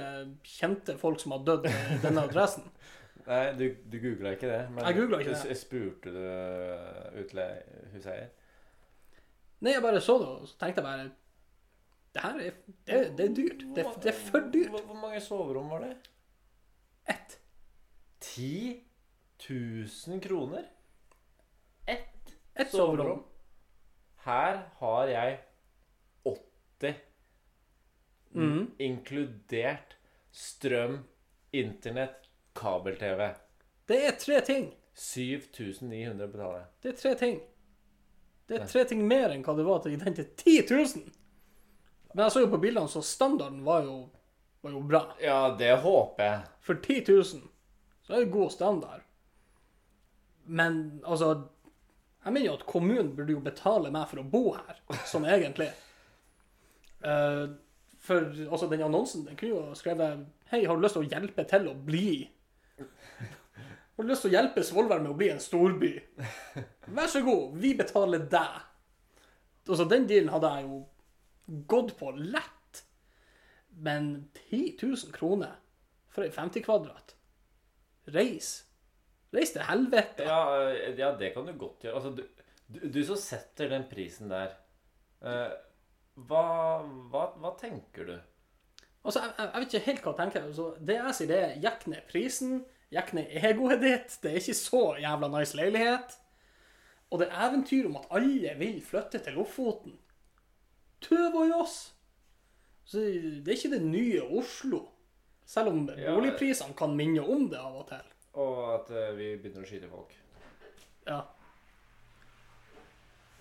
kjente 0.57 0.99
folk 0.99 1.21
som 1.21 1.35
har 1.37 1.45
dødd 1.47 1.69
denne 2.03 2.27
adressen. 2.29 2.67
Nei, 3.29 3.43
du, 3.57 3.69
du 3.93 3.99
googla 4.03 4.35
ikke 4.37 4.51
det? 4.51 4.63
Men 4.71 4.85
Jeg 4.85 5.03
ikke 5.03 5.37
det. 5.49 5.57
Spurte 5.57 6.13
du 6.13 6.25
utleiehuseier? 7.23 8.33
Nei, 9.65 9.73
jeg 9.73 9.83
bare 9.85 10.01
så 10.05 10.19
det, 10.21 10.29
og 10.29 10.49
så 10.49 10.59
tenkte 10.61 10.83
jeg 10.83 10.89
bare 10.91 11.07
Det 12.14 12.22
her 12.22 12.40
er, 12.40 12.59
det, 12.87 12.98
det 13.18 13.24
er 13.24 13.35
dyrt. 13.35 13.62
Det, 13.77 13.85
det 14.03 14.11
er 14.12 14.18
for 14.18 14.50
dyrt. 14.53 14.70
Hvor, 14.70 14.83
hvor 14.87 14.98
mange 15.00 15.20
soverom 15.20 15.70
var 15.74 15.83
det? 15.83 15.94
Ett. 17.11 17.38
10 18.20 18.85
000 19.50 20.20
kroner? 20.22 20.68
Ett 21.87 22.37
Et 22.55 22.70
soverom. 22.70 23.24
Her 24.24 24.62
har 24.79 25.07
jeg 25.11 25.40
80, 26.24 26.94
mm. 28.31 28.70
inkludert 28.79 29.96
strøm, 30.31 30.98
internett, 31.53 32.31
kabel-TV. 32.55 33.35
Det 33.88 33.98
er 34.07 34.16
tre 34.18 34.40
ting. 34.40 34.70
7900 34.94 36.31
betaler 36.31 36.59
jeg. 36.59 36.70
Det 36.83 36.92
er 36.92 36.96
tre 37.03 37.14
ting. 37.18 37.37
Det 38.48 38.61
er 38.61 38.66
tre 38.70 38.85
ting 38.88 39.03
mer 39.09 39.33
enn 39.35 39.44
hva 39.44 39.55
det 39.59 39.66
var 39.66 39.83
til 39.83 39.98
den 39.98 40.16
til 40.16 40.31
10 40.31 40.57
000. 40.70 41.12
Men 42.14 42.29
jeg 42.29 42.33
så 42.33 42.44
jo 42.44 42.50
på 42.53 42.61
bildene, 42.62 42.90
så 42.90 43.03
standarden 43.03 43.64
var 43.66 43.83
jo, 43.83 43.96
var 44.62 44.74
jo 44.77 44.83
bra. 44.87 45.03
Ja, 45.18 45.38
det 45.59 45.72
håper 45.83 46.29
jeg. 46.29 46.53
For 46.62 46.79
10 46.79 47.00
000 47.09 47.24
så 48.05 48.14
er 48.14 48.22
det 48.22 48.35
god 48.35 48.53
standard. 48.55 49.03
Men 50.44 51.00
altså 51.05 51.48
Jeg 52.24 52.33
mener 52.33 52.46
jo 52.46 52.55
at 52.57 52.66
kommunen 52.66 53.11
burde 53.16 53.35
jo 53.35 53.40
betale 53.44 53.90
meg 53.92 54.07
for 54.09 54.22
å 54.22 54.29
bo 54.29 54.55
her, 54.55 54.79
sånn 55.11 55.27
egentlig. 55.29 55.66
Uh, 57.05 57.50
for 58.00 58.31
altså, 58.46 58.68
den 58.70 58.85
annonsen 58.87 59.27
den 59.27 59.37
kunne 59.37 59.59
jo 59.59 59.74
skrevet 59.77 60.22
Hei, 60.48 60.62
har 60.64 60.77
du 60.77 60.81
lyst 60.81 60.96
til 60.96 61.05
å 61.05 61.11
hjelpe 61.11 61.44
til 61.48 61.66
å 61.68 61.74
bli 61.77 62.31
Har 62.79 64.07
du 64.07 64.09
lyst 64.09 64.24
til 64.24 64.32
å 64.32 64.36
hjelpe 64.39 64.64
Svolvær 64.64 65.03
med 65.03 65.12
å 65.12 65.18
bli 65.18 65.28
en 65.34 65.43
storby? 65.43 65.93
Vær 66.97 67.12
så 67.12 67.20
god, 67.26 67.59
vi 67.61 67.74
betaler 67.76 68.24
deg. 68.32 68.57
Altså, 69.68 69.84
den 69.89 70.09
dealen 70.09 70.32
hadde 70.32 70.55
jeg 70.55 70.66
jo 70.68 70.80
gått 71.47 71.97
på 71.99 72.11
lett. 72.11 72.84
Men 73.68 74.30
10 74.49 74.78
000 74.82 75.12
kroner 75.12 75.57
for 76.14 76.24
ei 76.24 76.30
50 76.30 76.62
kvadrat 76.62 77.16
Reis. 78.14 78.64
Reis 79.34 79.55
til 79.55 79.64
helvete. 79.66 80.26
Ja, 80.28 80.40
eh, 80.68 80.92
ja, 80.99 81.14
det 81.18 81.32
kan 81.34 81.47
du 81.49 81.55
godt 81.59 81.86
gjøre. 81.86 81.97
Altså, 81.99 82.11
du, 82.14 82.45
du, 82.68 82.80
du 82.92 83.01
som 83.07 83.18
setter 83.18 83.72
den 83.72 83.86
prisen 83.90 84.30
der, 84.30 84.55
eh, 85.24 85.55
hva, 86.28 86.45
hva, 87.11 87.24
hva 87.40 87.55
tenker 87.59 88.11
du? 88.11 88.14
Altså, 89.05 89.24
jeg, 89.24 89.32
jeg 89.40 89.62
vet 89.62 89.72
ikke 89.72 89.86
helt 89.88 90.05
hva 90.05 90.12
jeg 90.12 90.20
tenker. 90.20 90.47
Altså, 90.51 90.68
det 90.78 90.99
jeg 91.01 91.16
sier, 91.18 91.32
det 91.32 91.40
er 91.40 91.57
jekk 91.64 91.88
ned 91.92 92.07
prisen, 92.12 92.61
jekk 92.95 93.11
ned 93.18 93.34
egoet 93.40 93.82
ditt. 93.82 94.20
Det 94.22 94.30
er 94.30 94.38
ikke 94.40 94.61
så 94.61 94.84
jævla 95.03 95.32
nice 95.32 95.59
leilighet. 95.59 96.16
Og 97.11 97.20
det 97.20 97.28
er 97.30 97.49
eventyr 97.49 97.88
om 97.88 97.99
at 98.01 98.09
alle 98.16 98.55
vil 98.61 98.78
flytte 98.84 99.20
til 99.22 99.36
Lofoten. 99.38 99.99
Tøv 101.05 101.36
i 101.44 101.52
oss. 101.57 101.76
Så 102.84 103.00
det 103.00 103.48
er 103.48 103.57
ikke 103.59 103.72
det 103.76 103.82
nye 103.84 104.22
Oslo. 104.38 104.82
Selv 105.46 105.68
om 105.72 105.82
Ja. 105.98 106.14
boligprisene 106.16 106.74
kan 106.76 106.94
minne 106.96 107.20
om 107.20 107.48
det 107.52 107.59
av 107.61 107.76
og 107.82 107.88
til. 107.88 108.05
Og 108.40 108.61
at 108.74 108.90
uh, 108.90 109.11
vi 109.16 109.34
begynner 109.36 109.62
å 109.64 109.68
skyte 109.68 109.88
folk. 109.90 110.14
Ja. 111.07 111.20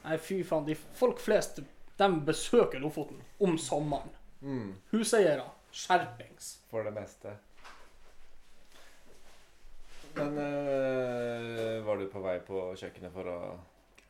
Nei, 0.03 0.17
fy 0.19 0.41
faen. 0.43 0.65
De 0.67 0.75
folk 0.75 1.19
flest 1.23 1.61
de 1.97 2.09
besøker 2.27 2.81
Lofoten 2.83 3.21
om 3.39 3.55
sommeren. 3.61 4.09
Mm, 4.43 4.73
Huseiere, 4.91 5.45
skjerpings. 5.71 6.57
for 6.69 6.83
det 6.83 6.91
meste. 6.97 7.31
Men 10.15 10.35
uh, 10.37 11.79
var 11.87 11.97
du 11.97 12.07
på 12.11 12.21
vei 12.21 12.35
på 12.45 12.65
kjøkkenet 12.77 13.13
for 13.15 13.29
å 13.33 13.37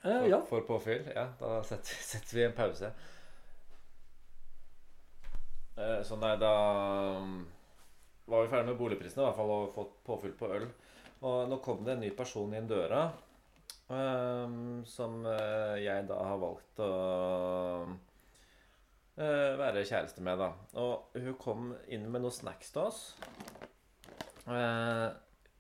Eh, 0.03 0.09
for, 0.19 0.25
ja. 0.27 0.37
for 0.49 0.65
påfyll? 0.67 1.05
Ja, 1.15 1.29
da 1.39 1.61
setter, 1.63 1.95
setter 2.03 2.35
vi 2.35 2.41
en 2.43 2.55
pause. 2.57 2.89
Eh, 5.75 5.99
så 6.05 6.17
nei, 6.21 6.35
da 6.37 6.53
um, 7.17 7.37
var 8.29 8.43
vi 8.43 8.51
ferdig 8.51 8.71
med 8.71 8.79
boligprisene, 8.79 9.23
i 9.23 9.27
hvert 9.27 9.37
fall, 9.39 9.53
og 9.53 9.73
fått 9.73 9.93
påfyll 10.05 10.35
på 10.37 10.51
øl. 10.55 10.67
Og 11.23 11.49
nå 11.49 11.59
kom 11.63 11.83
det 11.85 11.95
en 11.95 12.03
ny 12.03 12.11
person 12.15 12.51
inn 12.55 12.67
døra, 12.67 13.05
ehm, 13.95 14.83
som 14.87 15.21
eh, 15.29 15.77
jeg 15.85 16.07
da 16.09 16.17
har 16.19 16.41
valgt 16.41 16.81
å 16.83 16.89
eh, 19.15 19.53
være 19.59 19.85
kjæreste 19.87 20.23
med, 20.25 20.43
da. 20.43 20.49
Og 20.83 21.15
hun 21.15 21.37
kom 21.39 21.71
inn 21.87 22.09
med 22.11 22.25
noen 22.25 22.35
snacks 22.35 22.75
til 22.75 22.83
oss. 22.89 22.99
Eh, 24.51 25.07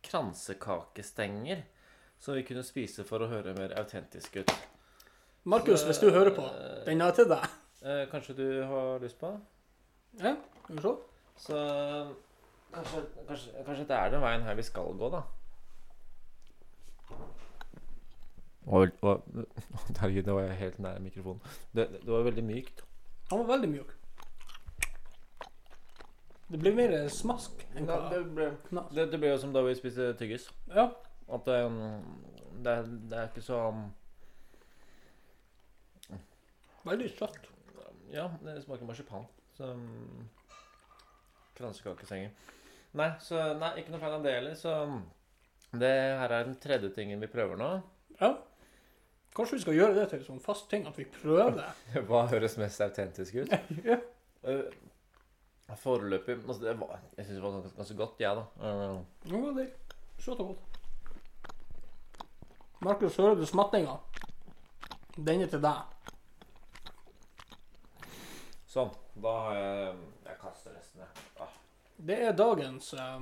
kransekakestenger 0.03 1.63
som 2.19 2.35
vi 2.35 2.43
kunne 2.47 2.63
spise 2.67 3.07
for 3.07 3.23
å 3.23 3.31
høre 3.31 3.55
mer 3.55 3.75
autentisk 3.79 4.41
ut. 4.43 4.51
Markus, 5.47 5.83
hvis 5.87 5.99
du 5.99 6.09
hører 6.11 6.35
på, 6.35 6.43
den 6.87 7.03
er 7.03 7.15
til 7.15 7.27
deg. 7.31 7.47
Eh, 7.83 8.05
kanskje 8.11 8.35
du 8.35 8.47
har 8.67 8.99
lyst 9.03 9.19
på? 9.19 9.31
Ja, 10.21 10.35
vi 10.69 10.77
får 10.81 10.97
se. 11.35 11.43
Så 11.47 11.57
kanskje, 12.73 13.01
kanskje, 13.27 13.63
kanskje 13.65 13.87
det 13.89 13.95
er 13.97 14.09
den 14.13 14.21
veien 14.21 14.43
her 14.45 14.55
vi 14.55 14.65
skal 14.65 14.93
gå, 14.97 15.09
da. 15.13 15.23
Og, 18.65 18.87
og, 19.01 19.23
herregud, 19.99 20.25
nå 20.29 20.33
var 20.37 20.45
jeg 20.47 20.59
helt 20.61 20.77
nær 20.79 20.99
mikrofonen. 21.03 21.41
Det, 21.75 21.87
det 21.99 22.07
var 22.13 22.23
veldig 22.29 22.43
mykt. 22.47 22.83
Han 23.31 23.41
var 23.43 23.49
veldig 23.57 23.69
mjuk. 23.73 23.91
Det 26.53 26.59
blir 26.61 26.75
mer 26.77 26.93
smask 27.09 27.63
enn 27.73 27.87
Ja, 27.89 27.97
hva 27.97 28.09
det, 28.13 28.21
ble, 28.35 28.47
knas. 28.69 28.89
det, 28.93 29.07
det 29.11 29.19
ble 29.19 29.31
jo 29.33 29.39
som 29.41 29.53
da 29.55 29.63
vi 29.65 29.73
spiste 29.75 30.11
tyggis. 30.19 30.45
Ja. 30.69 30.87
At 31.33 31.45
det, 31.49 31.57
det, 32.63 32.71
er- 32.77 32.89
det 33.09 33.17
er 33.19 33.29
ikke 33.31 33.41
så 33.45 33.59
Veldig 36.83 37.07
søtt. 37.17 37.45
Ja, 38.11 38.25
det 38.43 38.57
smaker 38.65 38.85
marsipan. 38.85 39.23
Så 39.57 39.69
Kransekakestenger. 41.57 42.31
Nei, 42.97 43.09
så, 43.21 43.39
nei, 43.57 43.73
ikke 43.81 43.93
noe 43.93 44.01
feil 44.01 44.15
av 44.17 44.23
det 44.25 44.33
heller. 44.37 44.55
Så 44.57 44.73
det 45.77 45.91
her 46.19 46.33
er 46.33 46.47
den 46.47 46.57
tredje 46.61 46.89
tingen 46.95 47.21
vi 47.21 47.29
prøver 47.29 47.57
nå. 47.59 47.69
Ja. 48.19 48.33
Kanskje 49.33 49.57
vi 49.57 49.63
skal 49.63 49.77
gjøre 49.77 49.95
det 49.97 50.07
til 50.11 50.19
en 50.21 50.27
sånn 50.27 50.41
fast 50.43 50.67
ting 50.69 50.85
at 50.89 50.97
vi 50.97 51.05
prøver 51.09 51.55
det. 51.57 51.69
Hva 52.09 52.25
høres 52.29 52.57
mest 52.61 52.81
autentisk 52.85 53.39
ut? 53.41 53.55
ja. 53.89 53.97
Eh, 54.43 54.65
Foreløpig 55.79 56.35
altså 56.43 56.59
det 56.61 56.73
var, 56.77 56.99
Jeg 57.17 57.25
syns 57.25 57.37
det 57.39 57.41
var 57.41 57.53
ganske, 57.55 57.71
ganske 57.79 57.95
godt, 57.97 58.19
jeg, 58.21 58.37
da. 58.37 58.43
Eh, 58.67 59.31
Nå 59.31 59.39
var 59.47 59.55
det 59.57 59.69
søtt 60.21 60.43
og 60.43 60.51
godt. 60.53 60.69
Markus, 62.83 63.17
hører 63.17 63.39
du 63.39 63.45
smattinga? 63.47 63.95
Den 65.15 65.41
er 65.45 65.49
til 65.49 65.61
deg. 65.63 66.11
Sånn. 68.73 68.91
Da 69.21 69.33
har 69.45 69.55
jeg 69.59 69.95
Jeg 70.25 70.37
kaster 70.41 70.75
resten, 70.77 71.03
jeg. 71.03 71.25
Ah. 71.43 71.53
Det 72.09 72.17
er 72.27 72.33
dagens 72.37 72.93
eh, 72.97 73.21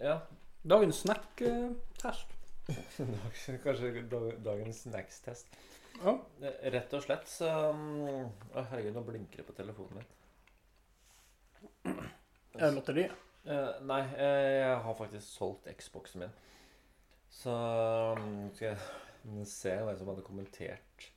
Ja. 0.00 0.18
dagens 0.64 1.02
snack-test. 1.04 2.34
Kanskje 3.64 4.02
dag- 4.12 4.38
dagens 4.44 4.82
snackstest. 4.86 5.46
Ja. 6.02 6.12
Eh, 6.42 6.68
Rett 6.74 6.92
og 6.94 7.02
slett 7.02 7.26
så 7.30 7.48
mm, 7.74 8.28
Å, 8.54 8.64
herregud, 8.70 8.94
nå 8.94 9.02
blinker 9.06 9.40
det 9.42 9.46
på 9.48 9.56
telefonen 9.56 9.98
min. 9.98 10.08
Er 12.58 12.68
det 12.68 12.74
lotteriet? 12.76 13.14
Eh, 13.48 13.78
nei, 13.88 14.02
eh, 14.18 14.58
jeg 14.60 14.76
har 14.84 14.94
faktisk 14.98 15.26
solgt 15.30 15.68
Xboxen 15.78 16.24
min. 16.24 16.34
Så 17.32 17.52
um, 18.18 18.48
skal 18.56 18.72
jeg 18.74 19.46
se 19.48 19.74
hvem 19.84 19.98
som 20.00 20.08
hadde 20.10 20.24
kommentert 20.26 21.08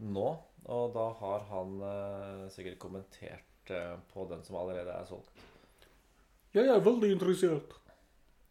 nå. 0.00 0.28
Og 0.66 0.92
da 0.94 1.06
har 1.20 1.44
han 1.50 1.76
eh, 1.88 2.46
sikkert 2.52 2.78
kommentert 2.82 3.70
eh, 3.72 3.94
på 4.12 4.24
den 4.30 4.42
som 4.44 4.56
allerede 4.60 4.92
er 4.92 5.06
solgt. 5.08 5.44
Jeg 6.56 6.66
er 6.72 6.80
veldig 6.84 7.10
interessert. 7.14 7.74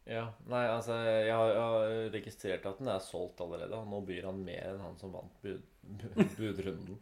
Ja, 0.08 0.30
nei, 0.48 0.64
altså 0.72 0.96
Jeg 1.04 1.34
har, 1.36 1.50
jeg 1.52 1.62
har 1.62 2.12
registrert 2.14 2.66
at 2.70 2.78
den 2.80 2.88
er 2.94 3.02
solgt 3.04 3.42
allerede. 3.44 3.76
Og 3.76 3.90
nå 3.92 4.02
byr 4.08 4.30
han 4.30 4.44
mer 4.46 4.70
enn 4.72 4.84
han 4.86 4.98
som 5.02 5.12
vant 5.14 5.34
bud, 5.44 5.62
bu- 5.84 6.28
budrunden. 6.38 7.00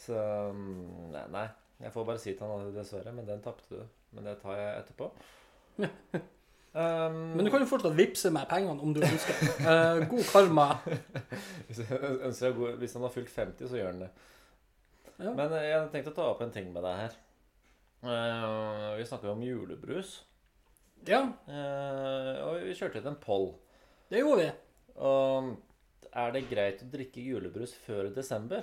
Så 0.00 0.16
mm, 0.56 1.10
nei, 1.12 1.26
nei. 1.34 1.46
Jeg 1.80 1.92
får 1.94 2.06
bare 2.08 2.20
si 2.20 2.32
til 2.36 2.44
han 2.48 2.66
at 2.68 2.74
dessverre, 2.76 3.12
men 3.16 3.28
den 3.28 3.42
tapte 3.44 3.76
du. 3.76 3.84
Men 4.16 4.26
det 4.28 4.38
tar 4.42 4.56
jeg 4.58 4.82
etterpå. 4.82 5.10
Um, 6.70 7.14
Men 7.34 7.44
du 7.44 7.50
kan 7.50 7.64
jo 7.64 7.66
fortsatt 7.66 7.96
vippse 7.98 8.30
meg 8.30 8.46
pengene 8.50 8.78
om 8.84 8.92
du 8.94 9.00
ønsker. 9.02 9.40
Uh, 9.58 10.04
god 10.12 10.26
karma. 10.28 10.66
Hvis, 11.66 11.80
jeg 11.82 11.98
ønsker 11.98 12.46
jeg 12.46 12.56
god, 12.60 12.76
hvis 12.82 12.94
han 12.94 13.06
har 13.06 13.14
fylt 13.14 13.32
50, 13.34 13.70
så 13.70 13.80
gjør 13.80 13.90
han 13.90 14.04
det. 14.04 14.10
Ja. 15.20 15.32
Men 15.34 15.52
eh, 15.52 15.66
jeg 15.66 15.88
tenkte 15.92 16.12
å 16.14 16.16
ta 16.16 16.28
opp 16.30 16.44
en 16.44 16.54
ting 16.54 16.70
med 16.72 16.86
deg 16.86 17.00
her. 17.02 17.16
Uh, 18.00 18.96
vi 18.96 19.06
snakker 19.08 19.28
jo 19.28 19.34
om 19.36 19.44
julebrus. 19.44 20.20
Ja, 21.08 21.24
Uh, 21.48 22.34
og 22.44 22.60
vi 22.66 22.76
kjørte 22.76 23.00
ut 23.00 23.08
en 23.08 23.18
poll. 23.20 23.50
det 24.12 24.20
gjorde 24.22 24.44
vi. 24.44 24.50
Og 25.00 25.50
er 26.10 26.34
det 26.34 26.48
greit 26.50 26.82
å 26.84 26.90
drikke 26.92 27.24
julebrus 27.24 27.74
før 27.86 28.10
desember? 28.14 28.62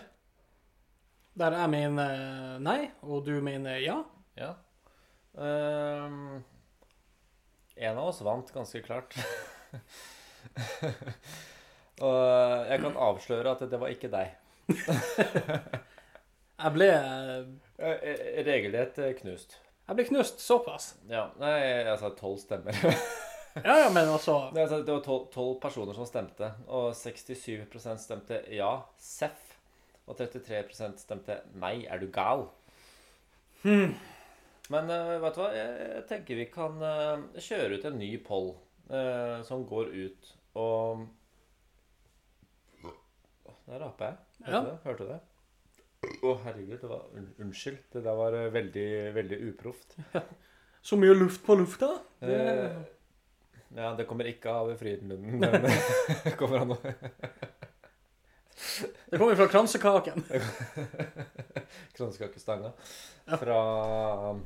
Der 1.38 1.53
jeg 1.53 1.70
mener 1.70 2.60
nei, 2.64 2.91
og 3.05 3.26
du 3.28 3.36
mener 3.43 3.78
ja. 3.82 3.99
Ja. 4.38 4.53
Ehm, 5.38 6.39
en 7.78 7.97
av 7.97 8.09
oss 8.11 8.21
vant 8.25 8.51
ganske 8.53 8.82
klart. 8.86 9.17
og 12.01 12.17
jeg 12.71 12.82
kan 12.84 12.97
avsløre 13.09 13.53
at 13.55 13.65
det 13.69 13.80
var 13.82 13.93
ikke 13.93 14.11
deg. 14.13 14.28
Jeg 16.57 16.73
ble, 16.73 16.88
Eh, 17.78 17.89
eh, 17.89 18.45
Regelrett 18.45 18.97
eh, 18.97 19.13
knust. 19.19 19.59
jeg 19.88 19.95
ble 19.95 20.05
knust 20.09 20.39
såpass. 20.41 20.95
Ja, 21.09 21.28
nei, 21.38 21.59
jeg 21.61 21.99
sa 22.01 22.09
tolv 22.17 22.39
stemmer. 22.41 22.78
Ja, 23.57 23.73
ja, 23.80 23.86
men 23.89 24.05
også 24.05 24.51
Det 24.53 24.67
altså, 24.67 24.84
det 24.86 24.93
var 24.93 25.23
tolv 25.34 25.55
personer 25.57 25.95
som 25.97 26.05
stemte, 26.05 26.51
og 26.69 26.91
67% 26.93 28.03
stemte 28.03 28.38
ja, 28.53 28.84
seff. 29.01 29.55
Og 30.05 30.13
33% 30.19 31.01
stemte 31.01 31.39
nei, 31.57 31.80
er 31.89 31.97
du 31.97 32.05
gal? 32.13 32.45
hmm. 33.63 33.95
Men 34.74 34.89
uh, 34.91 35.13
vet 35.24 35.38
du 35.38 35.41
hva, 35.41 35.51
jeg, 35.55 35.76
jeg 35.95 36.03
tenker 36.09 36.39
vi 36.41 36.47
kan 36.51 36.82
uh, 36.84 37.24
kjøre 37.39 37.78
ut 37.78 37.88
en 37.88 37.97
ny 37.99 38.09
poll 38.26 38.49
uh, 38.91 39.39
som 39.47 39.63
går 39.70 39.93
ut 39.95 40.34
og 40.57 41.05
Der 43.68 43.82
raper 43.84 44.05
jeg. 44.05 44.18
Hørte 44.47 44.53
Ja. 44.57 44.61
det? 44.63 44.76
Hørte 44.86 45.03
du 45.03 45.09
det? 45.11 45.20
Å, 46.24 46.34
herregud. 46.45 46.78
det 46.82 46.89
var, 46.89 47.07
un 47.18 47.26
Unnskyld. 47.43 47.80
Det 47.93 48.03
der 48.05 48.15
var 48.15 48.36
veldig, 48.53 48.89
veldig 49.15 49.39
uproft. 49.49 49.97
Så 50.82 50.95
mye 50.95 51.15
luft 51.18 51.43
på 51.43 51.57
lufta. 51.59 51.89
Det, 52.22 52.38
ja, 53.76 53.89
det 53.97 54.05
kommer 54.07 54.30
ikke 54.30 54.53
av 54.55 54.72
Frydenlunden, 54.80 55.41
men 55.41 55.68
det 56.24 56.36
kommer 56.39 56.63
av 56.63 56.70
noe 56.72 56.93
det 59.09 59.18
kommer 59.18 59.36
fra 59.36 59.47
kransekaken. 59.47 60.24
kransekakestanga 61.97 62.72
Ja. 63.26 64.38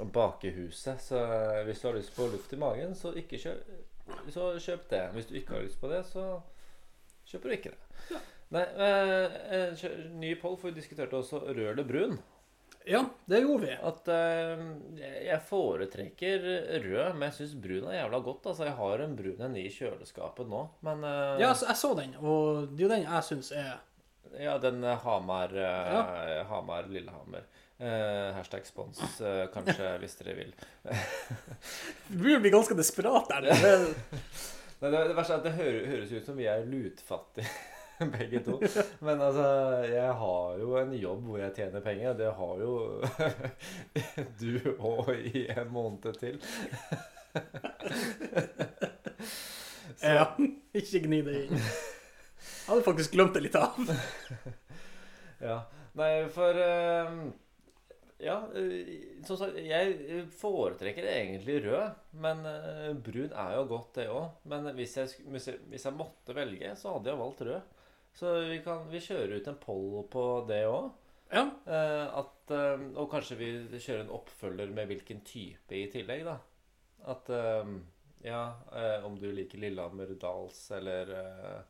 Fra 0.00 0.06
um, 0.06 0.12
bakehuset. 0.12 1.00
Så 1.00 1.20
eh, 1.20 1.62
hvis 1.68 1.80
du 1.80 1.88
har 1.88 1.98
lyst 1.98 2.16
på 2.16 2.26
luft 2.32 2.52
i 2.52 2.56
magen, 2.60 2.94
så 2.94 3.12
kjøp, 3.12 3.70
så 4.32 4.50
kjøp 4.58 4.88
det. 4.90 5.04
Hvis 5.14 5.30
du 5.30 5.36
ikke 5.38 5.54
har 5.54 5.62
lyst 5.62 5.80
på 5.80 5.90
det, 5.92 6.02
så 6.08 6.40
kjøper 7.28 7.48
du 7.48 7.56
ikke 7.56 7.74
det. 7.74 8.20
Nei, 8.50 8.66
eh, 8.66 9.40
eh, 9.54 9.88
ny 10.18 10.34
poll, 10.40 10.56
for 10.58 10.70
vi 10.70 10.80
diskuterte 10.80 11.16
også 11.20 11.44
rød 11.46 11.68
eller 11.70 11.86
brun. 11.86 12.18
Ja, 12.88 13.04
det 13.28 13.42
gjorde 13.44 13.66
vi. 13.66 13.76
At 13.76 14.08
eh, 14.10 14.64
jeg 15.26 15.42
foretrekker 15.46 16.46
rød, 16.82 17.12
men 17.14 17.28
jeg 17.28 17.36
syns 17.36 17.54
brun 17.60 17.86
er 17.90 18.00
jævla 18.00 18.22
godt. 18.24 18.48
Altså, 18.50 18.66
jeg 18.66 18.78
har 18.80 19.04
en 19.04 19.16
brun 19.18 19.46
en 19.46 19.56
i 19.60 19.68
kjøleskapet 19.70 20.50
nå, 20.50 20.64
men 20.86 21.04
eh, 21.04 21.36
Ja, 21.42 21.52
altså, 21.52 21.68
jeg 21.70 21.80
så 21.82 21.92
den, 22.00 22.16
og 22.18 22.66
det 22.72 22.80
er 22.80 22.86
jo 22.86 22.92
den 22.94 23.06
jeg 23.06 23.28
syns 23.28 23.52
er 23.54 23.72
Ja, 24.40 24.56
den 24.62 24.82
Hamar, 25.04 25.54
eh, 25.54 26.40
Hamar 26.48 26.88
Lillehammer. 26.90 27.46
Eh, 27.80 28.34
hashtag 28.34 28.66
spons, 28.66 29.20
uh, 29.20 29.46
kanskje, 29.54 29.86
hvis 30.02 30.18
dere 30.18 30.34
vil. 30.36 30.50
Vi 32.08 32.34
blir 32.36 32.52
ganske 32.52 32.76
desperat 32.76 33.30
der. 33.30 33.46
Nei, 34.80 34.90
det, 34.90 35.00
det 35.08 35.16
verste 35.16 35.38
er 35.38 35.40
at 35.40 35.46
det 35.46 35.54
hø 35.56 35.70
høres 35.88 36.12
ut 36.12 36.28
som 36.28 36.36
vi 36.36 36.48
er 36.52 36.66
lutfattige, 36.68 37.48
begge 38.18 38.42
to. 38.44 38.58
Men 39.00 39.24
altså, 39.24 39.46
jeg 39.88 40.12
har 40.20 40.60
jo 40.60 40.76
en 40.76 40.94
jobb 40.98 41.24
hvor 41.24 41.40
jeg 41.40 41.56
tjener 41.56 41.86
penger. 41.88 42.20
Det 42.20 42.30
har 42.36 42.62
jo 42.66 42.76
du 44.42 44.76
òg 44.76 45.12
i 45.32 45.48
en 45.56 45.72
måned 45.72 46.20
til. 46.20 46.40
Så, 50.00 50.16
ja, 50.16 50.30
ikke 50.76 51.06
gni 51.08 51.24
det 51.24 51.44
inn. 51.46 51.68
hadde 52.68 52.84
faktisk 52.84 53.16
glemt 53.16 53.36
det 53.36 53.48
litt 53.48 53.56
av. 53.56 53.76
Ja. 55.40 55.62
Nei, 55.96 56.14
for 56.32 56.56
eh, 56.60 57.16
Ja, 58.20 58.36
eh, 58.54 59.20
som 59.24 59.38
sagt, 59.40 59.58
jeg 59.64 60.24
foretrekker 60.40 61.06
egentlig 61.08 61.60
rød. 61.64 61.98
Men 62.22 62.44
eh, 62.48 62.90
brun 62.94 63.32
er 63.32 63.56
jo 63.56 63.66
godt, 63.74 63.94
det 63.96 64.08
òg. 64.12 64.40
Men 64.50 64.70
hvis 64.76 64.96
jeg, 65.00 65.26
hvis, 65.32 65.50
jeg, 65.50 65.96
måtte 65.96 66.36
velge, 66.36 66.74
så 66.76 66.96
hadde 66.96 67.12
jeg 67.12 67.22
valgt 67.22 67.44
rød. 67.48 67.78
Så 68.20 68.34
vi 68.50 68.58
kan 68.64 68.88
vi 68.90 69.00
kjører 69.02 69.38
ut 69.38 69.48
en 69.48 69.60
poll 69.62 70.02
på 70.12 70.26
det 70.50 70.64
òg. 70.68 70.90
Ja. 71.30 71.44
at, 71.46 72.50
eh, 72.50 72.80
og 72.98 73.06
kanskje 73.12 73.36
vi 73.38 73.50
kjører 73.78 74.00
en 74.02 74.16
oppfølger 74.16 74.72
med 74.74 74.88
hvilken 74.90 75.20
type 75.22 75.76
i 75.78 75.84
tillegg, 75.92 76.24
da. 76.26 76.40
At 77.08 77.30
eh, 77.30 77.74
Ja, 78.26 78.40
eh, 78.76 79.06
om 79.06 79.14
du 79.16 79.30
liker 79.32 79.62
Lillehammer 79.62 80.10
Dals 80.20 80.70
eller 80.76 81.12
eh, 81.20 81.60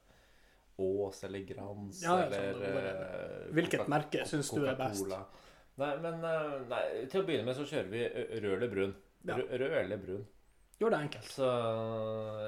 Ås 0.81 1.25
eller 1.25 1.39
Grans 1.39 2.03
Ja, 2.03 2.17
ja, 2.19 2.27
eller 2.27 2.57
sånn, 2.57 2.81
eh, 2.81 3.53
Hvilket 3.59 3.87
merke 3.93 4.25
syns 4.27 4.51
du 4.57 4.65
er 4.65 4.79
best? 4.79 5.07
Nei, 5.81 5.95
men 6.05 6.27
eh, 6.29 6.59
nei, 6.69 6.83
til 7.09 7.23
å 7.23 7.27
begynne 7.29 7.47
med 7.49 7.57
så 7.57 7.65
kjører 7.69 7.89
vi 7.93 8.05
rød 8.43 8.53
eller 8.59 8.73
brun. 8.73 8.93
Ja. 9.29 9.39
Rød, 9.41 9.73
eller 9.81 10.03
brun. 10.03 10.29
Gjør 10.81 10.95
det 10.95 11.01
enkelt. 11.07 11.33
Så 11.33 11.49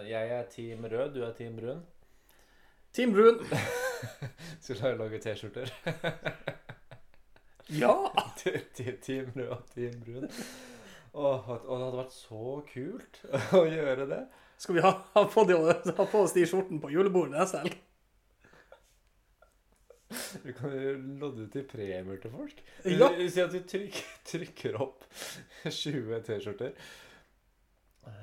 jeg 0.09 0.37
er 0.37 0.47
team 0.53 0.87
rød, 0.89 1.15
du 1.17 1.25
er 1.25 1.35
team 1.37 1.57
brun. 1.57 1.83
Team 2.93 3.13
Brun. 3.13 3.39
Skulle 4.61 4.89
jeg 4.89 4.99
lage 4.99 5.19
T-skjorter? 5.25 5.71
Ja! 7.73 7.95
team 9.07 9.31
rød 9.37 9.49
og 9.49 9.63
team 9.75 9.95
brun. 10.05 10.29
Åh, 11.15 11.49
og 11.49 11.79
det 11.79 11.85
hadde 11.87 12.01
vært 12.03 12.17
så 12.17 12.59
kult 12.69 13.23
å 13.61 13.63
gjøre 13.65 14.09
det. 14.11 14.21
Skal 14.61 14.77
vi 14.77 14.85
ha, 14.85 14.93
ha, 15.15 15.25
på, 15.25 15.45
de, 15.49 15.57
ha 15.57 16.05
på 16.05 16.21
oss 16.21 16.37
de 16.37 16.45
skjortene 16.49 16.85
på 16.85 16.93
julebordet 16.93 17.33
neste 17.39 17.63
helg? 17.63 17.81
Vi 20.45 20.53
kan 20.57 20.73
jo 20.77 20.93
lodde 21.21 21.47
ut 21.47 21.57
i 21.57 21.63
premier 21.69 22.21
til 22.23 22.31
folk. 22.35 22.63
Ja. 22.85 23.09
Si 23.31 23.41
at 23.43 23.53
du 23.55 23.61
trykker, 23.69 24.13
trykker 24.29 24.79
opp 24.83 25.05
20 25.69 26.21
T-skjorter. 26.29 26.73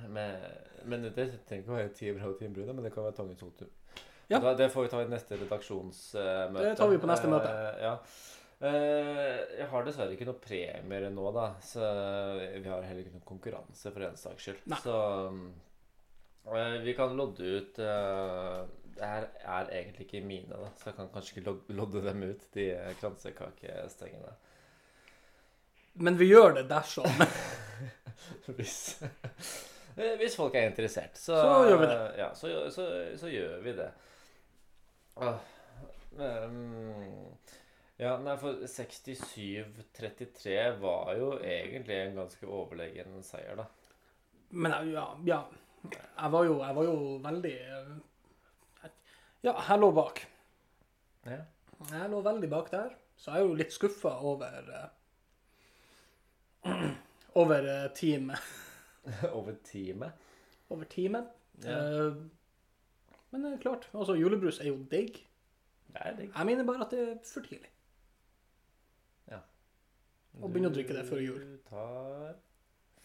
Med- 0.09 0.65
Men 0.85 1.01
det 1.03 1.13
trenger 1.45 1.61
ikke 1.63 1.71
å 1.73 1.77
være 1.77 1.93
ti 1.95 2.11
bra 2.15 2.29
og 2.31 2.39
men 2.75 2.83
det 2.85 2.93
kan 2.93 3.03
være 3.03 3.15
Tangen 3.17 3.35
Soltur. 3.37 3.67
Ja. 4.29 4.39
Da- 4.39 4.53
Det 4.55 4.69
får 4.71 4.83
vi 4.83 4.89
ta 4.93 5.01
i 5.01 5.07
neste 5.11 5.37
redaksjonsmøte. 5.41 6.63
Det 6.63 6.77
tar 6.77 6.89
vi 6.89 6.97
på 7.01 7.07
neste 7.09 7.27
møte. 7.27 7.49
Eh, 7.49 7.81
ja. 7.83 7.93
Eh, 8.61 9.57
Jeg 9.59 9.67
har 9.71 9.83
dessverre 9.83 10.11
ikke 10.15 10.25
noe 10.27 10.39
premier 10.39 11.09
nå, 11.09 11.31
da. 11.33 11.53
Så 11.63 11.79
vi 12.61 12.67
har 12.69 12.81
heller 12.83 13.01
ikke 13.03 13.15
noen 13.17 13.25
konkurranse, 13.27 13.91
for 13.91 14.01
en 14.03 14.15
saks 14.19 14.43
skyld. 14.47 14.61
Nei. 14.67 14.79
Så 14.83 14.95
eh, 16.55 16.77
vi 16.83 16.93
kan 16.93 17.15
lodde 17.17 17.39
ut 17.59 17.79
Det 18.95 19.05
her 19.05 19.27
er 19.39 19.71
egentlig 19.79 20.05
ikke 20.07 20.21
mine, 20.25 20.49
da, 20.51 20.69
så 20.77 20.89
jeg 20.89 20.97
kan 20.97 21.09
kanskje 21.13 21.39
ikke 21.41 21.55
lodde 21.77 22.03
dem 22.05 22.23
ut, 22.23 22.45
de 22.53 22.65
kransekakestengene. 23.01 24.33
Men 25.99 26.19
vi 26.19 26.29
gjør 26.29 26.59
det 26.59 26.69
dersom. 26.69 27.09
Hvis, 28.57 29.01
eh, 29.95 30.17
hvis 30.19 30.35
folk 30.35 30.55
er 30.55 30.67
interessert, 30.69 31.17
så, 31.17 31.37
Så 31.39 31.53
gjør 31.69 31.77
vi 31.79 31.87
det. 31.87 31.99
Ja, 32.19 32.27
så, 32.35 32.49
så, 32.71 32.83
så 33.17 33.27
gjør 33.31 33.61
vi 33.63 33.73
det. 33.77 33.87
Ehm, 36.19 37.35
ja, 37.97 38.17
nei, 38.23 38.35
for 38.39 38.61
67-33 38.67 40.57
var 40.81 41.15
jo 41.19 41.31
egentlig 41.39 41.97
en 42.03 42.15
ganske 42.21 42.47
overlegen 42.47 43.23
seier, 43.25 43.55
da. 43.59 43.65
Men 44.49 44.71
ja, 44.91 45.07
ja. 45.27 45.41
Jeg 45.83 46.31
var 46.31 46.43
jo, 46.43 46.57
jeg 46.59 46.75
var 46.75 46.83
jo 46.83 46.95
veldig 47.23 47.55
eh, 47.55 47.91
Ja, 49.43 49.53
jeg 49.55 49.79
lå 49.79 49.91
bak. 49.95 50.21
Ja. 51.25 51.41
Jeg 51.91 52.09
lå 52.11 52.21
veldig 52.25 52.49
bak 52.51 52.71
der, 52.73 52.95
så 53.15 53.31
jeg 53.31 53.43
er 53.43 53.47
jo 53.47 53.59
litt 53.59 53.75
skuffa 53.75 54.11
over 54.27 54.73
uh, 54.75 54.89
Over 57.39 57.63
uh, 57.63 57.87
teamet. 57.95 58.51
Over 59.37 59.55
teamet. 59.63 60.29
Over 60.69 60.89
teamet. 60.91 61.31
Ja. 61.63 61.79
Uh, 62.09 62.15
men 63.31 63.45
det 63.45 63.53
er 63.53 63.61
klart, 63.63 63.89
altså 63.93 64.17
julebrus 64.17 64.59
er 64.59 64.71
jo 64.73 64.79
digg. 64.91 65.21
Det 65.89 66.01
er 66.01 66.15
digg. 66.17 66.31
Jeg 66.35 66.45
mener 66.45 66.65
bare 66.67 66.85
at 66.85 66.91
det 66.91 67.03
er 67.05 67.19
for 67.33 67.45
tidlig. 67.45 67.69
Og 70.39 70.51
begynne 70.51 70.69
å 70.69 70.75
drikke 70.75 70.95
det 70.95 71.05
før 71.07 71.23
jul. 71.23 71.39
Du 71.41 71.69
tar 71.69 72.35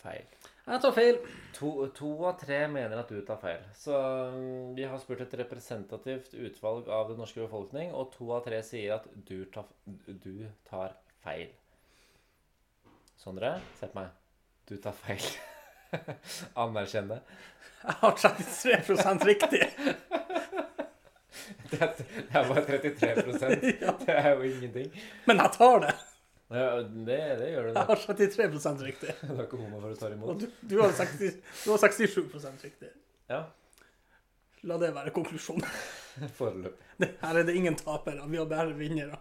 feil. 0.03 0.27
Jeg 0.65 0.81
tar 0.81 0.95
feil. 0.97 1.19
To, 1.59 1.71
to 1.93 2.11
av 2.25 2.39
tre 2.41 2.63
mener 2.73 2.97
at 3.03 3.11
du 3.13 3.19
tar 3.27 3.41
feil. 3.43 3.65
Så 3.77 3.97
mm, 4.33 4.71
vi 4.79 4.87
har 4.89 5.01
spurt 5.03 5.21
et 5.27 5.37
representativt 5.43 6.33
utvalg 6.35 6.89
av 6.89 7.11
den 7.13 7.21
norske 7.21 7.43
befolkning, 7.43 7.93
og 7.93 8.15
to 8.15 8.31
av 8.33 8.47
tre 8.47 8.63
sier 8.65 8.97
at 8.97 9.09
du 9.29 9.45
tar, 9.53 9.69
du 9.85 10.47
tar 10.69 10.97
feil. 11.25 11.53
Sondre, 13.21 13.59
se 13.79 13.91
på 13.93 14.01
meg. 14.01 14.17
Du 14.69 14.79
tar 14.81 14.97
feil. 14.97 15.29
Anerkjenn 16.65 17.13
det. 17.13 17.21
Jeg 17.85 18.01
har 18.01 18.17
33 18.25 19.29
riktig. 19.29 19.67
Det 21.75 21.81
er, 21.83 21.91
det 21.99 22.39
er 22.39 22.49
bare 22.49 22.63
33% 22.63 23.63
Det 24.07 24.15
er 24.15 24.29
jo 24.31 24.43
ingenting. 24.47 24.93
Men 25.27 25.41
jeg 25.43 25.51
tar 25.57 25.81
det. 25.83 25.95
Ja, 26.55 26.69
det, 26.83 27.19
det 27.41 27.51
gjør 27.51 27.67
du 27.67 27.71
Jeg 27.73 27.89
har 27.89 28.01
33 28.07 28.49
riktig. 28.87 29.15
Du 29.27 29.35
er 29.35 29.45
ikke 29.49 29.59
homo 29.59 29.81
for 29.83 29.91
å 29.91 29.99
ta 29.99 30.09
Og 30.11 30.17
imot. 30.17 30.41
du, 30.45 30.47
du, 30.71 30.77
har 30.83 30.95
60, 30.95 31.37
du 31.65 31.71
har 31.73 31.83
67 31.83 32.65
riktig. 32.65 32.91
Ja, 33.31 33.45
La 34.65 34.79
det 34.81 34.95
være 34.97 35.13
konklusjonen. 35.13 35.67
foreløpig. 36.39 37.09
Her 37.21 37.39
er 37.41 37.45
det 37.45 37.55
ingen 37.59 37.75
tapere. 37.77 38.25
Vi 38.31 38.39
har 38.41 38.47
bare 38.49 38.73
vinnere. 38.79 39.19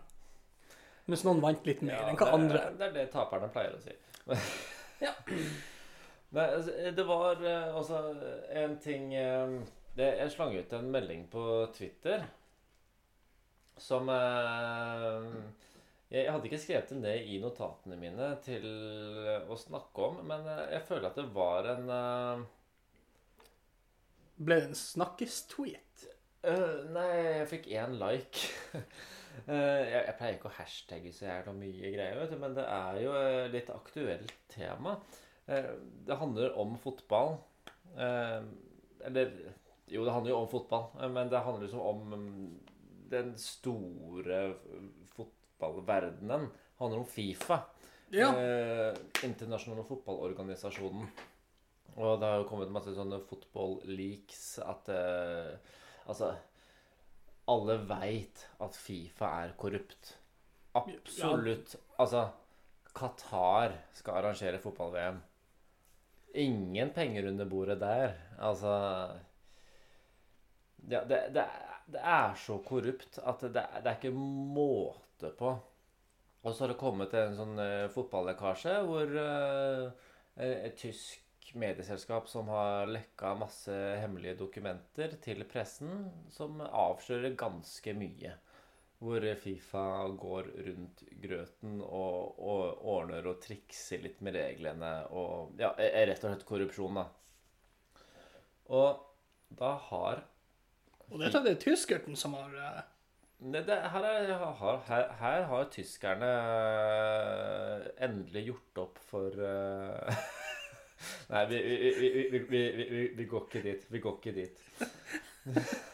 Mens 1.12 1.26
noen 1.28 1.42
vant 1.44 1.66
litt 1.68 1.82
mer 1.84 1.98
Ja, 1.98 2.04
enn 2.08 2.20
hva 2.20 2.30
det, 2.30 2.36
andre. 2.38 2.62
Det 2.80 2.86
er 2.88 2.94
det 2.96 3.08
taperne 3.12 3.50
pleier 3.52 3.76
å 3.76 3.82
si. 3.84 3.96
Ja. 5.04 5.12
Nei, 6.34 6.46
altså, 6.48 6.72
det 6.96 7.04
var 7.06 7.42
altså 7.44 7.98
også 7.98 7.98
en 8.58 8.78
ting 8.82 9.12
eh, 9.14 9.52
det, 9.98 10.08
Jeg 10.22 10.32
slang 10.34 10.56
ut 10.56 10.72
en 10.74 10.88
melding 10.96 11.28
på 11.30 11.44
Twitter 11.76 12.24
som 13.78 14.10
eh, 14.10 15.28
Jeg 16.14 16.30
hadde 16.30 16.46
ikke 16.46 16.62
skrevet 16.62 16.92
det 16.92 17.00
ned 17.02 17.30
i 17.34 17.40
notatene 17.42 17.96
mine 17.98 18.28
til 18.46 18.66
å 19.50 19.56
snakke 19.58 20.10
om, 20.12 20.20
men 20.30 20.46
eh, 20.46 20.76
jeg 20.76 20.86
føler 20.86 21.08
at 21.10 21.16
det 21.18 21.26
var 21.34 21.70
en 21.72 21.88
uh... 21.90 22.44
Ble 24.38 24.60
det 24.60 24.68
en 24.68 24.78
snakkes-tweet? 24.78 26.04
Øh, 26.46 26.84
nei, 26.94 27.08
jeg 27.40 27.50
fikk 27.50 27.66
én 27.74 27.98
like. 27.98 28.46
uh, 28.76 28.84
jeg, 29.90 30.04
jeg 30.04 30.16
pleier 30.20 30.38
ikke 30.38 30.52
å 30.52 30.56
hashtagge 30.60 31.16
så 31.18 31.26
jævla 31.32 31.56
mye 31.58 31.94
greier, 31.96 32.20
vet 32.22 32.36
du, 32.36 32.38
men 32.46 32.60
det 32.60 32.68
er 32.70 33.02
jo 33.02 33.18
et 33.18 33.50
litt 33.56 33.74
aktuelt 33.74 34.38
tema. 34.54 35.00
Det 35.44 36.16
handler 36.22 36.54
om 36.62 36.78
fotball. 36.80 37.34
Eller 37.98 39.34
Jo, 39.92 40.06
det 40.06 40.14
handler 40.14 40.32
jo 40.32 40.38
om 40.38 40.48
fotball, 40.48 40.86
men 41.12 41.28
det 41.34 41.42
handler 41.44 41.66
liksom 41.66 41.82
om 41.84 42.14
mm, 42.14 42.46
den 43.12 43.34
store 43.38 44.46
fotballverdenen. 45.64 46.50
Handler 46.78 47.00
om 47.00 47.06
Fifa. 47.06 47.60
Ja. 48.10 48.30
Eh, 48.40 48.96
internasjonale 49.24 49.84
fotballorganisasjonen. 49.84 51.08
Og 51.96 52.20
det 52.20 52.28
har 52.28 52.42
jo 52.42 52.48
kommet 52.50 52.74
masse 52.74 52.94
sånne 52.96 53.20
fotball-leaks 53.30 54.58
at 54.66 54.90
eh, 54.90 55.54
Altså 56.10 56.34
Alle 57.48 57.78
veit 57.88 58.42
at 58.64 58.76
Fifa 58.76 59.30
er 59.44 59.54
korrupt. 59.60 60.16
Absolutt. 60.76 61.76
Altså 62.02 62.26
Qatar 62.94 63.78
skal 63.94 64.20
arrangere 64.20 64.60
fotball-VM. 64.62 65.22
Ingen 66.44 66.92
penger 66.94 67.30
under 67.30 67.46
bordet 67.46 67.80
der. 67.82 68.18
Altså 68.40 68.74
ja, 70.90 71.04
det, 71.08 71.20
det, 71.36 71.46
det 71.94 72.02
er 72.02 72.34
så 72.36 72.58
korrupt 72.66 73.20
at 73.24 73.42
det, 73.42 73.54
det 73.54 73.90
er 73.90 73.98
ikke 73.98 74.14
måte 74.18 75.03
på. 75.32 75.54
Og 76.44 76.52
så 76.52 76.66
har 76.66 76.74
det 76.74 76.80
kommet 76.82 77.14
en 77.16 77.38
sånn 77.38 77.56
uh, 77.60 77.92
fotballekkasje 77.94 78.80
hvor 78.88 79.14
uh, 79.16 80.10
et 80.36 80.76
tysk 80.80 81.24
medieselskap 81.56 82.28
som 82.28 82.50
har 82.52 82.90
lekka 82.90 83.34
masse 83.38 83.74
hemmelige 84.02 84.40
dokumenter 84.40 85.16
til 85.24 85.44
pressen, 85.50 86.10
som 86.34 86.62
avslører 86.66 87.38
ganske 87.40 87.94
mye. 87.96 88.34
Hvor 89.04 89.26
Fifa 89.36 89.86
går 90.20 90.48
rundt 90.68 91.04
grøten 91.24 91.82
og, 91.84 92.40
og 92.40 92.86
ordner 92.94 93.26
og 93.28 93.42
trikser 93.44 94.04
litt 94.06 94.22
med 94.24 94.38
reglene 94.40 94.94
og 95.12 95.60
Ja, 95.60 95.74
rett 95.76 96.24
og 96.24 96.32
slett 96.32 96.48
korrupsjon, 96.48 97.02
da. 97.02 97.10
Og 98.72 99.04
da 99.60 99.74
har 99.90 100.24
Og 101.10 101.20
dette 101.20 101.42
er 101.42 101.50
det 101.50 101.60
tyskerten 101.62 102.16
som 102.18 102.38
har 102.40 102.56
eh, 103.42 103.66
det, 103.68 103.78
her, 103.94 104.04
er, 104.04 104.34
har, 104.60 104.84
her, 104.88 105.06
her 105.20 105.44
har 105.50 105.64
tyskerne 105.72 106.30
eh, 106.30 107.88
endelig 108.06 108.46
gjort 108.52 108.78
opp 108.86 109.00
for 109.10 109.30
uh, 109.40 110.24
Nei, 111.34 111.46
vi, 111.50 111.58
vi, 111.64 111.90
vi, 112.00 112.10
vi, 112.32 112.40
vi, 112.50 112.86
vi, 112.90 113.08
vi 113.18 113.26
går 113.28 113.48
ikke 113.50 113.64
dit. 113.66 113.82
Vi 113.92 114.00
går 114.00 114.20
ikke 114.22 114.36
dit. 114.38 114.58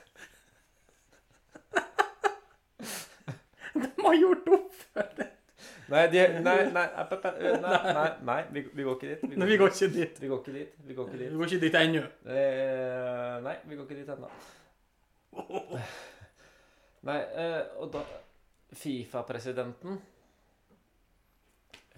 De 3.73 3.87
har 4.03 4.15
gjort 4.19 4.47
opp 4.53 4.73
for 4.93 5.09
det. 5.17 5.27
Nei, 5.89 6.03
de, 6.13 6.21
nei, 6.45 6.55
nei, 6.69 6.85
nei, 6.85 7.51
nei, 7.63 8.09
nei 8.29 8.39
vi, 8.53 8.63
vi 8.77 8.85
går 8.85 8.97
ikke 8.99 9.09
dit. 9.09 9.37
Nei, 9.37 9.47
vi 9.49 9.57
går 9.57 9.73
ikke 9.73 9.89
dit. 9.95 10.21
Vi 10.21 10.29
går 10.29 10.39
ikke 10.43 10.53
dit. 10.59 10.71
Vi 10.85 10.93
går 10.97 11.07
ikke 11.09 11.17
Vi 11.17 11.23
dit. 11.23 11.33
går 11.39 11.45
ikke 11.49 11.61
dit 11.65 11.77
ennå. 11.81 12.03
Eh, 12.29 13.35
nei, 13.47 13.55
vi 13.65 13.79
går 13.79 13.87
ikke 13.87 13.99
dit 14.03 14.09
ennå. 14.13 14.29
Nei, 17.07 17.19
eh, 17.39 17.61
og 17.79 17.93
da 17.93 18.01
Fifa-presidenten 18.75 19.99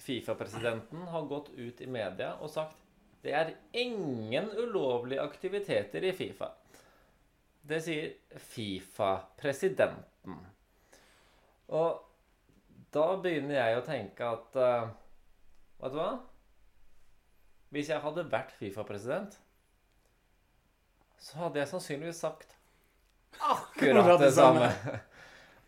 Fifa-presidenten 0.02 1.08
har 1.14 1.26
gått 1.30 1.50
ut 1.54 1.82
i 1.82 1.88
media 1.90 2.36
og 2.42 2.50
sagt 2.54 2.78
det 3.22 3.34
er 3.38 3.52
ingen 3.78 4.48
ulovlige 4.58 5.22
aktiviteter 5.22 6.04
i 6.10 6.14
Fifa. 6.18 6.48
Det 7.62 7.78
sier 7.86 8.08
Fifa-presidenten. 8.50 10.40
Og 11.70 12.02
da 12.92 13.06
begynner 13.22 13.60
jeg 13.60 13.78
å 13.78 13.86
tenke 13.86 14.26
at 14.26 14.58
uh, 14.58 14.90
Vet 15.82 15.94
du 15.94 15.98
hva? 16.00 16.10
Hvis 17.72 17.90
jeg 17.94 18.02
hadde 18.04 18.26
vært 18.34 18.52
Fifa-president, 18.58 19.38
så 21.22 21.46
hadde 21.46 21.62
jeg 21.62 21.70
sannsynligvis 21.72 22.20
sagt 22.26 22.58
akkurat 23.40 24.20
det 24.20 24.32
samme. 24.32 24.72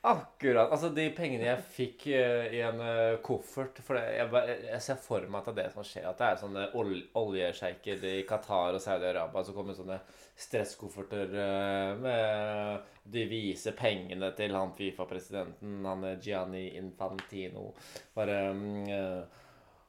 Akkurat. 0.05 0.67
Altså, 0.67 0.89
de 0.91 1.05
pengene 1.15 1.45
jeg 1.47 1.61
fikk 1.77 2.01
uh, 2.11 2.49
i 2.51 2.59
en 2.67 2.81
uh, 2.83 3.21
koffert 3.23 3.77
For 3.87 3.95
det, 3.95 4.01
jeg, 4.17 4.27
bare- 4.33 4.55
jeg 4.65 4.81
ser 4.83 4.97
for 4.99 5.23
meg 5.31 5.39
at 5.47 5.55
det 5.55 5.63
er 5.63 5.69
det 5.69 5.75
som 5.77 5.85
skjer. 5.87 6.07
At 6.09 6.19
det 6.19 6.27
er 6.27 6.41
sånne 6.41 6.65
ol 6.75 6.91
oljesjeiker 7.21 8.03
i 8.09 8.17
Qatar 8.27 8.75
og 8.75 8.83
Saudi-Arabia 8.83 9.45
som 9.47 9.55
kommer 9.55 9.77
sånne 9.77 10.01
stresskofferter 10.43 11.31
uh, 11.37 11.93
med 12.03 12.91
De 13.15 13.23
viser 13.31 13.77
pengene 13.79 14.33
til 14.35 14.51
han 14.59 14.75
Fifa-presidenten, 14.75 15.79
han 15.87 16.03
er 16.11 16.19
Gianni 16.23 16.65
Infantino. 16.79 17.69
Bare 18.15 18.37
um, 18.51 18.67
eh, 18.83 19.41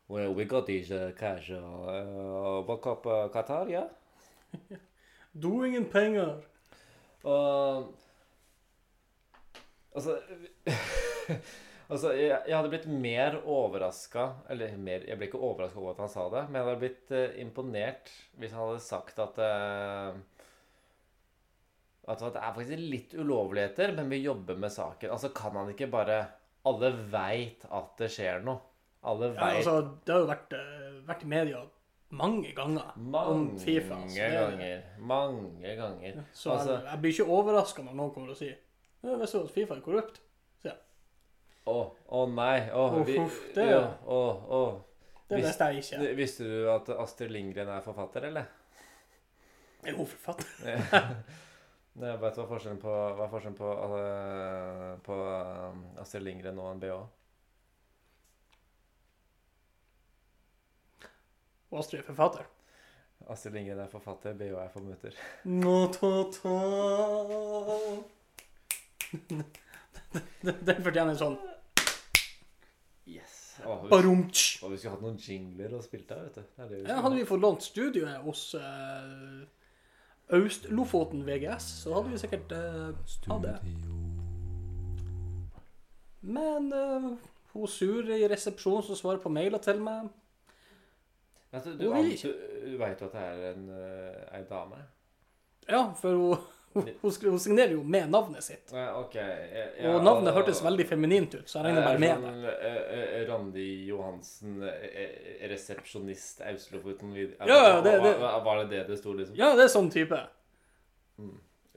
Well, 0.06 0.34
we 0.34 0.44
got 0.44 0.66
these 0.66 0.92
uh, 0.92 1.10
cash 1.18 1.50
uh, 1.50 2.60
uh, 2.62 2.76
Cup 2.76 3.06
uh, 3.06 3.26
Qatar, 3.34 3.66
ja? 3.70 3.86
Do 5.32 5.64
ingen 5.64 5.86
penger. 5.90 6.36
Og 7.24 7.92
Altså 9.94 10.18
Altså, 11.92 12.14
jeg, 12.16 12.38
jeg 12.48 12.56
hadde 12.56 12.70
blitt 12.72 12.86
mer 12.88 13.34
overraska 13.44 14.28
Eller 14.52 14.76
mer, 14.80 15.04
jeg 15.04 15.20
ble 15.20 15.28
ikke 15.28 15.40
overraska 15.40 15.80
over 15.82 15.92
at 15.92 16.04
han 16.04 16.12
sa 16.12 16.28
det, 16.32 16.44
men 16.48 16.58
jeg 16.58 16.66
hadde 16.66 16.80
blitt 16.80 17.12
uh, 17.12 17.40
imponert 17.42 18.12
hvis 18.40 18.54
han 18.56 18.62
hadde 18.64 18.84
sagt 18.84 19.20
at 19.20 19.40
uh, 19.44 20.16
At 22.08 22.24
det 22.24 22.40
er 22.40 22.56
faktisk 22.56 22.80
litt 22.80 23.12
ulovligheter, 23.16 23.92
men 23.96 24.10
vi 24.12 24.22
jobber 24.24 24.58
med 24.60 24.72
saken. 24.72 25.12
Altså, 25.12 25.30
kan 25.36 25.56
han 25.56 25.70
ikke 25.72 25.90
bare 25.92 26.18
Alle 26.68 26.90
veit 27.12 27.64
at 27.68 27.94
det 28.00 28.10
skjer 28.12 28.44
noe. 28.44 28.60
Alle 29.04 29.34
Ja, 29.34 29.50
altså, 29.52 29.76
det 30.04 30.12
har 30.14 30.22
jo 30.22 30.28
vært, 30.30 30.54
eh, 30.56 30.92
vært 31.04 31.24
i 31.26 31.28
media 31.28 31.58
mange 32.20 32.52
ganger 32.56 32.92
om 33.20 33.46
Fifa. 33.58 33.98
så 34.08 34.14
det- 34.14 34.32
ganger. 34.38 34.82
Mange 34.98 35.76
ganger. 35.76 36.22
Så 36.32 36.50
Altså- 36.54 36.72
jeg, 36.78 36.84
jeg 36.90 37.00
blir 37.00 37.12
ikke 37.12 37.30
overraska 37.38 37.82
når 37.82 37.94
noen 37.94 38.14
kommer 38.14 38.30
og 38.30 38.36
sier 38.36 38.54
Visste 39.04 39.38
du 39.38 39.44
at 39.44 39.50
Fifa 39.50 39.74
er 39.76 39.80
korrupt? 39.84 40.20
Å, 41.66 41.76
å 42.12 42.26
nei. 42.28 42.66
Å, 42.68 42.80
oh, 42.82 42.98
vi, 43.04 43.14
uff, 43.18 43.38
det- 43.54 43.70
ja, 43.70 43.86
oh. 44.06 44.82
Det 45.28 45.38
visste 45.40 45.64
jeg 45.70 45.80
ikke. 45.80 46.14
Visste 46.18 46.44
du 46.44 46.68
at 46.68 46.90
Astrid 47.00 47.30
Lindgren 47.32 47.70
er 47.72 47.80
forfatter, 47.80 48.26
eller? 48.28 48.44
Er 49.84 49.96
hun 49.96 50.06
forfatter? 50.06 50.50
Nei, 51.94 52.08
jeg 52.10 52.20
vet 52.20 52.38
hva 52.40 52.44
forskjellen 52.50 52.80
på, 52.82 52.92
hva 53.16 53.26
forskjellen 53.30 53.56
på, 53.56 53.70
øh, 53.96 54.94
på 55.06 55.16
øh, 55.30 55.76
Astrid 56.02 56.24
Lindgren 56.26 56.58
og 56.58 56.72
en 56.72 56.80
BH? 56.82 56.96
Og 61.74 61.80
Astrid 61.80 61.98
er 61.98 62.06
forfatter. 62.06 62.44
Astrid 63.30 63.56
Lindgren 63.56 63.80
er 63.82 63.88
forfatter, 63.90 64.34
BH 64.38 64.60
er 64.62 64.68
formutter. 64.70 65.16
Nå, 65.50 65.72
ta, 65.96 66.10
ta. 66.36 66.54
Den 70.68 70.84
fortjener 70.84 71.10
en 71.14 71.18
sånn 71.18 71.36
Yes. 73.10 73.34
Å, 73.66 73.80
vi, 73.82 73.90
barumtsj. 73.90 74.62
vi 74.62 74.78
skulle 74.78 74.94
hatt 74.94 75.02
noen 75.02 75.18
jingler 75.18 75.74
og 75.74 75.82
spilt 75.84 76.06
der, 76.12 76.22
vet 76.28 76.38
du. 76.38 76.62
Vi 76.70 76.80
Ja, 76.86 77.00
hadde 77.02 77.18
vi 77.18 77.26
fått 77.26 77.42
lånt 77.42 77.66
studioet 77.66 78.22
hos 78.22 78.46
uh, 78.54 79.42
Øst-Lofoten 80.38 81.26
VGS, 81.26 81.66
så 81.82 81.98
hadde 81.98 82.14
vi 82.14 82.22
sikkert 82.22 82.54
uh, 82.54 82.94
hatt 83.28 83.48
det. 83.48 83.58
Men 86.22 86.70
uh, 86.70 87.14
hun 87.52 87.66
sure 87.70 88.14
i 88.20 88.30
resepsjonen 88.30 88.86
som 88.86 89.00
svarer 89.02 89.22
på 89.24 89.34
mailer 89.34 89.62
til 89.64 89.82
meg 89.82 90.12
Ja, 91.54 91.60
du, 91.64 91.70
Hun 91.86 91.94
vil 92.02 92.16
du, 92.18 92.76
veit 92.80 93.00
jo 93.00 93.06
at 93.06 93.14
det 93.14 93.22
er 93.22 93.44
en, 93.52 93.66
ei 94.34 94.42
dame? 94.50 94.80
Ja, 95.68 95.84
for 96.00 96.18
hun, 96.18 96.36
hun, 96.74 96.88
hun, 97.30 97.38
signerer 97.38 97.76
jo 97.76 97.82
med 97.86 98.10
navnet 98.10 98.42
sitt. 98.44 98.72
Ja, 98.74 98.88
okay. 98.98 99.44
Ja, 99.78 99.92
Og 99.94 100.02
navnet 100.04 100.34
hørtes 100.34 100.60
veldig 100.64 100.86
feminint 100.90 101.36
ut, 101.36 101.46
så 101.46 101.60
jeg 101.60 101.68
regner 101.68 101.86
bare 101.86 102.00
med 102.02 102.10
det. 102.10 102.32
sånn, 102.32 102.48
eh, 102.50 102.80
eh, 102.98 103.22
Randi 103.28 103.66
Johansen, 103.88 104.56
eh, 104.66 104.88
eh, 105.04 105.44
resepsjonist 105.52 106.42
Auslofoten 106.50 107.14
Ja, 107.38 107.80
det- 107.80 108.02
det- 108.02 108.18
Var, 108.18 108.64
det 108.64 108.68
det 108.70 108.86
det 108.88 108.98
sto, 108.98 109.12
liksom? 109.14 109.36
Ja, 109.38 109.54
det 109.54 109.68
er 109.68 109.72
sånn 109.78 109.92
type. 109.94 110.18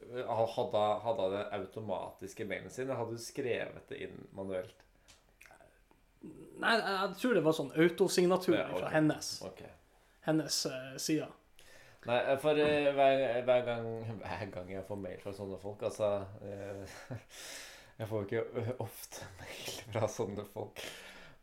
Hadde 0.08 0.48
hadde 1.04 1.22
han 1.22 1.32
det 1.32 1.46
automatiske 1.60 2.46
mailen 2.48 2.70
sin, 2.72 2.88
hadde 2.88 3.12
du 3.12 3.22
skrevet 3.22 3.88
det 3.90 4.02
inn 4.08 4.28
manuelt? 4.34 4.87
Nei, 6.58 6.74
jeg, 6.78 7.10
tror 7.22 7.38
det 7.38 7.44
var 7.46 7.56
sånn 7.56 7.74
autosignatur 7.78 8.56
Ja, 8.56 8.66
okay. 8.66 8.80
fra 8.80 8.94
hennes, 8.96 9.32
okay. 9.46 9.74
hennes 10.26 10.60
uh, 10.70 10.96
side. 11.02 11.28
Nei, 12.08 12.18
for 12.42 12.58
uh, 12.58 12.90
hver, 12.98 13.24
hver, 13.46 13.66
gang, 13.68 13.90
hver 14.24 14.46
gang 14.54 14.72
jeg 14.74 14.86
får 14.88 15.02
mail 15.02 15.20
fra 15.22 15.34
sånne 15.36 15.58
folk 15.62 15.84
Altså 15.90 16.12
uh, 16.24 16.98
Jeg 18.00 18.10
får 18.10 18.24
jo 18.24 18.28
ikke 18.28 18.66
ofte 18.86 19.30
mail 19.40 19.78
fra 19.94 20.10
sånne 20.12 20.46
folk. 20.54 20.82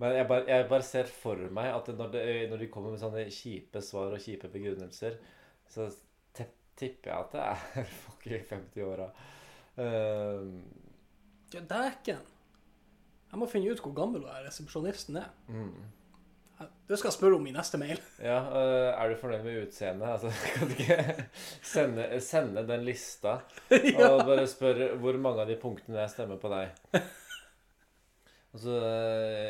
Men 0.02 0.16
jeg 0.18 0.26
bare, 0.30 0.44
jeg 0.50 0.66
bare 0.70 0.86
ser 0.86 1.10
for 1.10 1.40
meg 1.54 1.70
at 1.70 1.90
når, 1.94 2.12
det, 2.14 2.24
når 2.50 2.62
de 2.62 2.68
kommer 2.70 2.94
med 2.94 3.02
sånne 3.02 3.24
kjipe 3.34 3.82
svar 3.82 4.14
og 4.14 4.22
kjipe 4.22 4.50
begrunnelser, 4.50 5.18
så 5.70 5.88
tipper 6.34 7.10
jeg 7.10 7.14
at 7.14 7.34
det 7.34 7.42
er 7.42 7.90
folk 8.04 8.26
i 8.30 8.38
50-åra. 8.50 9.10
Uh, 9.78 10.84
Ja, 11.54 11.60
Dæken. 11.60 12.33
Jeg 13.34 13.40
må 13.42 13.46
finne 13.50 13.72
ut 13.74 13.80
hvor 13.82 13.90
gammel 13.96 14.22
hun 14.22 14.30
er, 14.30 14.44
resepsjonisten 14.46 15.16
er. 15.18 15.30
mm. 15.50 15.76
Det 16.86 16.98
skal 17.00 17.08
jeg 17.08 17.16
spørre 17.16 17.38
om 17.40 17.46
i 17.48 17.52
neste 17.52 17.78
mail. 17.80 17.98
Ja, 18.22 18.36
øh, 18.46 18.90
er 18.92 19.08
du 19.10 19.16
fornøyd 19.18 19.42
med 19.42 19.56
utseendet? 19.64 20.06
Altså, 20.06 20.30
kan 20.54 20.68
du 20.68 20.74
ikke 20.78 21.24
sende, 21.66 22.04
sende 22.22 22.62
den 22.68 22.84
lista 22.86 23.32
ja. 23.72 24.08
og 24.12 24.22
bare 24.28 24.46
spørre 24.46 24.92
hvor 25.02 25.18
mange 25.18 25.42
av 25.42 25.50
de 25.50 25.56
punktene 25.58 25.98
jeg 26.04 26.12
stemmer 26.14 26.38
på 26.42 26.52
deg? 26.54 26.70
Altså, 28.54 28.74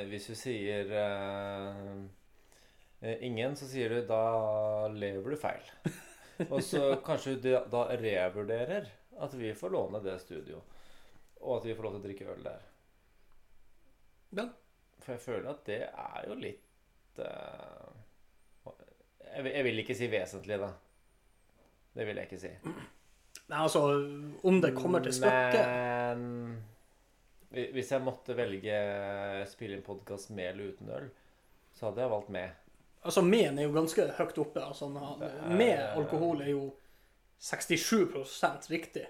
hvis 0.09 0.27
du 0.31 0.35
sier 0.35 0.89
øh, 0.97 2.07
ingen, 3.21 3.53
så 3.53 3.69
sier 3.69 3.93
du 3.93 3.99
da 4.09 4.89
lever 4.89 5.35
du 5.35 5.37
feil. 5.37 5.67
Og 6.47 6.63
så 6.65 6.95
kanskje 7.05 7.35
du 7.37 7.51
da 7.53 7.83
revurderer 8.01 8.89
at 9.21 9.37
vi 9.37 9.53
får 9.53 9.77
låne 9.77 10.01
det 10.07 10.17
studio, 10.23 10.63
og 11.43 11.59
at 11.59 11.69
vi 11.69 11.77
får 11.77 11.85
lov 11.85 11.99
til 11.99 12.01
å 12.01 12.07
drikke 12.07 12.31
øl 12.33 12.49
der. 12.49 12.65
Ja. 14.37 14.49
For 15.05 15.17
jeg 15.17 15.23
føler 15.25 15.51
at 15.51 15.65
det 15.69 15.81
er 15.87 16.27
jo 16.29 16.37
litt 16.41 17.21
uh, 17.21 17.95
jeg, 19.35 19.51
jeg 19.51 19.65
vil 19.67 19.83
ikke 19.83 19.97
si 19.99 20.09
vesentlig, 20.11 20.59
da. 20.63 20.71
Det 21.95 22.07
vil 22.09 22.19
jeg 22.19 22.31
ikke 22.31 22.43
si. 22.43 22.53
Nei, 23.45 23.59
altså, 23.61 23.83
om 24.47 24.61
det 24.63 24.73
kommer 24.77 25.03
til 25.05 25.13
stykket 25.13 25.67
Men 26.17 27.75
hvis 27.75 27.93
jeg 27.93 28.03
måtte 28.03 28.35
velge 28.35 28.79
spille 29.47 29.77
inn 29.77 29.85
podkast 29.87 30.33
med 30.35 30.49
eller 30.51 30.73
uten 30.73 30.91
øl, 30.91 31.11
så 31.75 31.89
hadde 31.89 32.03
jeg 32.03 32.11
valgt 32.11 32.33
med. 32.35 32.63
Altså, 33.05 33.23
med 33.23 33.59
er 33.59 33.69
jo 33.69 33.75
ganske 33.75 34.07
høyt 34.19 34.41
oppe. 34.43 34.65
Altså, 34.65 34.89
med 34.89 35.77
alkohol 35.79 36.43
er 36.43 36.51
jo 36.55 36.65
67 37.39 38.71
riktig, 38.73 39.05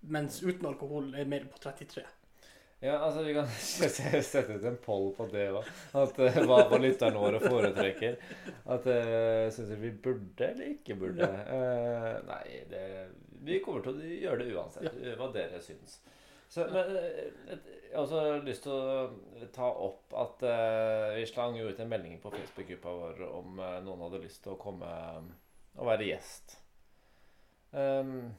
mens 0.00 0.40
uten 0.42 0.66
alkohol 0.66 1.12
er 1.14 1.28
mer 1.28 1.46
på 1.50 1.60
33. 1.62 2.06
Ja, 2.80 2.94
altså 2.96 3.22
Vi 3.22 3.34
kan 3.36 3.48
sette 4.24 4.54
ut 4.54 4.64
en 4.64 4.78
poll 4.80 5.10
på 5.16 5.26
det 5.32 5.50
òg. 5.52 5.66
Hva, 5.92 6.62
hva 6.70 6.78
lytterne 6.80 7.20
våre 7.20 7.40
foretrekker. 7.42 8.16
At 8.64 8.86
uh, 8.88 9.48
Syns 9.52 9.68
dere 9.68 9.82
vi 9.82 9.90
burde 10.06 10.46
eller 10.46 10.70
ikke 10.78 10.96
burde? 11.00 11.28
Uh, 11.28 12.14
nei, 12.30 12.62
det, 12.70 12.84
vi 13.44 13.60
kommer 13.64 13.84
til 13.84 13.98
å 13.98 14.14
gjøre 14.24 14.40
det 14.40 14.54
uansett. 14.54 14.96
Ja. 14.96 15.18
Hva 15.20 15.28
dere 15.34 15.60
syns. 15.64 15.98
Så, 16.50 16.64
men 16.66 16.96
eh, 16.98 17.28
jeg 17.52 17.92
har 17.94 18.00
også 18.02 18.22
lyst 18.42 18.64
til 18.64 18.72
å 18.74 19.44
ta 19.54 19.68
opp 19.70 20.16
at 20.18 20.40
uh, 20.42 21.12
vi 21.14 21.26
slang 21.30 21.54
jo 21.60 21.68
ut 21.70 21.78
en 21.78 21.92
melding 21.92 22.16
på 22.22 22.32
Facebook-gruppa 22.34 22.94
vår 22.96 23.20
om 23.28 23.60
uh, 23.62 23.76
noen 23.84 24.02
hadde 24.08 24.22
lyst 24.24 24.42
til 24.42 24.56
å 24.56 24.58
komme 24.58 24.88
og 25.76 25.86
være 25.86 26.08
gjest. 26.08 26.56
Um, 27.70 28.32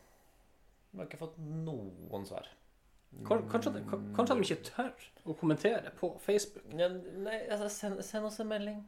vi 0.91 0.99
har 0.99 1.07
ikke 1.07 1.21
fått 1.21 1.39
noen 1.39 2.27
svar. 2.27 2.49
Kan- 3.27 3.43
Kanskje, 3.51 3.71
kanskje 4.15 4.35
de 4.35 4.45
ikke 4.45 4.63
tør 4.71 5.05
å 5.27 5.35
kommentere 5.37 5.91
på 5.99 6.13
Facebook. 6.23 6.65
Ja, 6.79 6.87
nei, 6.89 7.41
altså, 7.51 7.67
send, 7.69 8.03
send 8.07 8.25
oss 8.25 8.39
en 8.39 8.49
melding. 8.49 8.79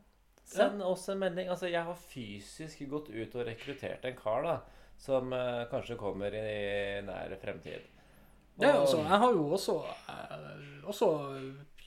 Send 0.48 0.82
oss 0.84 1.08
en 1.12 1.20
melding. 1.20 1.50
Altså, 1.52 1.68
jeg 1.72 1.84
har 1.84 2.00
fysisk 2.10 2.86
gått 2.92 3.12
ut 3.12 3.36
og 3.36 3.46
rekruttert 3.48 4.06
en 4.08 4.16
kar 4.18 4.48
da, 4.48 4.56
som 5.00 5.34
uh, 5.36 5.66
kanskje 5.72 6.00
kommer 6.00 6.36
i 6.36 7.02
nær 7.06 7.36
fremtid. 7.42 7.90
Det, 8.56 8.70
er 8.70 8.80
altså, 8.80 9.02
jeg 9.02 9.22
har 9.26 9.32
jo 9.34 9.46
også, 9.58 9.78
uh, 10.10 10.88
også 10.88 11.10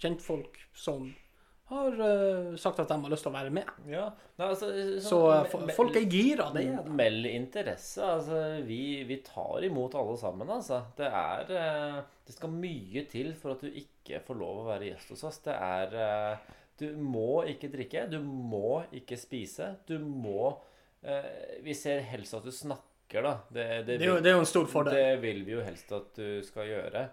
kjentfolk 0.01 0.61
som 0.76 1.09
har 1.71 1.97
uh, 1.99 2.57
sagt 2.62 2.79
at 2.83 2.89
de 2.93 2.97
har 3.03 3.11
lyst 3.11 3.25
til 3.27 3.33
å 3.33 3.37
være 3.37 3.51
med. 3.55 3.71
Ja, 3.91 4.05
nei, 4.39 4.49
altså, 4.53 4.69
Så 5.03 5.19
så 5.51 5.61
me- 5.67 5.75
folk 5.75 5.97
er 5.99 6.05
gira, 6.12 6.51
det 6.55 6.62
er 6.69 6.77
det. 6.85 6.93
Meld 7.01 7.27
interesse. 7.31 8.03
Altså, 8.07 8.43
vi, 8.69 9.03
vi 9.09 9.17
tar 9.27 9.67
imot 9.67 9.97
alle 9.99 10.14
sammen, 10.21 10.53
altså. 10.59 10.83
Det 10.99 11.09
er 11.11 11.51
uh, 11.57 11.99
Det 12.27 12.37
skal 12.37 12.55
mye 12.55 13.03
til 13.11 13.33
for 13.35 13.57
at 13.57 13.64
du 13.67 13.71
ikke 13.83 14.21
får 14.27 14.39
lov 14.39 14.62
å 14.62 14.69
være 14.71 14.93
gjest 14.93 15.11
hos 15.17 15.25
oss. 15.27 15.41
Det 15.47 15.57
er 15.57 15.99
uh, 15.99 16.55
Du 16.79 16.87
må 17.01 17.43
ikke 17.51 17.71
drikke. 17.73 18.07
Du 18.12 18.21
må 18.23 18.83
ikke 18.95 19.17
spise. 19.19 19.73
Du 19.89 19.97
må 19.99 20.51
eh, 21.03 21.57
Vi 21.64 21.73
ser 21.75 22.03
helst 22.05 22.35
at 22.37 22.45
du 22.45 22.53
snakker, 22.53 23.23
da. 23.25 23.33
Det, 23.49 23.64
Det 23.87 23.97
jo, 24.05 24.19
det 24.21 24.29
er 24.31 24.37
jo 24.37 24.43
en 24.43 24.51
stor 24.51 24.67
fordel. 24.69 24.93
det 24.95 25.21
vil 25.23 25.41
vi 25.47 25.55
jo 25.57 25.62
helst 25.64 25.91
at 25.97 26.11
du 26.19 26.43
skal 26.45 26.69
gjøre. 26.69 27.07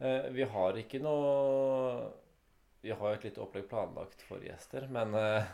Eh, 0.00 0.28
vi 0.36 0.44
har 0.52 0.76
ikke 0.82 1.00
noe 1.00 2.10
Vi 2.80 2.92
har 2.96 3.12
jo 3.12 3.18
et 3.18 3.26
lite 3.28 3.42
opplegg 3.44 3.66
planlagt 3.68 4.22
for 4.24 4.40
gjester, 4.44 4.86
men 4.92 5.14
eh, 5.18 5.50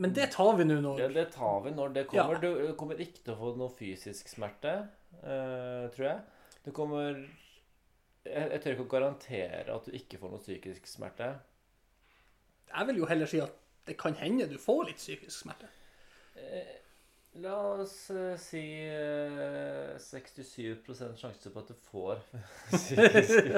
Men 0.00 0.14
det 0.16 0.30
tar 0.32 0.54
vi 0.56 0.64
nå 0.64 0.78
når 0.80 1.02
det, 1.02 1.08
det 1.18 1.26
tar 1.34 1.60
vi 1.64 1.74
når 1.74 1.94
det 1.96 2.06
kommer. 2.08 2.38
Ja. 2.38 2.40
Du 2.40 2.74
kommer 2.78 3.00
ikke 3.02 3.24
til 3.24 3.34
å 3.34 3.38
få 3.40 3.52
noe 3.58 3.72
fysisk 3.74 4.30
smerte, 4.30 4.74
eh, 5.20 5.86
tror 5.92 6.06
jeg. 6.06 6.20
Du 6.64 6.70
kommer 6.76 7.18
jeg, 8.24 8.46
jeg 8.52 8.60
tør 8.62 8.76
ikke 8.76 8.86
å 8.86 8.92
garantere 8.94 9.74
at 9.74 9.88
du 9.88 9.96
ikke 9.96 10.20
får 10.20 10.34
noe 10.34 10.42
psykisk 10.44 10.88
smerte. 10.88 11.30
Jeg 12.70 12.86
vil 12.90 13.00
jo 13.02 13.08
heller 13.10 13.30
si 13.30 13.40
at 13.42 13.56
det 13.88 13.96
kan 13.98 14.14
hende 14.20 14.46
du 14.46 14.58
får 14.60 14.84
litt 14.90 15.00
psykisk 15.00 15.42
smerte. 15.42 15.68
Eh, 16.38 16.76
la 17.42 17.56
oss 17.80 17.96
si 18.42 18.64
eh, 18.86 19.96
67 19.98 20.92
sjanse 21.18 21.50
på 21.50 21.64
at 21.64 21.72
du 21.72 21.88
får 21.90 22.22
psykisk 22.70 23.50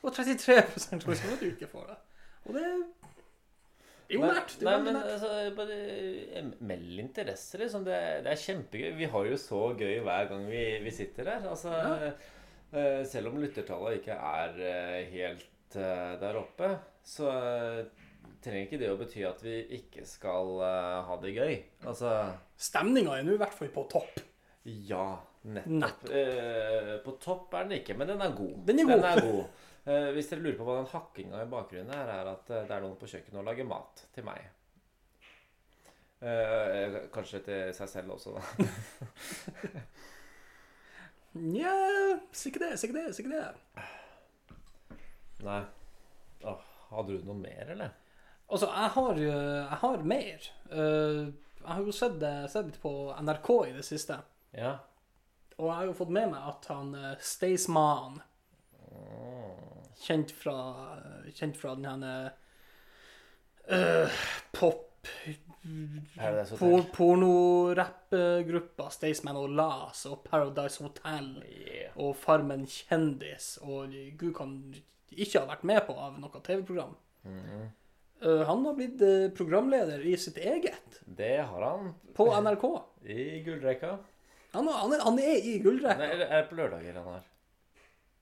Og 0.00 0.14
33 0.16 0.56
sjanse 0.80 1.04
for 1.04 1.34
at 1.34 1.42
du 1.42 1.50
ikke 1.50 1.68
får 1.68 1.90
det. 1.90 1.98
Og 2.48 2.56
det 2.56 2.62
er 2.64 2.72
jo 4.14 4.20
nært. 4.24 4.56
Det 4.58 4.66
Nei, 4.66 4.76
men 4.86 4.98
altså, 4.98 5.30
bare 5.56 5.76
eh, 6.40 6.50
meld 6.66 6.98
interesse, 7.04 7.60
liksom. 7.60 7.84
Det, 7.86 7.98
det 8.24 8.32
er 8.32 8.42
kjempegøy. 8.44 8.90
Vi 8.98 9.08
har 9.12 9.28
jo 9.28 9.38
så 9.40 9.62
gøy 9.78 10.00
hver 10.06 10.30
gang 10.32 10.46
vi, 10.50 10.64
vi 10.84 10.94
sitter 10.94 11.34
her. 11.34 11.48
Altså, 11.52 11.74
Ja. 11.76 12.12
uh, 12.72 13.06
selv 13.06 13.30
om 13.30 13.40
lyttertallet 13.42 14.00
ikke 14.00 14.16
er 14.16 14.56
uh, 14.56 14.98
helt 15.12 15.76
uh, 15.76 16.16
der 16.22 16.40
oppe, 16.40 16.72
så 17.06 17.30
trenger 18.40 18.66
ikke 18.66 18.80
det 18.80 18.90
å 18.90 18.98
bety 18.98 19.24
at 19.28 19.42
vi 19.44 19.56
ikke 19.76 20.06
skal 20.08 20.62
ha 21.04 21.16
det 21.20 21.34
gøy. 21.36 21.58
Altså 21.84 22.12
Stemninga 22.56 23.18
er 23.18 23.26
nå 23.26 23.34
i 23.34 23.40
hvert 23.40 23.56
fall 23.56 23.68
på 23.74 23.84
topp. 23.92 24.20
Ja, 24.64 25.18
nettopp. 25.44 25.74
Nettopp. 25.82 27.02
På 27.04 27.16
topp 27.20 27.56
er 27.58 27.68
den 27.68 27.82
ikke, 27.82 27.96
men 28.00 28.08
den 28.08 28.22
er 28.24 28.32
god. 28.36 28.54
Den 28.68 28.80
er 28.80 28.88
god. 28.88 29.02
Den 29.04 29.10
er 29.10 29.26
god. 29.26 29.44
Eh, 29.88 30.10
hvis 30.12 30.28
dere 30.28 30.42
lurer 30.44 30.58
på 30.58 30.66
hva 30.66 30.76
den 30.80 30.90
hakkinga 30.90 31.40
i 31.40 31.50
bakgrunnen 31.50 31.92
er, 31.96 32.10
er 32.12 32.30
at 32.34 32.50
eh, 32.52 32.66
det 32.68 32.74
er 32.76 32.82
noen 32.84 32.98
på 33.00 33.08
kjøkkenet 33.08 33.40
og 33.40 33.46
lager 33.48 33.68
mat 33.68 34.02
til 34.14 34.26
meg. 34.26 34.48
Eh, 36.20 36.98
kanskje 37.14 37.40
til 37.46 37.70
seg 37.76 37.88
selv 37.88 38.16
også, 38.18 38.34
da. 38.36 38.42
Nja, 41.54 41.72
sikkert 42.34 42.66
det, 42.66 42.72
sikkert 42.82 42.98
det, 42.98 43.14
sikkert 43.16 43.36
det. 43.38 43.86
Nei. 45.46 45.62
Åh, 46.50 46.68
hadde 46.90 47.16
du 47.16 47.24
noe 47.24 47.38
mer, 47.40 47.72
eller? 47.72 47.96
Altså, 48.50 48.66
jeg 48.66 48.92
har, 48.96 49.20
jeg 49.22 49.80
har 49.80 50.04
mer. 50.10 50.48
Jeg 50.70 51.68
har 51.70 51.84
jo 51.86 51.94
sett, 51.94 52.24
sett 52.50 52.66
litt 52.66 52.80
på 52.82 52.92
NRK 53.22 53.50
i 53.68 53.74
det 53.78 53.84
siste. 53.86 54.18
Ja. 54.56 54.74
Og 55.60 55.68
jeg 55.68 55.76
har 55.76 55.88
jo 55.90 55.96
fått 55.96 56.12
med 56.14 56.32
meg 56.32 56.50
at 56.50 56.66
han 56.72 56.92
uh, 56.96 57.14
Staysman, 57.20 58.20
kjent 60.00 60.32
fra, 60.32 60.56
kjent 61.36 61.56
fra 61.60 61.74
den 61.78 62.04
eh, 62.04 62.28
pop 64.56 64.90
por. 65.60 66.82
Pornorappgruppa 66.96 68.90
Staysman 68.90 69.38
og 69.38 69.50
Las 69.56 70.06
og 70.08 70.22
Paradise 70.24 70.82
Hotel 70.82 71.28
Yeah. 71.50 71.92
og 71.96 72.16
Farmen 72.16 72.66
kjendis 72.68 73.58
og 73.62 73.94
gud 74.18 74.32
kan 74.36 74.54
ikke 75.10 75.42
ha 75.42 75.50
vært 75.50 75.64
med 75.68 75.82
på 75.86 75.96
av 75.98 76.18
noe 76.20 76.40
TV-program. 76.44 76.94
Mm 77.24 77.40
-hmm. 77.40 77.66
uh, 78.26 78.46
han 78.46 78.64
har 78.64 78.74
blitt 78.74 79.02
uh, 79.02 79.30
programleder 79.36 80.06
i 80.06 80.16
sitt 80.16 80.36
eget 80.36 81.00
Det 81.04 81.42
har 81.42 81.62
han 81.62 81.94
på 82.14 82.40
NRK. 82.40 82.64
i 83.04 83.42
gullrekka. 83.44 83.98
Han, 84.52 84.68
han, 84.68 84.92
er, 84.92 85.04
han 85.04 85.18
er 85.18 85.36
i 85.44 85.58
gullrekka. 85.58 85.98
Nei, 85.98 86.06
er 86.06 86.42
det 86.42 86.48
på 86.48 86.54
lørdager 86.54 86.94
han 86.94 87.04
har? 87.04 87.22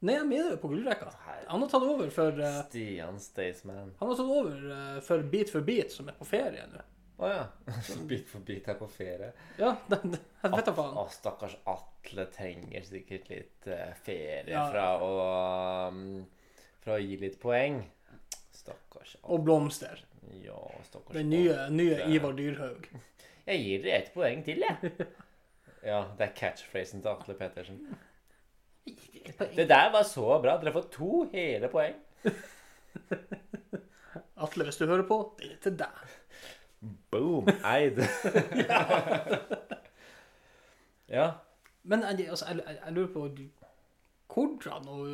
Nei, 0.06 0.14
han 0.14 0.30
er 0.32 0.56
på 0.62 0.68
gullrekka. 0.70 1.08
Han 1.48 1.62
har 1.64 1.70
tatt 1.72 1.82
over 1.82 2.10
for 2.14 2.38
eh, 2.44 2.60
Stian 2.68 3.16
Staysman. 3.22 3.94
Han 3.98 4.12
har 4.12 4.18
tatt 4.20 4.30
over 4.30 4.70
eh, 4.76 5.00
for 5.02 5.24
Beat 5.32 5.50
for 5.50 5.64
beat, 5.66 5.90
som 5.94 6.10
er 6.10 6.14
på 6.18 6.26
ferie 6.28 6.66
nå. 6.70 6.84
Å 7.18 7.28
ja. 7.32 7.44
Bit 8.06 8.28
for 8.30 8.44
bit 8.46 8.68
er 8.70 8.76
på 8.78 8.86
ferie. 8.94 9.32
Ja, 9.58 9.72
det, 9.90 9.98
det, 10.06 10.20
jeg 10.44 10.52
vet 10.54 10.68
da 10.68 10.74
faen. 10.76 10.98
Å, 11.00 11.06
stakkars 11.10 11.56
Atle 11.66 12.28
trenger 12.30 12.84
sikkert 12.86 13.26
litt 13.32 13.66
eh, 13.66 13.88
ferie 14.06 14.52
Ja. 14.54 14.68
fra 14.70 14.84
å 15.02 15.10
um, 15.90 16.04
Fra 16.84 16.94
å 16.94 17.02
gi 17.02 17.18
litt 17.18 17.40
poeng. 17.42 17.80
Stakkars 18.54 19.16
Atle. 19.16 19.32
Og 19.34 19.42
blomster. 19.48 20.04
Ja, 20.44 20.60
stakkars 20.86 21.16
Den 21.18 21.32
nye, 21.34 21.56
nye 21.74 22.06
Ivar 22.14 22.38
Dyrhaug. 22.38 22.86
Jeg 23.48 23.64
gir 23.64 23.82
dere 23.82 23.98
ett 24.04 24.12
poeng 24.14 24.44
til, 24.46 24.62
jeg. 24.62 24.92
Ja, 25.88 26.00
det 26.18 26.24
er 26.26 26.32
catchphrasen 26.34 27.02
til 27.04 27.10
Atle 27.12 27.34
Petersen. 27.38 27.76
Det 29.56 29.68
der 29.68 29.90
var 29.94 30.06
så 30.06 30.38
bra. 30.42 30.58
Dere 30.60 30.74
får 30.74 30.86
to 30.94 31.24
hele 31.32 31.70
poeng. 31.72 31.96
Atle, 34.38 34.64
hvis 34.64 34.78
du 34.78 34.86
hører 34.86 35.06
på, 35.08 35.18
det 35.38 35.52
er 35.52 35.56
til 35.62 35.78
deg. 35.78 35.96
Boom. 37.10 37.48
Eid. 37.66 37.98
ja. 41.16 41.30
Men 41.82 42.04
jeg, 42.04 42.28
altså, 42.30 42.46
jeg, 42.52 42.78
jeg, 42.84 42.92
lurer 42.92 43.12
på 43.12 43.28
hvordan 44.34 44.88
og 44.88 45.06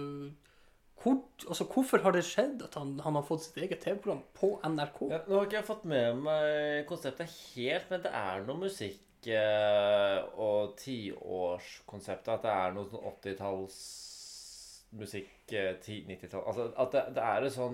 hvor, 1.03 1.23
altså, 1.49 1.65
Hvorfor 1.65 1.99
har 1.99 2.11
det 2.11 2.25
skjedd 2.25 2.63
at 2.65 2.75
han, 2.75 3.01
han 3.05 3.15
har 3.15 3.25
fått 3.27 3.43
sitt 3.45 3.57
eget 3.63 3.79
TV-program 3.85 4.23
på 4.35 4.61
NRK? 4.65 5.01
Ja, 5.11 5.19
nå 5.29 5.37
har 5.37 5.45
ikke 5.49 5.59
jeg 5.59 5.69
fått 5.69 5.85
med 5.89 6.21
meg 6.25 6.87
konseptet 6.89 7.29
helt, 7.55 7.91
men 7.91 8.03
det 8.05 8.13
er 8.15 8.47
noe 8.47 8.59
musikk 8.63 8.97
eh, 8.97 9.01
og 9.33 10.75
tiårskonseptet. 10.81 12.33
At 12.35 12.43
det 12.45 12.53
er 12.53 12.75
noe 12.75 12.89
sånn 12.91 13.07
80-tallsmusikk, 13.11 14.91
musikk, 14.95 15.33
90-tall 15.51 16.45
Altså 16.47 16.68
at 16.79 16.93
det, 16.95 17.03
det 17.16 17.22
er 17.27 17.47
et 17.47 17.55
sånn 17.55 17.72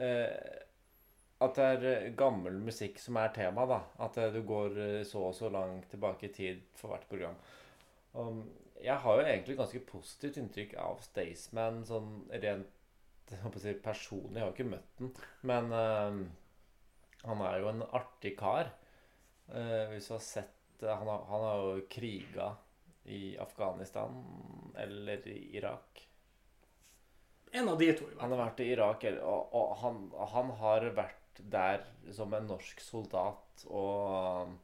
eh, 0.00 0.30
At 1.44 1.58
det 1.58 1.66
er 1.66 1.82
eh, 1.90 2.06
gammel 2.16 2.56
musikk 2.64 2.96
som 3.02 3.18
er 3.20 3.34
tema, 3.36 3.66
da. 3.68 3.80
At 4.06 4.16
eh, 4.22 4.32
du 4.32 4.40
går 4.48 4.78
eh, 4.80 5.02
så 5.08 5.26
og 5.28 5.34
så 5.36 5.50
langt 5.52 5.90
tilbake 5.92 6.30
i 6.30 6.34
tid 6.38 6.62
for 6.78 6.94
hvert 6.94 7.08
program. 7.10 7.36
Um, 8.16 8.40
jeg 8.80 8.96
har 9.02 9.12
jo 9.18 9.26
egentlig 9.26 9.56
ganske 9.58 9.80
positivt 9.88 10.36
inntrykk 10.40 10.74
av 10.80 11.00
Staysman 11.04 11.84
sånn 11.88 12.10
rent 12.32 12.72
si, 13.60 13.74
personlig. 13.82 14.38
Jeg 14.38 14.44
har 14.44 14.50
jo 14.50 14.56
ikke 14.56 14.72
møtt 14.72 15.00
den. 15.00 15.12
Men 15.48 15.64
eh, 15.76 16.18
han 17.26 17.42
er 17.42 17.60
jo 17.60 17.70
en 17.72 17.86
artig 17.96 18.36
kar. 18.38 18.72
Uh, 19.46 19.86
hvis 19.92 20.08
du 20.08 20.16
har 20.16 20.22
sett 20.26 20.55
eh, 20.55 20.55
han, 20.82 21.08
har, 21.08 21.24
han 21.30 21.44
har 21.46 21.62
jo 21.62 21.86
kriga 21.90 22.50
i 23.06 23.38
Afghanistan 23.38 24.18
eller 24.76 25.28
i 25.28 25.56
Irak. 25.56 26.02
En 27.52 27.68
av 27.68 27.78
de 27.78 27.92
to, 27.94 28.04
i 28.04 28.10
hvert 28.10 28.20
Han 28.20 28.32
har 28.34 28.40
vært 28.42 28.60
i 28.60 28.70
Irak, 28.74 29.04
og, 29.22 29.54
og 29.54 29.76
han, 29.80 30.00
han 30.34 30.50
har 30.60 30.88
vært 30.96 31.40
der 31.52 31.84
som 32.12 32.34
en 32.34 32.48
norsk 32.50 32.80
soldat 32.82 33.66
og 33.70 34.56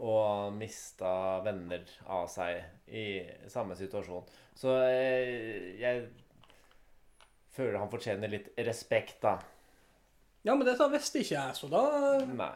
og 0.00 0.54
mista 0.56 1.40
venner 1.44 1.84
av 2.08 2.28
seg 2.32 2.62
i 2.88 3.22
samme 3.52 3.76
situasjon. 3.76 4.24
Så 4.56 4.72
jeg, 4.88 5.74
jeg 5.80 6.06
føler 7.52 7.80
han 7.80 7.92
fortjener 7.92 8.32
litt 8.32 8.52
respekt, 8.64 9.18
da. 9.24 9.38
Ja, 10.42 10.54
men 10.56 10.66
dette 10.66 10.88
visste 10.90 11.22
ikke 11.22 11.36
jeg, 11.36 11.58
så 11.58 11.68
da 11.70 11.82
Nei. 12.26 12.54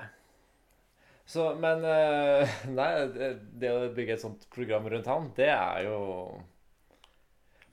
Så, 1.26 1.54
men 1.58 1.84
eh, 1.84 2.48
Nei, 2.78 2.90
det, 3.10 3.72
å 3.74 3.90
bygge 3.94 4.14
et 4.14 4.22
sånt 4.22 4.46
program 4.54 4.86
rundt 4.92 5.10
han, 5.10 5.30
det 5.36 5.50
er 5.50 5.86
jo 5.88 5.98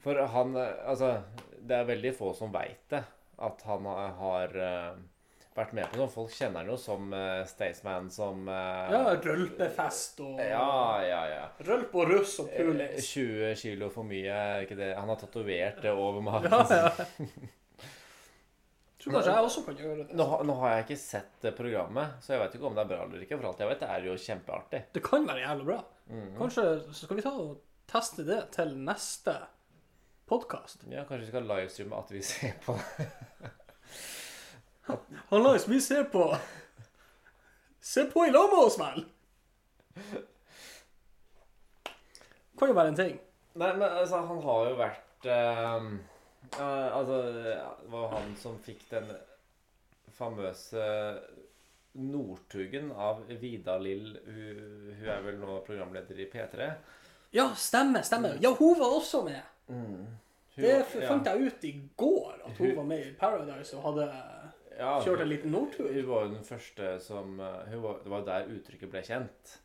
For 0.02 0.18
han 0.36 0.58
eh, 0.58 0.76
Altså, 0.90 1.16
det 1.62 1.78
er 1.78 1.90
veldig 1.94 2.16
få 2.18 2.34
som 2.36 2.52
veit 2.54 2.82
det. 2.92 3.04
At 3.44 3.62
han 3.70 3.86
har 3.88 4.52
eh, 4.58 4.92
vært 5.54 5.72
med 5.78 5.88
på 5.92 6.02
noe. 6.02 6.10
Folk 6.12 6.34
kjenner 6.34 6.64
han 6.64 6.74
jo 6.74 6.76
som 6.82 7.14
Staysman, 7.48 8.10
som 8.12 8.48
Ja, 8.50 9.14
rølpefest 9.22 10.22
og 10.26 10.42
ja, 10.42 10.68
ja, 11.06 11.24
ja. 11.30 11.44
Rølp 11.68 11.94
og 12.02 12.10
russ 12.10 12.36
og 12.44 12.50
pulis. 12.52 12.90
pulings. 12.90 13.10
20 13.14 13.58
kilo 13.62 13.90
for 13.94 14.10
mye, 14.10 14.34
er 14.34 14.66
ikke 14.66 14.80
det? 14.82 14.94
Han 14.98 15.14
har 15.14 15.20
tatovert 15.22 15.82
det 15.86 15.94
over 15.94 16.26
magen. 16.26 16.52
Ja, 16.52 16.88
ja. 16.90 17.52
Tror 19.04 19.14
kanskje 19.18 19.34
jeg 19.36 19.44
også 19.50 19.62
kan 19.66 19.76
gjøre 19.82 19.96
det. 20.00 20.06
Nå, 20.16 20.26
har- 20.30 20.44
nå 20.48 20.54
har 20.60 20.70
jeg 20.78 20.84
ikke 20.86 20.98
sett 21.02 21.48
programmet, 21.58 22.14
så 22.24 22.34
jeg 22.34 22.40
vet 22.44 22.54
ikke 22.56 22.68
om 22.70 22.76
det 22.78 22.84
er 22.86 22.92
bra 22.94 23.02
eller 23.04 23.26
ikke. 23.26 23.38
For 23.42 23.48
alt 23.50 23.60
jeg 23.60 23.68
vet, 23.74 23.80
det 23.84 23.90
er 23.90 24.06
jo 24.08 24.14
kjempeartig. 24.26 24.84
Det 24.94 25.04
kan 25.04 25.28
være 25.28 25.44
jævlig 25.44 25.66
bra. 25.66 25.80
Mhm. 26.08 26.38
Kanskje 26.38 26.64
så 26.94 26.94
skal 27.06 27.18
vi 27.18 27.22
ta 27.26 27.30
og 27.36 27.58
teste 27.88 28.26
det 28.26 28.40
til 28.56 28.72
neste 28.78 29.36
podkast. 30.30 30.86
Ja, 30.90 31.04
Kanskje 31.04 31.26
vi 31.26 31.32
skal 31.34 31.44
livestreame 31.52 31.98
at 32.00 32.12
vi 32.16 32.22
ser 32.22 32.54
på 32.64 32.78
det. 32.80 33.10
Hallais, 35.32 35.68
vi 35.68 35.80
ser 35.82 36.04
på 36.12 36.38
Se 37.84 38.06
på 38.06 38.24
i 38.28 38.32
lag 38.32 38.48
med 38.52 38.60
oss, 38.64 38.78
vel! 38.80 39.04
Kan 42.60 42.70
jo 42.70 42.76
være 42.78 42.88
en 42.94 42.96
ting. 42.96 43.18
Nei, 43.60 43.70
men 43.76 43.84
altså, 43.90 44.22
han 44.26 44.40
har 44.46 44.70
jo 44.70 44.76
vært 44.80 45.28
ehm, 45.30 45.90
ja, 46.58 46.90
Altså, 46.94 47.22
det 47.34 47.56
var 47.92 48.12
han 48.16 48.36
som 48.40 48.60
fikk 48.64 48.84
den 48.92 49.10
famøse 50.14 50.84
Northugen 51.94 52.92
av 52.92 53.24
Vida 53.42 53.78
Lill. 53.78 54.18
Hun, 54.26 54.62
hun 54.98 55.10
er 55.10 55.24
vel 55.26 55.40
nå 55.42 55.60
programleder 55.68 56.20
i 56.20 56.30
P3. 56.32 56.70
Ja, 57.34 57.48
stemmer, 57.58 58.06
stemmer. 58.06 58.38
Ja, 58.42 58.54
hun 58.58 58.78
var 58.80 58.96
også 59.00 59.24
med. 59.26 59.42
Hun, 59.68 60.06
Det 60.56 60.76
fant 60.86 61.26
ja. 61.26 61.34
jeg 61.34 61.50
ut 61.50 61.64
i 61.66 61.74
går, 61.98 62.36
at 62.46 62.58
hun 62.62 62.76
var 62.78 62.86
med 62.86 63.08
i 63.08 63.14
Paradise 63.18 63.78
og 63.78 63.88
hadde 63.88 64.08
Ja, 64.78 64.96
kjørt 65.02 65.22
en 65.22 65.30
liten 65.30 65.54
nordtur. 65.54 65.90
Hun 65.94 66.08
var 66.10 66.26
jo 66.26 66.34
den 66.34 66.46
første 66.46 66.96
som 67.02 67.40
eh, 67.40 67.60
hun 67.72 67.84
var, 67.84 68.00
Det 68.04 68.12
var 68.14 68.26
der 68.26 68.50
uttrykket 68.54 68.90
ble 68.94 69.04
kjent. 69.06 69.58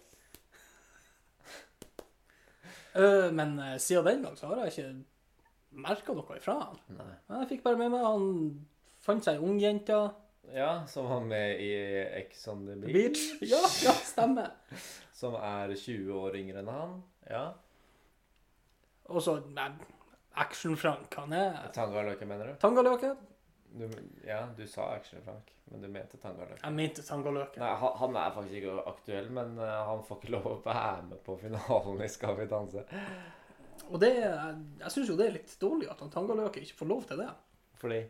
Øh, 2.96 3.32
Men 3.38 3.58
eh, 3.58 3.78
siden 3.78 4.06
den 4.06 4.22
gang 4.22 4.38
så 4.38 4.46
har 4.46 4.56
jeg 4.64 4.72
ikke 4.72 5.04
merka 5.70 6.12
noe 6.16 6.36
ifra 6.38 6.54
han. 6.64 6.76
Nei. 6.96 7.14
Jeg 7.36 7.48
fikk 7.54 7.62
bare 7.66 7.78
med 7.78 7.90
meg 7.94 8.04
han 8.06 8.24
fant 9.04 9.24
seg 9.24 9.34
ei 9.38 9.44
ungjente. 9.46 9.98
Ja, 10.50 10.86
som 10.90 11.06
var 11.06 11.20
med 11.22 11.60
i 11.62 11.70
Ex 12.18 12.48
on 12.50 12.64
the 12.66 12.74
Beach. 12.80 13.20
Beach. 13.38 13.52
Ja, 13.52 13.60
ja, 13.84 13.92
stemmer. 14.04 14.50
Som 15.20 15.34
er 15.36 15.74
20 15.76 16.14
år 16.16 16.36
yngre 16.40 16.58
enn 16.62 16.70
han. 16.72 16.92
Ja. 17.28 17.44
Og 19.10 19.22
så 19.22 19.36
Action-Frank. 20.40 21.14
Han 21.18 21.32
er 21.34 21.58
Tangaløke, 21.74 22.26
mener 22.28 22.52
du? 22.52 22.54
Tangaløke. 22.62 23.14
du? 23.74 23.88
Ja, 24.26 24.44
du 24.56 24.62
sa 24.66 24.92
Action 24.94 25.22
Frank, 25.24 25.50
men 25.70 25.82
du 25.82 25.88
mente 25.88 26.18
Tangaløke. 26.18 26.60
Jeg 26.62 26.74
mente 26.74 27.02
Tangaløke. 27.06 27.60
Nei, 27.62 27.74
han, 27.82 27.92
han 28.00 28.16
er 28.18 28.32
faktisk 28.34 28.56
ikke 28.60 28.86
aktuell, 28.90 29.28
men 29.34 29.58
eh, 29.58 29.76
han 29.90 30.02
får 30.06 30.20
ikke 30.20 30.32
lov 30.36 30.48
å 30.50 30.56
være 30.64 31.04
med 31.10 31.20
på 31.26 31.36
finalen 31.42 32.02
i 32.02 32.08
Skal 32.10 32.38
vi 32.38 32.48
danse. 32.50 32.86
Og 33.90 33.98
det, 34.02 34.10
jeg 34.20 34.94
syns 34.94 35.10
jo 35.10 35.18
det 35.18 35.26
er 35.28 35.36
litt 35.38 35.54
dårlig 35.62 35.90
at 35.90 36.02
han 36.02 36.10
Tangaløke 36.14 36.62
ikke 36.62 36.78
får 36.82 36.90
lov 36.90 37.06
til 37.10 37.22
det. 37.22 37.28
Fordi 37.80 38.00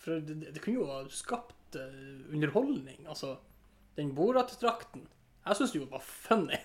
For 0.00 0.20
det, 0.24 0.36
det 0.40 0.54
det 0.56 0.64
kunne 0.64 0.80
jo 0.80 0.88
ha 0.88 1.00
skapt 1.12 1.76
eh, 1.80 2.26
underholdning. 2.32 3.04
Altså, 3.08 3.36
den 3.96 4.14
Borat-drakten. 4.16 5.08
Jeg 5.44 5.56
syns 5.56 5.72
det 5.74 5.82
jo 5.82 5.88
var 5.92 6.04
funny. 6.04 6.60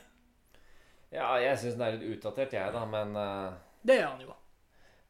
Ja, 1.16 1.30
jeg 1.40 1.58
syns 1.62 1.78
den 1.78 1.86
er 1.88 1.96
litt 1.98 2.18
utdatert, 2.18 2.54
jeg, 2.58 2.74
da, 2.76 2.82
men 2.92 3.16
eh, 3.16 3.54
Det 3.88 4.00
er 4.02 4.08
han 4.10 4.22
jo. 4.26 4.34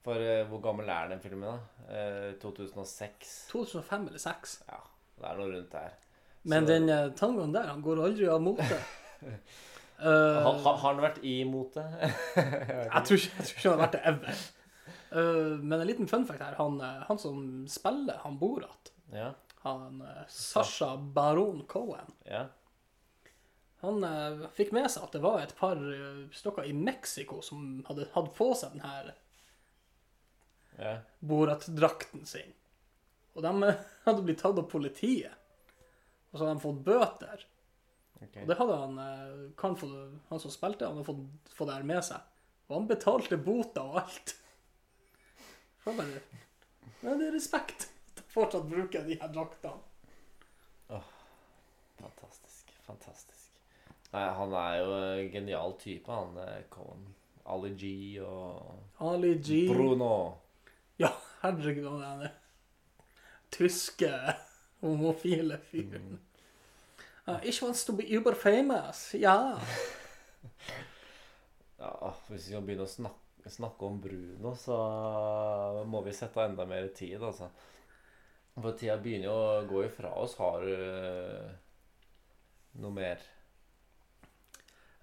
For 0.05 0.21
eh, 0.21 0.43
hvor 0.49 0.61
gammel 0.61 0.89
er 0.93 1.07
den 1.15 1.21
filmen, 1.23 1.47
da? 1.49 1.85
Eh, 1.89 2.33
2006? 2.41 3.31
2005 3.51 4.07
eller 4.11 4.21
2006. 4.21 4.57
Ja, 4.69 4.81
det 5.21 5.29
er 5.31 5.39
noe 5.39 5.49
rundt 5.55 5.71
der. 5.73 5.95
Men 6.45 6.67
Så- 6.67 6.73
den 6.75 6.89
uh, 6.93 7.07
tangoen 7.17 7.53
der, 7.55 7.71
han 7.71 7.81
går 7.81 8.03
aldri 8.05 8.27
av 8.29 8.43
mote. 8.45 8.77
Eh, 9.95 10.43
Ha, 10.43 10.49
ha, 10.51 10.71
har 10.75 10.89
han 10.91 10.97
vært 10.99 11.21
i 11.23 11.37
mote? 11.47 11.79
jeg, 12.35 13.03
tror 13.07 13.15
ikke, 13.15 13.29
jeg 13.37 13.45
tror 13.47 13.53
ikke 13.55 13.69
han 13.69 13.71
har 13.71 13.79
vært 13.79 13.93
det 13.95 14.01
ever. 14.11 14.41
Eh, 15.15 15.53
men 15.63 15.75
en 15.79 15.87
liten 15.87 16.09
fun 16.11 16.25
fact 16.27 16.43
her. 16.43 16.57
Han, 16.59 16.75
eh, 16.83 17.05
han 17.07 17.21
som 17.21 17.37
spiller 17.71 18.17
han 18.25 18.35
Borat, 18.41 18.91
Ja. 19.15 19.29
han 19.63 20.01
uh, 20.03 20.17
Sasha 20.27 20.89
Baron 21.15 21.63
Cohen, 21.71 22.11
ja. 22.27 22.41
Han 23.83 24.03
eh, 24.07 24.45
fikk 24.55 24.71
med 24.75 24.87
seg 24.91 25.05
at 25.05 25.15
det 25.15 25.21
var 25.23 25.41
et 25.41 25.55
par 25.57 25.77
Stokker 25.77 26.31
stykker 26.37 26.69
i 26.69 26.73
Mexico 26.73 27.41
som 27.45 27.83
hadde 27.87 28.07
hatt 28.13 28.31
på 28.37 28.49
seg 28.57 28.75
den 28.75 28.85
her 28.85 29.13
ja. 30.77 30.97
Borat-drakten 31.19 32.25
sin. 32.25 32.53
Og 33.35 33.43
de 33.43 33.51
eh, 33.67 33.83
hadde 34.07 34.23
blitt 34.25 34.41
tatt 34.43 34.59
av 34.59 34.69
politiet. 34.71 35.35
Og 36.31 36.39
så 36.39 36.45
hadde 36.45 36.55
de 36.57 36.65
fått 36.65 36.81
bøter. 36.87 37.45
ok. 38.21 38.39
Og 38.43 38.49
det 38.49 38.57
hadde 38.61 38.79
han, 38.81 38.97
eh, 39.05 39.43
kan 39.59 39.77
få, 39.79 39.91
han 40.29 40.41
som 40.43 40.53
spilte, 40.53 40.87
han 40.87 40.99
hadde 40.99 41.07
fått, 41.07 41.53
fått 41.55 41.71
det 41.71 41.77
her 41.77 41.87
med 41.87 42.03
seg. 42.07 42.31
Og 42.67 42.79
han 42.79 42.89
betalte 42.89 43.39
bota 43.39 43.85
og 43.85 44.01
alt. 44.03 44.37
Jeg 45.85 45.99
bare 45.99 46.21
Men 47.03 47.19
det 47.21 47.27
er 47.27 47.35
respekt 47.35 47.83
at 47.85 48.23
jeg 48.23 48.31
fortsatt 48.33 48.65
bruker 48.65 49.03
de 49.05 49.19
her 49.21 49.29
draktene. 49.29 49.77
Fantastisk. 51.99 52.71
Fantastisk. 52.87 53.34
Nei, 54.13 54.25
han 54.39 54.53
er 54.55 54.77
jo 54.79 54.95
en 54.95 55.29
genial 55.33 55.75
type, 55.81 56.11
han 56.11 56.37
eh, 56.43 56.63
Cohen. 56.71 57.05
Ali 57.45 57.75
G 57.77 57.89
og 58.25 59.01
Ali 59.05 59.35
G. 59.37 59.67
Bruno. 59.69 60.33
Ja, 60.97 61.11
herregud, 61.43 61.91
han 62.01 62.23
er 62.25 62.33
tyske 63.53 64.09
homofile 64.81 65.59
fyren. 65.69 66.19
Uh, 67.27 67.39
ich 67.43 67.61
wants 67.63 67.85
to 67.85 67.93
be 67.93 68.17
uber 68.17 68.33
famous. 68.33 69.13
Ja. 69.13 69.59
Ja, 71.77 72.13
hvis 72.29 72.47
vi 72.47 72.53
skal 72.53 72.63
begynne 72.65 72.85
å 72.87 72.89
snakke, 72.89 73.49
snakke 73.51 73.85
om 73.85 73.97
Bruno, 74.01 74.53
så 74.57 74.77
må 75.85 75.99
vi 76.05 76.13
sette 76.15 76.39
av 76.39 76.49
enda 76.49 76.65
mer 76.65 76.87
tid, 76.95 77.19
altså. 77.19 77.49
For 78.55 78.77
tida 78.79 78.95
begynner 79.03 79.27
jo 79.27 79.35
å 79.35 79.65
gå 79.67 79.81
ifra 79.83 80.13
oss. 80.15 80.37
Har 80.39 80.63
du 80.63 80.71
eh, 80.71 81.49
noe 82.79 82.95
mer? 82.95 83.25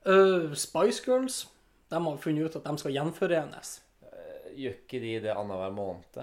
Uh, 0.07 0.53
Spice 0.59 1.03
Girls 1.07 1.47
de 1.93 1.99
har 2.05 2.17
funnet 2.19 2.47
ut 2.49 2.57
at 2.57 2.65
de 2.65 2.79
skal 2.81 2.93
gjenforenes. 2.97 3.81
Eh, 4.03 4.53
Gjør 4.57 4.75
ikke 4.81 5.01
de 5.03 5.11
det 5.21 5.35
annenhver 5.37 5.73
måned? 5.77 6.23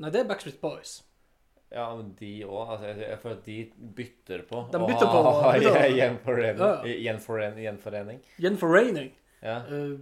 Nei, 0.00 0.10
det 0.10 0.22
er 0.22 0.28
Backstreet 0.30 0.60
Boys. 0.62 1.02
Ja, 1.70 1.84
men 1.94 2.14
de 2.18 2.30
òg. 2.46 2.70
Altså, 2.72 2.86
jeg- 2.98 3.18
føler 3.22 3.36
at 3.36 3.44
de 3.44 3.72
bytter 3.96 4.42
på. 4.48 4.62
De 4.72 4.78
bytter 4.78 5.06
på- 5.06 5.20
Ah, 5.28 5.52
bytter 5.52 5.76
på- 5.76 5.96
gjenforening. 5.98 6.58
Ja. 6.58 7.62
Gjenforening. 7.62 8.20
Gjenforening. 8.40 9.12
Ja. 9.42 9.58
Uh, 9.70 9.98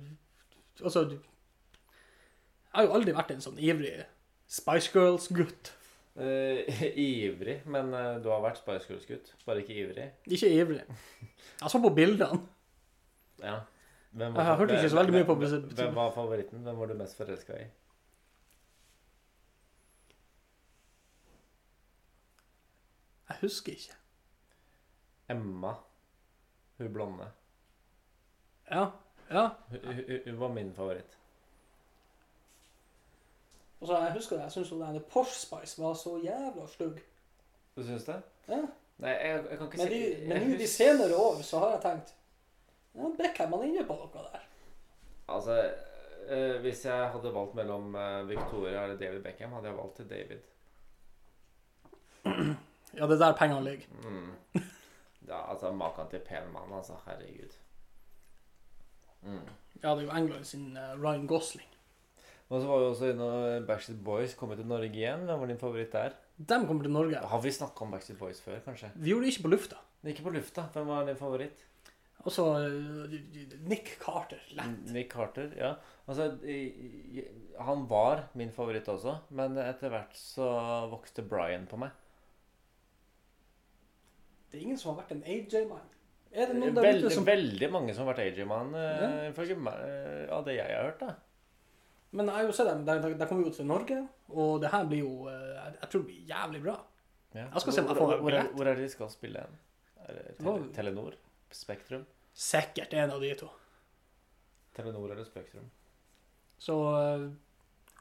altså 0.84 1.08
Jeg 1.10 1.20
har 2.72 2.84
jo 2.84 2.92
aldri 2.94 3.12
vært 3.12 3.30
en 3.30 3.40
sånn 3.40 3.58
ivrig 3.58 4.04
Spice 4.46 4.90
Girls-gutt. 4.94 5.72
Eh, 6.18 6.98
ivrig, 6.98 7.60
men 7.66 7.92
uh, 7.94 8.16
du 8.22 8.30
har 8.32 8.40
vært 8.42 8.58
Spice 8.58 8.88
Girls-gutt. 8.90 9.34
Bare 9.46 9.62
ikke 9.62 9.76
ivrig. 9.78 10.06
Ikke 10.26 10.50
ivrig. 10.50 10.80
Jeg 11.60 11.70
så 11.70 11.80
på 11.82 11.92
bildene. 11.94 12.40
Ja. 13.42 13.60
Hvem 14.10 14.34
Jeg 14.34 14.44
har 14.44 14.56
hørt 14.56 14.70
ikke 14.70 14.88
så 14.90 14.96
veldig 14.96 15.14
mye 15.14 15.26
på 15.28 15.34
hvem, 15.38 15.68
hvem 15.76 15.94
var 15.94 16.10
favoritten? 16.10 16.64
Hvem 16.64 16.78
var 16.80 16.90
du 16.90 16.94
mest 16.98 17.16
forelska 17.16 17.58
i? 17.60 17.66
Jeg 23.28 23.36
husker 23.40 23.72
ikke. 23.72 23.94
Emma. 25.30 25.74
Hun 26.78 26.92
blonde. 26.92 27.30
Ja, 28.70 28.86
ja. 29.30 29.48
Hun, 29.68 29.78
hun, 29.84 30.18
hun 30.24 30.40
var 30.40 30.48
min 30.48 30.74
favoritt. 30.74 31.18
Og 33.80 33.86
så 33.86 33.98
jeg 34.02 34.12
husker 34.12 34.36
det, 34.36 34.44
jeg 34.44 34.52
syns 34.52 34.70
den 34.70 35.00
Porsche 35.10 35.38
Spice 35.38 35.82
var 35.82 35.94
så 35.94 36.18
jævla 36.22 36.66
stygg. 36.66 37.00
Du 37.76 37.82
syns 37.86 38.04
det? 38.04 38.20
Ja. 38.48 38.62
Nei, 38.98 39.10
jeg, 39.10 39.44
jeg 39.50 39.58
kan 39.58 39.66
ikke 39.66 39.78
Men, 39.78 39.88
si 39.88 39.94
de, 39.94 39.98
jeg 40.10 40.28
men 40.28 40.50
nå 40.50 40.56
de 40.58 40.68
senere 40.68 41.16
år 41.16 41.42
så 41.46 41.58
har 41.62 41.76
jeg 41.76 41.84
tenkt 41.86 42.14
ja, 42.98 43.02
han 43.38 43.52
er 43.54 43.64
inne 43.68 43.84
på 43.86 43.94
noe 43.94 44.08
der. 44.24 44.46
Altså, 45.30 45.54
eh, 46.26 46.56
hvis 46.64 46.84
jeg 46.86 47.10
hadde 47.12 47.34
valgt 47.34 47.54
mellom 47.54 47.94
eh, 47.94 48.28
Victoria 48.28 48.82
eller 48.82 48.98
David 48.98 49.22
Beckham, 49.22 49.52
hadde 49.52 49.70
jeg 49.70 49.76
valgt 49.76 49.96
til 49.96 50.10
David. 50.10 50.40
Ja, 52.96 53.06
det 53.06 53.14
er 53.14 53.22
der 53.22 53.36
pengene 53.36 53.64
ligger. 53.64 53.86
Mm. 54.02 54.32
Ja, 55.28 55.50
altså, 55.50 55.72
maken 55.72 56.10
til 56.10 56.24
pen 56.26 56.52
mann, 56.52 56.72
altså. 56.72 56.96
Herregud. 57.06 57.54
Mm. 59.22 59.48
Ja, 59.82 59.94
det 59.94 59.98
er 59.98 60.02
jo 60.02 60.16
England 60.16 60.44
sin 60.44 60.76
uh, 60.76 61.02
Ryan 61.04 61.26
Gosling. 61.26 61.68
Og 62.48 62.62
så 62.62 62.68
var 62.70 62.78
vi 62.80 62.86
også 62.88 63.08
inne 63.12 63.26
Backstreet 63.68 63.98
Boys 64.04 64.32
Kommer 64.38 64.56
til 64.56 64.64
Norge 64.70 64.88
igjen. 64.88 65.26
Hvem 65.28 65.40
var 65.42 65.50
din 65.50 65.58
favoritt 65.60 65.92
der? 65.92 66.14
De 66.38 66.56
kommer 66.66 66.86
til 66.86 66.94
Norge. 66.94 67.20
Har 67.28 67.42
vi 67.44 67.50
snakka 67.52 67.84
om 67.84 67.90
Backstreet 67.92 68.18
Boys 68.22 68.40
før, 68.40 68.60
kanskje? 68.64 68.88
Vi 68.96 69.10
gjorde 69.12 69.26
det 69.28 69.34
ikke 69.34 69.44
på 69.48 69.52
lufta. 69.52 69.80
Ikke 70.08 70.24
på 70.24 70.32
lufta. 70.32 70.64
Hvem 70.72 70.86
var 70.88 71.04
din 71.10 71.18
favoritt? 71.20 71.64
Og 72.24 72.32
så 72.34 72.44
eh, 72.64 73.18
Nick 73.68 73.92
Carter. 74.02 74.40
Lett. 74.56 74.80
Nick 74.94 75.12
Carter, 75.12 75.52
ja. 75.58 75.74
Altså, 76.08 76.30
han 77.68 77.84
var 77.90 78.24
min 78.38 78.50
favoritt 78.56 78.88
også, 78.88 79.18
men 79.36 79.58
etter 79.60 79.92
hvert 79.92 80.16
så 80.16 80.48
vokste 80.90 81.22
Brian 81.28 81.66
på 81.68 81.76
meg. 81.84 81.92
Det 84.48 84.58
er 84.58 84.64
ingen 84.64 84.80
som 84.80 84.94
har 84.94 85.02
vært 85.02 85.12
en 85.18 85.24
AJ-mann. 85.28 85.88
Er 86.32 86.48
det 86.50 86.56
noen 86.58 86.74
der 86.76 86.84
Veldig, 86.84 87.04
ute 87.06 87.14
som 87.14 87.26
veldig 87.28 87.68
mange 87.72 87.94
som 87.96 88.06
har 88.06 88.14
vært 88.14 88.24
AJ-mann, 88.26 88.72
Ja. 88.76 89.08
ifølge 89.28 89.56
eh, 89.56 90.24
av 90.32 90.44
det 90.48 90.56
jeg 90.56 90.72
har 90.74 90.88
hørt. 90.90 91.00
da. 91.04 91.14
Men 92.16 92.30
jeg 92.30 92.38
har 92.38 92.46
jo 92.46 92.52
sett 92.56 92.68
dem. 92.70 92.84
De, 92.86 93.14
de, 93.14 93.26
kommer 93.28 93.48
jo 93.48 93.52
til 93.52 93.66
Norge, 93.68 93.98
og 94.32 94.60
det 94.62 94.70
her 94.72 94.86
blir 94.88 95.02
jo 95.04 95.28
eh, 95.28 95.56
Jeg, 95.66 95.88
tror 95.90 96.04
det 96.04 96.06
blir 96.08 96.30
jævlig 96.30 96.60
bra. 96.64 96.76
Ja. 97.34 97.46
Jeg 97.46 97.64
skal 97.64 97.74
se 97.74 97.82
om 97.82 97.90
jeg 97.90 97.98
får 97.98 98.06
hvor, 98.06 98.22
hvor, 98.24 98.38
hvor 98.56 98.70
er 98.70 98.78
det 98.78 98.86
de 98.86 98.92
skal 98.92 99.10
spille 99.12 99.42
hen? 99.44 99.58
Det 100.08 100.36
tele, 100.38 100.70
Telenor? 100.72 101.18
Spektrum? 101.52 102.06
Sikkert 102.32 102.94
en 102.96 103.12
av 103.12 103.20
de 103.20 103.34
to. 103.36 103.50
Telenor 104.76 105.12
eller 105.12 105.28
Spektrum? 105.28 105.68
Så 106.58 106.78
eh, 106.96 107.28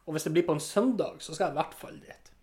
Og 0.05 0.15
hvis 0.15 0.23
det 0.23 0.33
blir 0.37 0.47
på 0.47 0.55
en 0.55 0.63
søndag, 0.63 1.19
så 1.19 1.35
skal 1.35 1.49
jeg 1.49 1.57
i 1.57 1.59
hvert 1.59 1.77
fall 1.77 1.99
dit. 1.99 2.33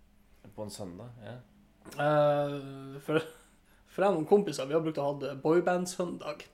På 0.55 0.69
en 0.69 0.71
søndag? 0.71 1.17
ja. 1.25 1.41
Uh, 1.85 2.97
for, 3.05 3.21
for 3.93 4.05
jeg 4.05 4.09
og 4.09 4.15
noen 4.17 4.29
kompiser 4.29 4.69
vi 4.69 4.77
har 4.77 4.81
brukt 4.85 5.01
å 5.01 5.09
ha 5.11 5.33
boyband-søndag. 5.43 6.47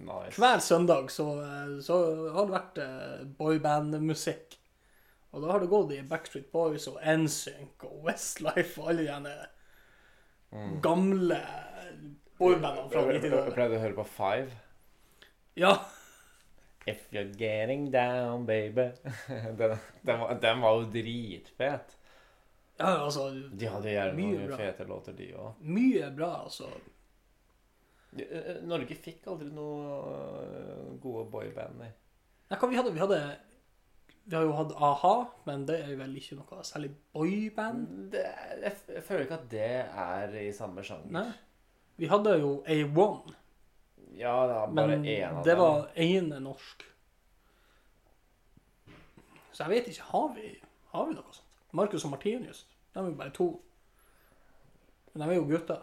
Nice. 0.00 0.36
Hver 0.40 0.58
søndag 0.60 1.10
så, 1.10 1.26
eh, 1.42 1.80
så 1.82 1.96
har 2.32 2.46
det 2.46 2.54
vært 2.54 2.78
boybandmusikk. 2.80 3.36
boyband-musikk. 3.38 4.56
Og 5.32 5.42
da 5.42 5.50
har 5.52 5.60
det 5.60 5.68
gått 5.68 5.92
i 5.92 6.02
Backstreet 6.02 6.50
Boys 6.52 6.86
og 6.88 6.98
NSYNC 7.02 7.84
og 7.84 8.02
Westlife 8.04 8.78
og 8.82 8.88
alle 8.88 9.06
de 9.06 9.34
Mm. 10.52 10.80
gamle 10.80 11.40
boybandene 12.38 12.90
fra 12.90 13.00
Jeg- 13.00 13.06
jeg- 13.06 13.22
Jeg 13.22 13.32
90-tallet. 13.32 13.54
pleide 13.54 13.76
å 13.76 13.80
høre 13.80 13.94
på 13.94 14.06
Five. 14.06 14.50
Ja, 15.56 15.76
If 16.88 17.10
you're 17.10 17.32
getting 17.36 17.90
down, 17.90 18.46
baby. 18.46 18.92
Den, 19.28 19.78
den, 20.06 20.20
var, 20.20 20.34
den 20.40 20.60
var 20.60 20.74
jo 20.80 20.84
dritfet. 20.92 21.96
ja 22.78 22.86
altså 23.04 23.30
De 23.58 23.66
hadde 23.66 23.88
gjerne 23.90 24.14
noen 24.16 24.46
bra. 24.46 24.56
fete 24.56 24.84
låter, 24.86 25.12
de 25.16 25.32
òg. 25.34 25.54
Mye 25.60 26.10
bra, 26.16 26.44
altså. 26.44 26.64
Norge 28.66 28.96
fikk 28.98 29.26
aldri 29.30 29.48
noe 29.54 29.96
øh, 30.46 30.94
gode 31.02 31.26
boyband. 31.30 31.78
nei. 31.80 31.90
Nei, 32.50 32.58
hva 32.60 32.68
vi 32.70 32.78
hadde? 32.78 32.92
Vi 32.94 33.02
hadde 33.02 33.20
Vi 34.26 34.34
har 34.34 34.42
jo 34.42 34.54
hatt 34.58 34.72
a-ha, 34.82 35.14
men 35.46 35.66
det 35.68 35.80
er 35.84 35.96
vel 35.98 36.16
ikke 36.18 36.38
noe 36.38 36.62
særlig 36.66 36.90
boyband? 37.14 38.10
Det, 38.12 38.24
jeg, 38.62 38.72
jeg 38.94 39.02
føler 39.06 39.26
ikke 39.26 39.38
at 39.40 39.50
det 39.50 39.68
er 39.86 40.38
i 40.42 40.52
samme 40.54 40.82
sjanger. 40.86 41.10
Nei. 41.14 41.28
Vi 41.96 42.10
hadde 42.10 42.34
jo 42.40 42.50
A1, 42.66 43.34
Ja, 44.16 44.34
det 44.48 44.54
var 44.54 44.72
bare 44.74 44.86
men 44.96 45.04
én 45.04 45.38
av 45.38 45.44
det 45.44 45.56
var 45.58 45.88
ene 45.94 46.40
norsk. 46.40 46.84
Så 49.52 49.64
jeg 49.64 49.70
vet 49.70 49.88
ikke, 49.88 50.08
har 50.10 50.32
vi, 50.34 50.50
har 50.92 51.06
vi 51.08 51.14
noe 51.16 51.32
sånt? 51.32 51.60
Marcus 51.76 52.04
og 52.04 52.12
Martinius, 52.12 52.66
de 52.92 53.00
er 53.00 53.08
jo 53.08 53.16
bare 53.16 53.32
to. 53.36 53.46
Men 55.12 55.22
de 55.22 55.28
er 55.30 55.38
jo 55.38 55.46
gutter. 55.48 55.80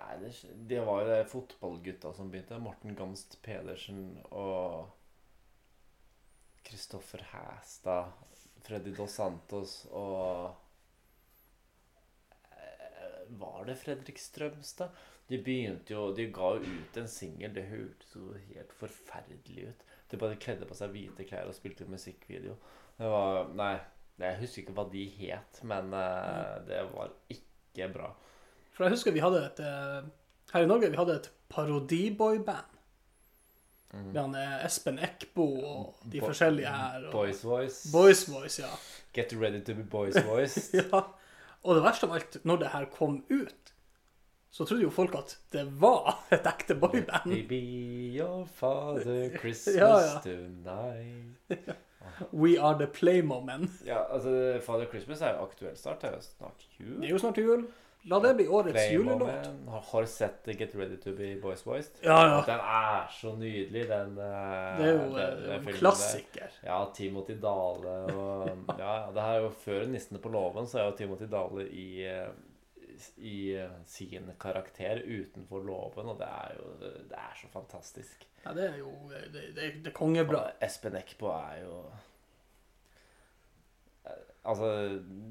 Nei, 0.00 0.14
det, 0.22 0.30
det 0.70 0.80
var 0.88 1.02
jo 1.02 1.08
de 1.12 1.18
fotballgutta 1.34 2.12
som 2.16 2.30
begynte. 2.32 2.58
Morten 2.66 2.96
Gamst 3.02 3.38
Pedersen 3.46 4.02
og 4.30 4.88
Kristoffer 6.64 7.22
Hæstad. 7.32 8.12
Freddy 8.62 8.94
Dos 8.96 9.10
Santos 9.10 9.86
og 9.90 10.54
Eh, 12.50 13.26
Var 13.28 13.64
det 13.64 13.74
Fredrik 13.76 14.18
Strømstad? 14.18 14.88
De 15.28 15.38
begynte 15.38 15.94
jo 15.94 16.10
De 16.16 16.26
ga 16.34 16.48
jo 16.56 16.62
ut 16.80 16.96
en 16.98 17.08
singel. 17.08 17.54
Det 17.54 17.66
hørtes 17.70 18.14
jo 18.16 18.32
helt 18.48 18.72
forferdelig 18.80 19.68
ut. 19.70 19.84
De 20.10 20.18
bare 20.18 20.38
kledde 20.42 20.66
på 20.66 20.74
seg 20.78 20.90
hvite 20.94 21.26
klær 21.28 21.50
og 21.50 21.54
spilte 21.54 21.86
musikkvideo. 21.90 22.56
Det 22.98 23.10
var 23.14 23.52
Nei, 23.60 23.74
jeg 24.20 24.40
husker 24.42 24.64
ikke 24.64 24.76
hva 24.78 24.86
de 24.92 25.04
het, 25.20 25.60
men 25.70 25.94
eh, 25.96 26.56
det 26.68 26.82
var 26.92 27.14
ikke 27.32 27.88
bra. 27.94 28.10
For 28.80 28.86
jeg 28.88 28.94
husker 28.96 29.12
vi 29.12 29.20
hadde 29.20 29.42
et 29.44 29.58
eh, 29.60 30.04
Her 30.54 30.64
i 30.64 30.68
Norge 30.70 30.88
vi 30.88 30.96
hadde 30.96 31.18
et 31.20 31.26
parodiboyband. 31.52 32.78
Mm. 33.92 34.06
Med 34.14 34.20
han 34.22 34.34
eh, 34.38 34.64
Espen 34.64 34.98
Eckbo 35.02 35.44
og 35.66 35.96
de 36.12 36.20
Bo- 36.22 36.30
forskjellige 36.30 36.70
her. 36.72 37.04
Og 37.10 37.12
Boys 37.12 37.42
Voice. 37.44 37.90
Boys 37.92 38.22
Voice, 38.30 38.62
ja. 38.62 38.70
Get 39.12 39.34
ready 39.36 39.60
to 39.66 39.74
be 39.74 39.82
boys 39.84 40.16
voice. 40.32 40.70
ja. 40.78 41.02
Og 41.60 41.74
det 41.76 41.82
verste 41.84 42.06
av 42.08 42.14
alt, 42.16 42.38
når 42.48 42.56
det 42.62 42.70
her 42.72 42.86
kom 42.94 43.18
ut, 43.28 43.72
så 44.50 44.64
trodde 44.64 44.82
jo 44.86 44.90
folk 44.94 45.12
at 45.18 45.34
det 45.52 45.66
var 45.82 46.22
et 46.32 46.46
ekte 46.48 46.74
boyband. 46.80 47.34
be 47.50 47.58
your 48.16 48.46
father 48.46 49.28
Christmas 49.36 49.76
Ja, 49.82 49.90
ja. 50.00 50.16
tonight. 50.24 51.76
We 52.32 52.56
are 52.58 52.78
the 52.78 52.86
playmomen. 52.86 53.68
Ja, 53.86 54.00
altså 54.14 54.32
Father 54.64 54.86
Christmas 54.88 55.20
er 55.20 55.34
jo 55.36 55.44
aktuell 55.50 55.76
snart. 55.76 56.00
Det 56.02 56.08
er 56.10 56.16
jo 56.16 56.22
snart 56.22 56.64
jul. 56.80 56.96
Det 56.96 57.04
er 57.04 57.10
jo 57.12 57.18
snart 57.18 57.38
jul. 57.38 57.66
La 58.08 58.18
det 58.20 58.34
bli 58.34 58.46
årets 58.48 58.90
julelåt. 58.92 59.48
Har, 59.68 60.04
sett 60.04 60.46
Get 60.46 60.74
ready 60.74 60.96
to 60.96 61.12
be 61.12 61.34
boys 61.40 61.66
voiced? 61.66 61.98
Ja, 62.02 62.16
ja. 62.26 62.38
Den 62.46 62.60
er 62.60 63.08
så 63.12 63.34
nydelig, 63.36 63.88
den. 63.88 64.18
eh, 64.18 64.78
Det 64.78 64.86
er 64.88 64.92
jo 64.92 65.16
den- 65.16 65.42
den 65.42 65.68
en 65.68 65.74
klassiker. 65.74 66.40
der. 66.40 66.68
Ja, 66.70 66.84
Timothy 66.94 67.34
Dale 67.42 68.14
og 68.14 68.48
Ja, 68.78 69.10
det 69.14 69.22
her 69.22 69.34
er 69.34 69.40
jo 69.40 69.50
før 69.50 69.86
'Nissene 69.86 70.18
på 70.18 70.28
låven', 70.28 70.66
så 70.66 70.78
er 70.78 70.84
jo 70.84 70.96
Timothy 70.96 71.24
Dale 71.30 71.68
i 71.68 72.04
eh, 72.06 72.28
i 73.16 73.54
eh, 73.56 73.68
sin 73.86 74.30
karakter 74.40 75.00
utenfor 75.04 75.62
låven, 75.64 76.08
og 76.08 76.18
det 76.18 76.26
er 76.26 76.54
jo 76.58 76.88
Det 77.08 77.16
er 77.16 77.34
så 77.40 77.46
fantastisk. 77.52 78.26
Ja, 78.46 78.52
det 78.52 78.70
er 78.70 78.76
jo 78.78 78.90
det, 79.08 79.32
det, 79.32 79.54
det, 79.84 79.86
er 79.86 79.90
kongebra. 79.92 80.50
Espen 80.62 80.96
Eckbo 80.96 81.26
er 81.26 81.60
jo 81.64 81.84
Altså, 84.44 84.68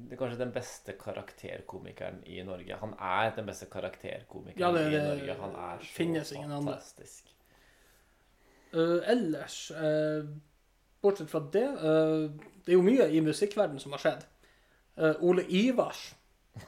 det 0.06 0.12
er 0.14 0.18
kanskje 0.20 0.38
den 0.38 0.52
beste 0.54 0.92
karakterkomikeren 1.00 2.20
i 2.26 2.42
Norge. 2.46 2.76
Han 2.78 2.92
er 3.00 3.32
den 3.34 3.46
beste 3.46 3.66
karakterkomikeren 3.66 4.60
Ja, 4.60 4.70
det- 4.72 4.92
i 4.92 5.02
Norge. 5.02 5.34
Han 5.40 5.50
er 5.54 5.78
så 5.82 5.94
finnes 5.96 6.32
ingen 6.32 6.52
andre. 6.52 6.72
fantastisk. 6.72 7.24
Eh, 8.72 9.00
ellers, 9.10 9.70
uh, 9.70 10.24
bortsett 11.02 11.30
fra 11.30 11.40
det 11.52 11.68
uh, 11.82 12.30
Det 12.66 12.68
er 12.68 12.72
jo 12.76 12.82
mye 12.82 13.08
i 13.10 13.20
musikkverdenen 13.20 13.80
som 13.80 13.92
har 13.92 13.98
skjedd. 13.98 14.24
Ole 15.20 15.44
Ivars. 15.48 16.14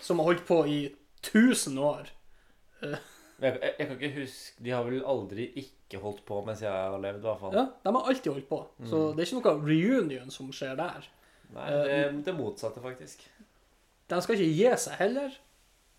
Som 0.00 0.18
har 0.18 0.24
holdt 0.24 0.46
på 0.46 0.64
i 0.66 0.94
1000 1.22 1.78
år. 1.78 2.08
Jeg, 3.44 3.58
jeg, 3.60 3.72
jeg 3.78 3.88
kan 3.88 3.96
ikke 3.98 4.20
huske 4.22 4.64
De 4.64 4.70
har 4.72 4.84
vel 4.86 5.02
aldri 5.10 5.44
ikke 5.60 6.00
holdt 6.00 6.22
på 6.26 6.38
mens 6.46 6.62
jeg 6.64 6.72
har 6.72 6.94
levd, 7.02 7.20
i 7.20 7.26
hvert 7.28 7.42
fall. 7.42 7.56
Ja, 7.58 7.64
de 7.84 7.92
har 7.96 8.08
alltid 8.12 8.30
holdt 8.32 8.48
på. 8.48 8.60
Så 8.88 9.00
det 9.14 9.24
er 9.24 9.28
ikke 9.28 9.42
noe 9.42 9.66
reunion 9.68 10.32
som 10.32 10.48
skjer 10.54 10.78
der. 10.80 11.10
Nei, 11.54 11.66
det, 11.70 11.98
det 12.26 12.34
motsatte, 12.34 12.80
faktisk. 12.82 13.22
De 14.10 14.20
skal 14.24 14.40
ikke 14.40 14.56
gi 14.56 14.70
seg 14.86 14.96
heller. 15.02 15.36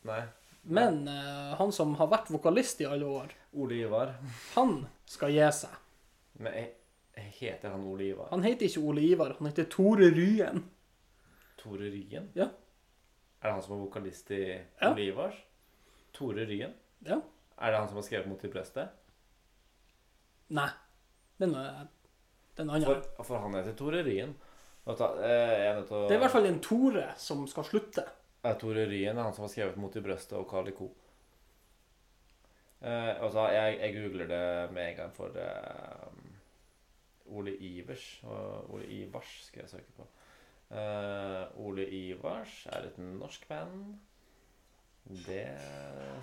Nei. 0.10 0.24
Men 0.66 1.04
uh, 1.08 1.54
han 1.60 1.72
som 1.74 1.94
har 2.00 2.10
vært 2.10 2.32
vokalist 2.34 2.82
i 2.82 2.88
alle 2.90 3.06
år, 3.06 3.34
Ole 3.56 3.78
Ivar. 3.86 4.16
han 4.56 4.80
skal 5.08 5.32
gi 5.36 5.46
seg. 5.54 5.76
Men 6.42 6.58
jeg, 6.58 6.72
heter 7.38 7.72
han 7.76 7.86
Ole 7.88 8.10
Ivar? 8.10 8.32
Han 8.34 8.44
heter 8.44 8.68
ikke 8.68 8.82
Ole 8.90 9.06
Ivar, 9.06 9.36
han 9.38 9.48
heter 9.52 9.70
Tore 9.72 10.10
Ryen. 10.12 10.66
Tore 11.62 11.92
Ryen? 11.94 12.32
Ja. 12.36 12.50
Er 13.40 13.48
det 13.48 13.54
han 13.54 13.64
som 13.64 13.78
er 13.78 13.84
vokalist 13.86 14.34
i 14.34 14.42
Ja. 14.50 14.90
Ole 14.90 15.06
Ivars? 15.06 15.38
Tore 16.18 16.46
Ryen? 16.50 16.74
Ja. 17.06 17.22
Er 17.58 17.72
det 17.72 17.80
han 17.80 17.88
som 17.88 18.00
har 18.00 18.08
skrevet 18.08 18.28
'Mot 18.28 18.44
i 18.44 18.52
brøstet'? 18.52 18.90
Nei. 20.56 20.70
Den 21.40 21.56
er, 21.56 21.88
den 22.58 22.70
andre. 22.70 23.02
For, 23.18 23.24
for 23.24 23.44
han 23.44 23.56
heter 23.58 23.74
Tore 23.76 24.04
Ryen. 24.04 24.36
Du 24.86 24.92
eh, 24.92 25.80
å 25.82 26.06
Det 26.06 26.14
er 26.14 26.20
i 26.20 26.22
hvert 26.22 26.32
fall 26.32 26.46
en 26.46 26.62
Tore 26.64 27.08
som 27.18 27.48
skal 27.50 27.66
slutte. 27.68 28.06
Ja, 28.44 28.54
Tore 28.54 28.86
Ryen 28.86 29.18
er 29.18 29.24
han 29.24 29.34
som 29.34 29.48
har 29.48 29.52
skrevet 29.52 29.78
'Mot 29.78 29.96
i 29.96 30.04
brøstet' 30.06 30.38
og 30.38 30.48
'Carl. 30.50 30.72
Co'. 30.72 30.92
Eh, 32.86 33.22
vet 33.22 33.54
jeg, 33.56 33.78
jeg 33.80 33.96
googler 33.96 34.28
det 34.30 34.74
med 34.76 34.90
en 34.90 34.96
gang 34.96 35.14
for 35.16 35.38
eh, 35.42 36.26
Ole 37.34 37.56
Ivers 37.58 38.20
og 38.24 38.74
Ole 38.76 38.86
Ivars 38.86 39.32
skal 39.48 39.64
jeg 39.64 39.70
søke 39.70 39.96
på. 39.98 40.06
Eh, 40.76 41.66
Ole 41.66 41.88
Ivars 41.90 42.68
er 42.70 42.90
et 42.90 42.98
norsk 42.98 43.48
band. 43.50 43.96
Det 45.06 45.46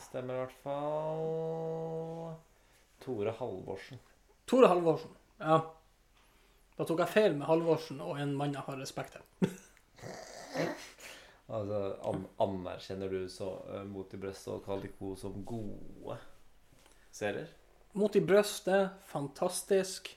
stemmer 0.03 0.35
i 0.35 0.39
hvert 0.43 0.57
fall. 0.65 2.33
Tore 3.03 3.35
Halvorsen. 3.39 4.01
Tore 4.47 4.71
Halvorsen. 4.73 5.15
Ja. 5.39 5.61
Da 6.77 6.87
tok 6.89 7.03
jeg 7.05 7.13
feil 7.13 7.37
med 7.37 7.47
Halvorsen 7.47 8.01
og 8.03 8.19
en 8.19 8.35
mann 8.39 8.57
jeg 8.57 8.67
har 8.67 8.81
respekt 8.81 9.19
til. 9.19 9.53
Altså, 11.53 11.79
an 12.09 12.23
anerkjenner 12.41 13.11
du 13.13 13.27
så 13.29 13.49
uh, 13.67 13.83
Mot 13.85 14.13
i 14.15 14.19
brøstet 14.21 14.53
og 14.55 14.63
Kaliko 14.65 15.11
som 15.21 15.35
gode 15.45 16.17
serier? 17.13 17.51
Mot 17.99 18.15
i 18.17 18.23
brøstet, 18.25 18.95
fantastisk. 19.05 20.09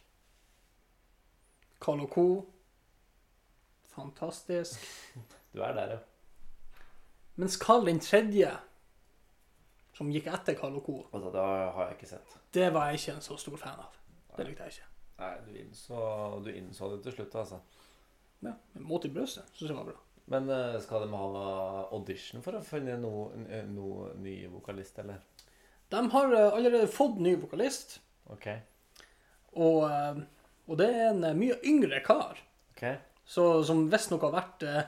Co. 1.81 2.45
Fantastisk. 3.95 4.85
Du 5.55 5.61
er 5.63 5.73
der, 5.73 5.91
ja. 5.95 5.99
Mens 7.35 7.57
Carl 7.59 7.85
den 7.89 7.99
tredje, 7.99 8.51
som 9.95 10.09
gikk 10.11 10.27
etter 10.31 10.55
Carl 10.59 10.75
og 10.79 10.85
Co., 10.85 10.95
Altså, 11.11 11.31
det 11.33 11.41
har 11.43 11.87
jeg 11.89 11.97
ikke 11.97 12.09
sett. 12.13 12.35
det 12.55 12.69
var 12.73 12.89
jeg 12.91 12.99
ikke 13.01 13.15
en 13.17 13.21
så 13.25 13.37
stor 13.39 13.57
fan 13.59 13.79
av. 13.83 13.97
Det 14.37 14.45
likte 14.47 14.63
jeg 14.67 14.75
ikke. 14.77 14.89
Nei, 15.19 15.33
du 15.47 15.51
innså, 15.61 15.99
du 16.43 16.49
innså 16.51 16.89
det 16.91 17.01
til 17.05 17.13
slutt, 17.17 17.35
altså. 17.39 17.59
Ja, 18.43 18.51
men 18.73 18.83
Mot 18.87 19.05
i 19.07 19.09
brøstet 19.09 19.47
syns 19.55 19.69
jeg 19.71 19.77
var 19.77 19.87
bra. 19.87 19.99
Men 20.31 20.49
eh, 20.49 20.75
skal 20.83 21.05
de 21.05 21.15
ha 21.15 21.43
audition 21.95 22.41
for 22.43 22.57
å 22.57 22.63
finne 22.65 22.97
noen 22.99 23.45
no 23.75 24.09
ny 24.19 24.33
vokalist, 24.51 24.97
eller? 25.03 25.21
De 25.93 26.01
har 26.11 26.33
eh, 26.33 26.49
allerede 26.57 26.87
fått 26.91 27.19
ny 27.23 27.35
vokalist, 27.39 27.99
OK. 28.33 28.47
og, 29.53 29.83
eh, 29.91 30.19
og 30.67 30.79
det 30.81 30.87
er 30.91 31.11
en 31.13 31.23
eh, 31.29 31.37
mye 31.37 31.59
yngre 31.63 32.01
kar. 32.05 32.41
ok. 32.75 32.85
Så, 33.25 33.43
som 33.65 33.85
visstnok 33.89 34.21
har 34.27 34.33
vært, 34.35 34.63
eh, 34.69 34.83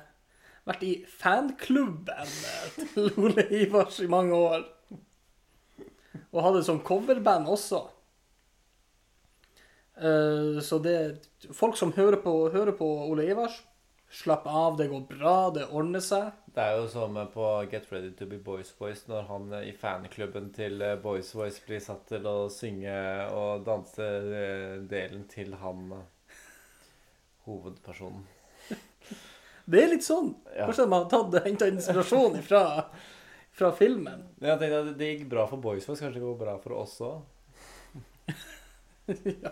vært 0.67 0.83
i 0.83 0.93
fanklubben 1.19 2.33
eh, 2.49 2.81
til 2.93 3.13
Ole 3.21 3.45
Ivars 3.61 4.01
i 4.03 4.09
mange 4.11 4.35
år. 4.35 4.65
Og 6.33 6.43
hadde 6.43 6.65
som 6.67 6.81
coverband 6.85 7.47
også. 7.49 7.85
Eh, 9.97 10.59
så 10.61 10.79
det 10.83 10.99
Folk 11.53 11.77
som 11.77 11.93
hører 11.93 12.19
på, 12.19 12.33
hører 12.51 12.73
på 12.75 12.85
Ole 13.07 13.27
Ivars, 13.29 13.61
slapp 14.09 14.47
av, 14.49 14.75
det 14.79 14.87
går 14.89 15.03
bra, 15.09 15.35
det 15.53 15.67
ordner 15.69 16.01
seg. 16.03 16.31
Det 16.55 16.63
er 16.63 16.79
jo 16.79 16.87
som 16.89 17.17
på 17.31 17.47
Get 17.69 17.91
Ready 17.91 18.09
to 18.17 18.25
be 18.25 18.39
Boys 18.41 18.73
Voice, 18.79 19.05
når 19.07 19.27
han 19.29 19.47
eh, 19.53 19.69
i 19.69 19.75
fanklubben 19.77 20.51
til 20.55 20.83
Boys 21.03 21.31
Voice 21.37 21.63
blir 21.67 21.83
satt 21.83 22.07
til 22.09 22.27
å 22.27 22.49
synge 22.51 22.97
og 23.37 23.63
danse 23.67 24.09
delen 24.89 25.27
til 25.31 25.55
han 25.61 25.93
hovedpersonen. 27.47 28.25
Det 29.67 29.83
er 29.83 29.89
litt 29.91 30.05
sånn. 30.05 30.31
Kanskje 30.55 30.85
de 30.85 30.95
har 30.95 31.05
tatt, 31.11 31.37
henta 31.43 31.67
inspirasjon 31.67 32.39
fra, 32.49 32.63
fra 33.51 33.71
filmen. 33.75 34.27
Men 34.39 34.53
jeg 34.53 34.61
tenkte 34.61 34.81
at 34.83 34.91
det 34.99 35.09
gikk 35.13 35.25
bra 35.33 35.47
for 35.49 35.59
Boys 35.63 35.87
Voice, 35.87 35.99
kanskje 35.99 36.21
det 36.21 36.25
går 36.25 36.37
bra 36.39 36.57
for 36.63 36.77
oss 36.79 36.99
òg? 37.03 37.17
ja. 39.43 39.51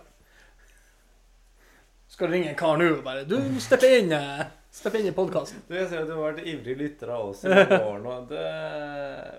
Skal 2.15 2.31
ringe 2.31 2.53
en 2.53 2.59
kar 2.59 2.77
nå 2.79 2.87
og 2.93 3.01
bare 3.03 3.25
Du, 3.27 3.35
stepp 3.59 3.83
inn, 3.89 4.13
eh, 4.15 4.45
stepp 4.71 4.95
inn 4.95 5.09
i 5.09 5.15
podkasten. 5.15 5.65
Du, 5.67 5.73
jeg 5.75 5.89
ser 5.91 6.05
at 6.05 6.07
du 6.07 6.15
har 6.15 6.29
vært 6.29 6.47
ivrig 6.47 6.77
lytter 6.79 7.11
av 7.11 7.33
oss 7.33 7.43
i 7.43 7.51
år 7.91 7.99
nå. 8.03 8.15
Det, 8.29 8.45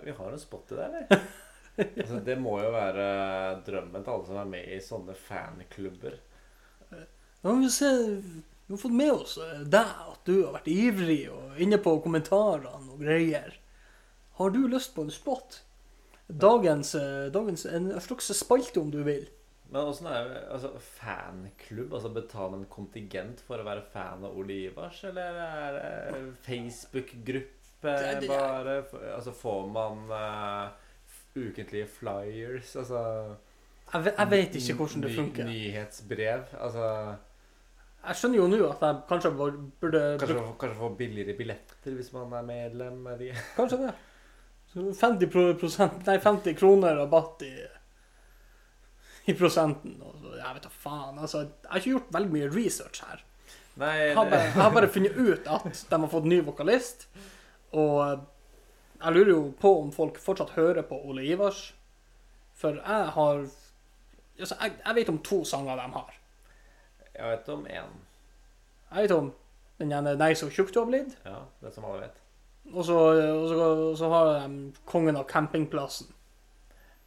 vi 0.04 0.16
har 0.18 0.32
en 0.34 0.42
spot 0.42 0.66
til 0.68 0.82
deg, 0.82 0.98
eller? 1.00 1.24
Altså, 1.86 2.20
det 2.24 2.36
må 2.40 2.58
jo 2.60 2.68
være 2.72 3.06
drømmen 3.64 4.04
til 4.04 4.12
alle 4.12 4.28
som 4.28 4.40
er 4.40 4.52
med 4.52 4.68
i 4.76 4.80
sånne 4.84 5.16
fanklubber. 5.16 6.20
Nå 6.92 7.52
må 7.52 7.62
vi, 7.62 7.72
se, 7.72 7.90
vi 8.66 8.74
har 8.74 8.78
fått 8.82 8.92
med 8.98 9.12
oss 9.12 9.36
eh, 9.38 9.62
deg, 9.62 9.94
at 10.10 10.26
du 10.26 10.40
har 10.40 10.56
vært 10.56 10.72
ivrig 10.72 11.22
og 11.30 11.60
inne 11.62 11.78
på 11.82 11.94
kommentarene 12.02 12.90
og 12.90 12.98
greier. 12.98 13.54
Har 14.40 14.50
du 14.50 14.64
lyst 14.68 14.94
på 14.96 15.06
en 15.06 15.14
spot? 15.14 15.60
Dagens, 16.26 16.94
eh, 16.98 17.28
dagens 17.32 17.66
en 17.70 17.92
slags 18.02 18.32
spalte, 18.34 18.80
om 18.82 18.90
du 18.90 19.04
vil. 19.06 19.28
Men 19.70 19.86
åssen 19.90 20.08
er 20.10 20.26
det 20.30 20.40
altså, 20.54 20.72
fanklubb? 20.78 21.94
Altså 21.94 22.10
Betale 22.14 22.58
en 22.58 22.66
kontingent 22.70 23.42
for 23.46 23.62
å 23.62 23.66
være 23.66 23.86
fan 23.92 24.26
av 24.26 24.34
Ole 24.38 24.60
Ivars? 24.66 25.02
Eller 25.08 25.38
er 25.42 25.78
det 25.78 26.20
Facebook-gruppe 26.46 27.94
bare? 28.26 28.76
Altså 29.14 29.34
Får 29.34 29.66
man 29.74 30.04
uh, 30.10 30.68
ukentlige 31.34 31.88
flyers? 31.90 32.76
Altså 32.78 33.00
Jeg, 33.92 34.30
vet 34.30 34.58
ikke 34.58 34.78
hvordan 34.78 35.06
det 35.06 35.14
funker. 35.14 35.50
Nyhetsbrev? 35.50 36.54
Altså 36.58 36.86
Jeg 38.06 38.18
skjønner 38.20 38.38
jo 38.38 38.46
nå 38.50 38.58
at 38.70 38.82
jeg 38.86 38.98
kanskje 39.08 39.30
burde 39.34 40.02
Kanskje, 40.20 40.42
kanskje 40.60 40.78
få 40.78 40.90
billigere 40.98 41.34
billetter 41.38 41.96
hvis 41.96 42.12
man 42.14 42.34
er 42.38 42.44
medlem? 42.46 43.00
Er 43.10 43.16
de. 43.18 43.30
Kanskje 43.58 43.80
det. 43.82 43.94
Så 44.70 44.84
50, 45.00 45.30
prosent, 45.60 46.02
nei, 46.06 46.18
50 46.22 46.54
kroner 46.58 46.98
rabatt 47.00 47.42
i, 47.46 47.54
i 49.30 49.34
prosenten. 49.38 49.96
Så, 50.02 50.34
jeg 50.36 50.58
vet 50.58 50.66
da 50.66 50.72
faen. 50.72 51.18
Altså, 51.18 51.46
jeg 51.46 51.70
har 51.72 51.82
ikke 51.82 51.94
gjort 51.96 52.12
veldig 52.18 52.34
mye 52.34 52.50
research 52.54 53.02
her. 53.06 53.24
Nei, 53.80 53.94
Jeg 54.08 54.16
har, 54.16 54.30
bare, 54.30 54.44
jeg 54.48 54.62
har 54.62 54.74
bare 54.74 54.92
funnet 54.92 55.16
ut 55.18 55.48
at 55.52 55.82
de 55.90 56.00
har 56.04 56.12
fått 56.12 56.28
ny 56.30 56.40
vokalist. 56.44 57.08
Og 57.76 57.98
jeg 59.02 59.16
lurer 59.16 59.32
jo 59.32 59.40
på 59.60 59.72
om 59.82 59.90
folk 59.92 60.20
fortsatt 60.22 60.54
hører 60.56 60.86
på 60.88 60.98
Ole 61.08 61.26
Ivars. 61.26 61.70
For 62.56 62.78
jeg 62.78 63.10
har 63.16 63.42
altså, 63.42 64.54
jeg, 64.62 64.78
jeg 64.84 64.96
vet 65.00 65.12
om 65.12 65.20
to 65.24 65.42
sanger 65.48 65.82
de 65.82 65.90
har. 65.98 66.14
Jeg 67.18 67.30
vet 67.30 67.48
om 67.48 67.66
én. 67.66 67.96
Jeg 68.92 69.02
vet 69.02 69.10
om 69.16 69.32
den 69.78 69.92
ene 69.92 70.16
'Nei, 70.16 70.34
så 70.34 70.48
tjukk 70.50 70.72
du 70.74 70.80
har 70.80 70.86
blitt'. 70.86 71.16
Ja, 71.24 71.38
det 71.62 71.74
som 71.74 71.84
alle 71.84 72.00
vet. 72.06 72.20
Og 72.74 72.84
så, 72.84 72.96
og 72.96 73.48
så, 73.48 73.62
og 73.90 73.96
så 73.98 74.08
har 74.08 74.48
de 74.48 74.72
'Kongen 74.86 75.16
av 75.16 75.26
campingplassen'. 75.26 76.12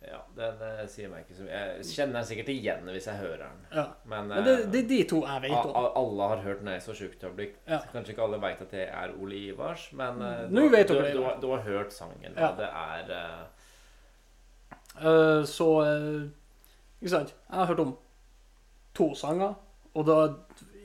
Ja, 0.02 0.18
Den 0.36 0.62
eh, 0.62 0.86
sier 0.88 1.10
meg 1.12 1.26
ikke 1.26 1.36
så 1.36 1.44
mye. 1.44 1.58
Jeg 1.60 1.86
kjenner 1.86 2.14
den 2.22 2.28
sikkert 2.30 2.50
igjen 2.54 2.86
hvis 2.88 3.08
jeg 3.10 3.20
hører 3.20 3.42
den. 3.44 3.58
Ja. 3.76 3.84
Men, 4.06 4.28
Men 4.32 4.46
det, 4.46 4.54
eh, 4.60 4.72
det 4.72 4.84
er 4.84 4.88
de 4.88 5.00
to 5.10 5.20
jeg 5.26 5.42
vet 5.42 5.52
om. 5.52 5.90
alle 6.02 6.30
har 6.32 6.38
hørt 6.46 6.62
'Nei, 6.64 6.78
så 6.80 6.94
sjukt 6.96 7.26
blitt'. 7.36 7.58
Ja. 7.68 7.80
Kanskje 7.92 8.14
ikke 8.16 8.24
alle 8.24 8.42
veit 8.42 8.62
at 8.62 8.72
det 8.72 8.88
er 8.88 9.12
Ole 9.22 9.36
Ivars, 9.36 9.90
men 9.94 10.14
mm. 10.16 10.56
Du, 10.56 10.70
vet 10.70 10.88
du, 10.88 10.94
du, 10.94 11.12
du, 11.18 11.24
har- 11.24 11.40
du 11.42 11.50
har 11.52 11.62
hørt 11.62 11.94
sangen. 11.94 12.34
Ja. 12.38 12.54
Det 12.58 12.70
er 12.72 13.12
uh... 13.12 13.46
Uh, 15.00 15.46
så 15.46 15.68
uh, 15.82 16.30
Ikke 17.02 17.10
sant? 17.10 17.36
Jeg 17.50 17.60
har 17.60 17.66
hørt 17.66 17.80
om 17.80 17.98
to 18.96 19.16
sanger, 19.16 19.54
og 20.00 20.06
da 20.08 20.20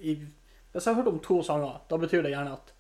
i, 0.05 0.19
Hvis 0.75 0.87
jeg 0.87 0.95
har 0.95 1.03
hørt 1.03 1.13
om 1.13 1.21
to 1.23 1.37
sanger, 1.47 1.77
da 1.91 1.97
betyr 2.03 2.25
det 2.25 2.33
gjerne 2.35 2.57
at 2.57 2.73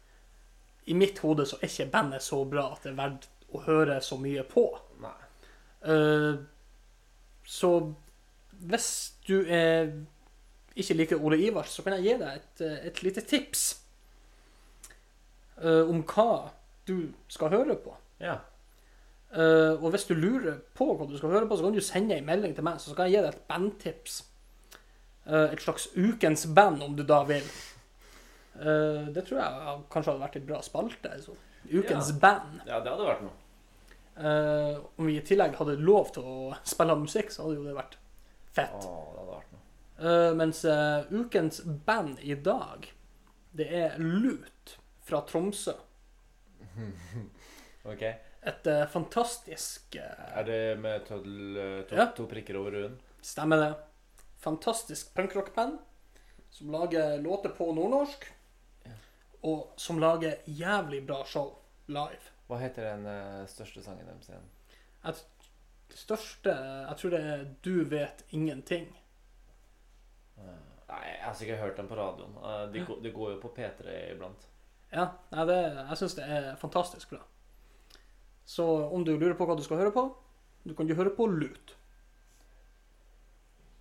i 0.90 0.96
mitt 0.98 1.20
hode 1.22 1.46
så 1.46 1.56
er 1.60 1.70
ikke 1.70 1.92
bandet 1.92 2.24
så 2.24 2.40
bra 2.44 2.66
at 2.72 2.82
det 2.82 2.90
er 2.90 2.98
verdt 2.98 3.28
å 3.54 3.60
høre 3.64 4.00
så 4.02 4.18
mye 4.20 4.42
på. 4.48 4.64
Nei. 5.00 5.14
Uh, 5.86 6.42
så 7.46 7.70
hvis 8.64 8.88
du 9.28 9.44
er, 9.46 9.92
ikke 10.74 10.96
liker 10.98 11.22
Ole 11.22 11.38
Ivars, 11.46 11.70
så 11.70 11.84
kan 11.86 11.96
jeg 11.96 12.08
gi 12.08 12.16
deg 12.20 12.40
et, 12.40 12.64
et 12.90 13.02
lite 13.06 13.24
tips 13.28 13.62
uh, 15.62 15.86
om 15.86 16.02
hva 16.02 16.50
du 16.88 17.12
skal 17.30 17.54
høre 17.54 17.78
på. 17.80 17.94
Ja. 18.20 18.40
Uh, 19.34 19.80
og 19.80 19.90
hvis 19.94 20.06
du 20.10 20.14
lurer 20.14 20.60
på 20.76 20.92
hva 20.94 21.08
du 21.08 21.16
skal 21.18 21.32
høre 21.34 21.48
på, 21.48 21.56
så 21.56 21.66
kan 21.66 21.78
du 21.78 21.84
sende 21.84 22.18
en 22.18 22.28
melding 22.28 22.54
til 22.56 22.66
meg, 22.66 22.80
så 22.80 22.92
skal 22.92 23.08
jeg 23.08 23.18
gi 23.18 23.24
deg 23.24 23.32
et 23.32 23.46
bandtips. 23.50 24.22
Eh, 25.26 25.52
et 25.54 25.60
slags 25.60 25.88
ukens 25.96 26.46
band, 26.46 26.82
om 26.82 26.96
du 26.96 27.02
da 27.02 27.22
vil. 27.24 27.42
Eh, 28.60 29.06
det 29.14 29.24
tror 29.26 29.40
jeg 29.40 29.78
kanskje 29.90 30.12
hadde 30.12 30.24
vært 30.26 30.36
et 30.36 30.46
bra 30.46 30.60
spalte. 30.62 31.10
Altså. 31.12 31.36
Ukens 31.72 32.10
Ja. 32.12 32.18
band. 32.20 32.60
Ja, 32.66 32.80
det 32.80 32.92
hadde 32.92 33.06
vært 33.08 33.22
noe. 33.22 33.32
Eh, 34.16 34.78
om 34.98 35.06
vi 35.06 35.16
i 35.18 35.22
tillegg 35.26 35.56
hadde 35.56 35.78
lov 35.80 36.12
til 36.12 36.22
å 36.22 36.56
spille 36.64 36.94
musikk, 37.00 37.30
så 37.32 37.42
hadde 37.46 37.56
jo 37.56 37.64
det 37.64 37.74
vært 37.74 37.96
fett. 38.52 38.70
fett. 38.70 38.80
det 38.82 39.18
hadde 39.18 39.32
vært 39.32 39.52
noe. 39.52 40.34
Mens 40.34 40.64
ukens 41.10 41.60
band 41.64 42.18
i 42.20 42.34
dag, 42.34 42.86
det 43.54 43.68
er 43.72 43.96
Lut 43.98 44.76
fra 45.02 45.20
Tromsø. 45.22 45.74
Ok. 47.84 48.02
Et 48.46 48.68
fantastisk 48.92 49.96
Er 49.96 50.44
det 50.44 50.78
med 50.80 51.04
tødel, 51.06 51.84
to, 51.88 51.94
Ja. 51.96 52.06
to 52.16 52.26
prikker 52.26 52.56
over 52.56 52.70
u-en? 52.72 52.98
Stemmer 53.22 53.56
det. 53.60 53.76
Fantastisk 54.44 55.14
punkrockband 55.16 55.78
som 56.54 56.70
lager 56.70 57.16
låter 57.24 57.48
på 57.56 57.70
nordnorsk, 57.74 58.26
Ja. 58.84 58.92
og 59.42 59.72
som 59.80 59.98
lager 59.98 60.36
jævlig 60.46 61.00
bra 61.06 61.22
show 61.26 61.54
live. 61.88 62.20
Hva 62.48 62.58
heter 62.60 62.84
den 62.90 63.06
uh, 63.08 63.46
største 63.48 63.82
sangen 63.82 64.06
deres 64.06 64.28
igjen? 64.28 64.44
Det 65.88 65.96
største 65.98 66.52
Jeg 66.52 66.96
tror 67.00 67.10
det 67.10 67.20
er 67.20 67.44
'Du 67.62 67.84
vet 67.84 68.24
ingenting'. 68.32 68.92
Eh, 70.38 70.60
Nei, 70.88 71.04
jeg 71.16 71.22
har 71.24 71.34
sikkert 71.34 71.58
hørt 71.58 71.76
den 71.76 71.88
på 71.88 71.94
radioen. 71.96 72.34
Eh, 72.36 72.72
de, 72.72 72.84
går- 72.86 73.02
de 73.02 73.10
går 73.12 73.30
jo 73.32 73.40
på 73.40 73.48
P3 73.56 74.12
iblant. 74.12 74.46
Ja, 74.92 75.08
nei, 75.32 75.44
det, 75.46 75.56
jeg 75.88 75.96
syns 75.96 76.14
det 76.14 76.24
er 76.28 76.56
fantastisk 76.56 77.10
bra. 77.10 77.20
Så 78.46 78.66
om 78.92 79.04
du 79.04 79.16
lurer 79.18 79.34
på 79.34 79.46
hva 79.46 79.56
du 79.56 79.62
skal 79.62 79.76
høre 79.78 79.90
på, 79.92 80.04
du 80.64 80.74
kan 80.74 80.86
jo 80.86 80.94
høre 80.94 81.10
på 81.16 81.26
Lut. 81.26 81.74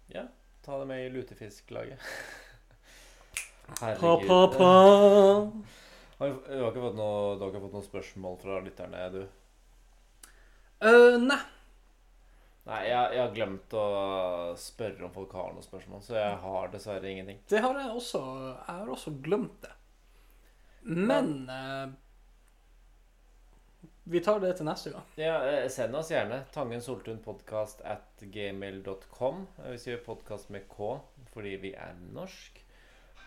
Ja, 0.10 0.24
ta 0.66 0.80
det 0.80 0.90
med 0.90 1.06
i 1.06 1.10
lutefisklaget. 1.14 2.00
Pa, 3.68 3.86
Herregud. 3.86 4.28
pa, 4.28 4.40
pa. 4.58 4.74
Har 6.20 6.30
du, 6.30 6.38
har 6.48 6.70
ikke 6.70 6.86
fått 6.86 7.00
noe, 7.00 7.34
du 7.38 7.44
har 7.46 7.58
fått 7.58 7.76
noen 7.76 7.90
spørsmål 7.90 8.38
fra 8.40 8.62
lytterne, 8.64 9.08
du? 9.12 9.24
Uh, 10.84 11.18
nei. 11.20 11.42
Nei, 12.64 12.80
jeg, 12.88 13.16
jeg 13.18 13.20
har 13.20 13.34
glemt 13.36 13.74
å 13.76 13.86
spørre 14.60 15.04
om 15.04 15.12
folk 15.12 15.34
har 15.36 15.52
noen 15.52 15.66
spørsmål, 15.66 16.04
så 16.06 16.16
jeg 16.16 16.38
har 16.46 16.70
dessverre 16.72 17.10
ingenting. 17.12 17.42
Det 17.52 17.60
har 17.64 17.76
jeg 17.76 17.92
også. 17.92 18.22
Jeg 18.54 18.78
har 18.78 18.92
også 18.94 19.12
glemt 19.26 19.58
det. 19.66 19.74
Men 20.84 21.34
eh, 21.52 21.92
Vi 24.04 24.20
tar 24.20 24.42
det 24.44 24.50
til 24.58 24.68
neste 24.68 24.92
gang. 24.92 25.12
Ja, 25.16 25.36
eh, 25.48 25.70
Send 25.72 25.96
oss 25.96 26.10
gjerne 26.12 26.42
tangensoltunpodkast 26.52 27.86
at 27.88 28.24
gmail.com. 28.34 29.46
Hvis 29.70 29.86
vi 29.88 29.94
gjør 29.94 30.02
podkast 30.10 30.50
med 30.52 30.68
K 30.68 30.98
fordi 31.32 31.54
vi 31.62 31.72
er 31.74 31.96
norsk. 32.14 32.60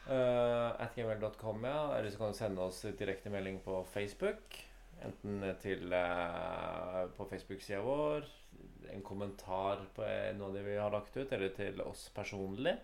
Uh, 0.07 0.71
at 0.79 0.93
gmail.com, 0.95 1.65
ja. 1.65 1.97
Eller 1.97 2.13
så 2.13 2.21
kan 2.21 2.31
du 2.31 2.39
sende 2.39 2.63
oss 2.63 2.85
direktemelding 2.99 3.59
på 3.65 3.81
Facebook. 3.91 4.59
Enten 5.03 5.43
til 5.63 5.91
uh, 5.91 7.09
på 7.17 7.27
Facebook-sida 7.33 7.81
vår, 7.83 8.29
en 8.93 9.03
kommentar 9.03 9.83
på 9.97 10.07
noe 10.37 10.53
av 10.53 10.55
det 10.55 10.63
vi 10.69 10.77
har 10.79 10.93
lagt 10.95 11.17
ut, 11.17 11.33
eller 11.33 11.57
til 11.57 11.81
oss 11.83 12.07
personlig. 12.15 12.77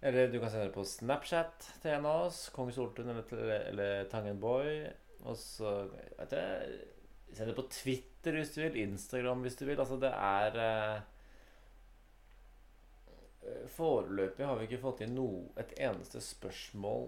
Eller 0.00 0.32
du 0.32 0.40
kan 0.40 0.50
sende 0.50 0.70
det 0.70 0.74
på 0.74 0.88
Snapchat 0.88 1.70
til 1.82 1.94
en 1.94 2.08
av 2.08 2.26
oss, 2.26 2.42
Kong 2.56 2.72
Soltun 2.72 3.12
eller, 3.12 3.54
eller 3.70 4.10
Tangenboy. 4.10 4.88
Og 5.28 5.36
så 5.36 5.74
vet 5.90 6.32
du, 6.32 6.80
Send 7.30 7.46
det 7.46 7.54
på 7.54 7.68
Twitter 7.70 8.34
hvis 8.34 8.54
du 8.56 8.60
vil, 8.64 8.76
Instagram 8.82 9.44
hvis 9.44 9.54
du 9.60 9.64
vil. 9.68 9.78
Altså, 9.78 9.96
det 10.02 10.10
er 10.10 10.56
eh, 10.64 11.02
Foreløpig 13.70 14.46
har 14.46 14.58
vi 14.58 14.66
ikke 14.66 14.80
fått 14.82 15.04
inn 15.06 15.14
noe, 15.14 15.44
et 15.60 15.70
eneste 15.78 16.20
spørsmål 16.24 17.06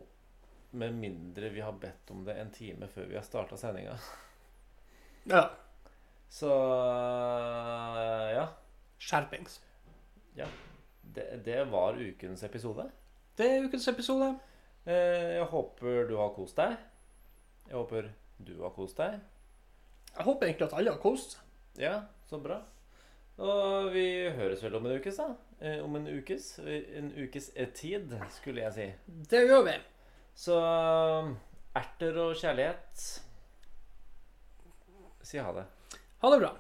med 0.79 0.95
mindre 0.97 1.51
vi 1.53 1.61
har 1.61 1.75
bedt 1.77 2.11
om 2.15 2.23
det 2.25 2.39
en 2.41 2.53
time 2.55 2.89
før 2.89 3.11
vi 3.11 3.19
har 3.19 3.27
starta 3.27 3.59
sendinga. 3.61 3.97
Ja. 5.29 5.43
Så 6.33 6.49
ja. 8.33 8.47
Skjerpings. 9.03 9.59
Det, 11.03 11.27
det 11.45 11.59
var 11.69 11.99
ukens 12.01 12.43
episode. 12.47 12.87
Det 13.37 13.51
er 13.51 13.67
ukens 13.67 13.89
episode. 13.91 14.31
Eh, 14.87 15.35
Jeg 15.37 15.51
håper 15.51 16.09
du 16.09 16.17
har 16.17 16.33
kost 16.35 16.57
deg. 16.63 16.79
Jeg 17.73 17.79
håper 17.81 18.11
du 18.45 18.53
har 18.61 18.73
kost 18.77 18.99
deg. 19.01 19.15
Jeg 20.13 20.27
håper 20.27 20.47
egentlig 20.51 20.67
at 20.69 20.75
alle 20.77 20.93
har 20.93 21.01
kost 21.01 21.39
seg. 21.39 21.49
Ja, 21.81 21.95
så 22.29 22.37
bra. 22.43 22.59
Og 23.41 23.87
vi 23.95 24.05
høres 24.37 24.61
vel 24.61 24.75
om 24.77 24.85
en 24.91 24.99
ukes, 25.01 25.17
da. 25.17 25.31
Eh, 25.63 25.79
Om 25.81 25.97
en 25.97 26.09
ukes. 26.13 26.59
En 26.61 27.09
ukes 27.17 27.49
eh, 27.57 27.71
tid, 27.73 28.13
skulle 28.37 28.61
jeg 28.67 28.75
si. 28.77 28.89
Det 29.33 29.41
gjør 29.49 29.65
vi. 29.71 29.77
Så 30.37 30.59
erter 31.79 32.19
og 32.27 32.35
kjærlighet 32.37 33.07
Si 35.23 35.39
ha 35.39 35.53
det. 35.55 35.65
Ha 36.21 36.31
det 36.35 36.41
bra. 36.43 36.51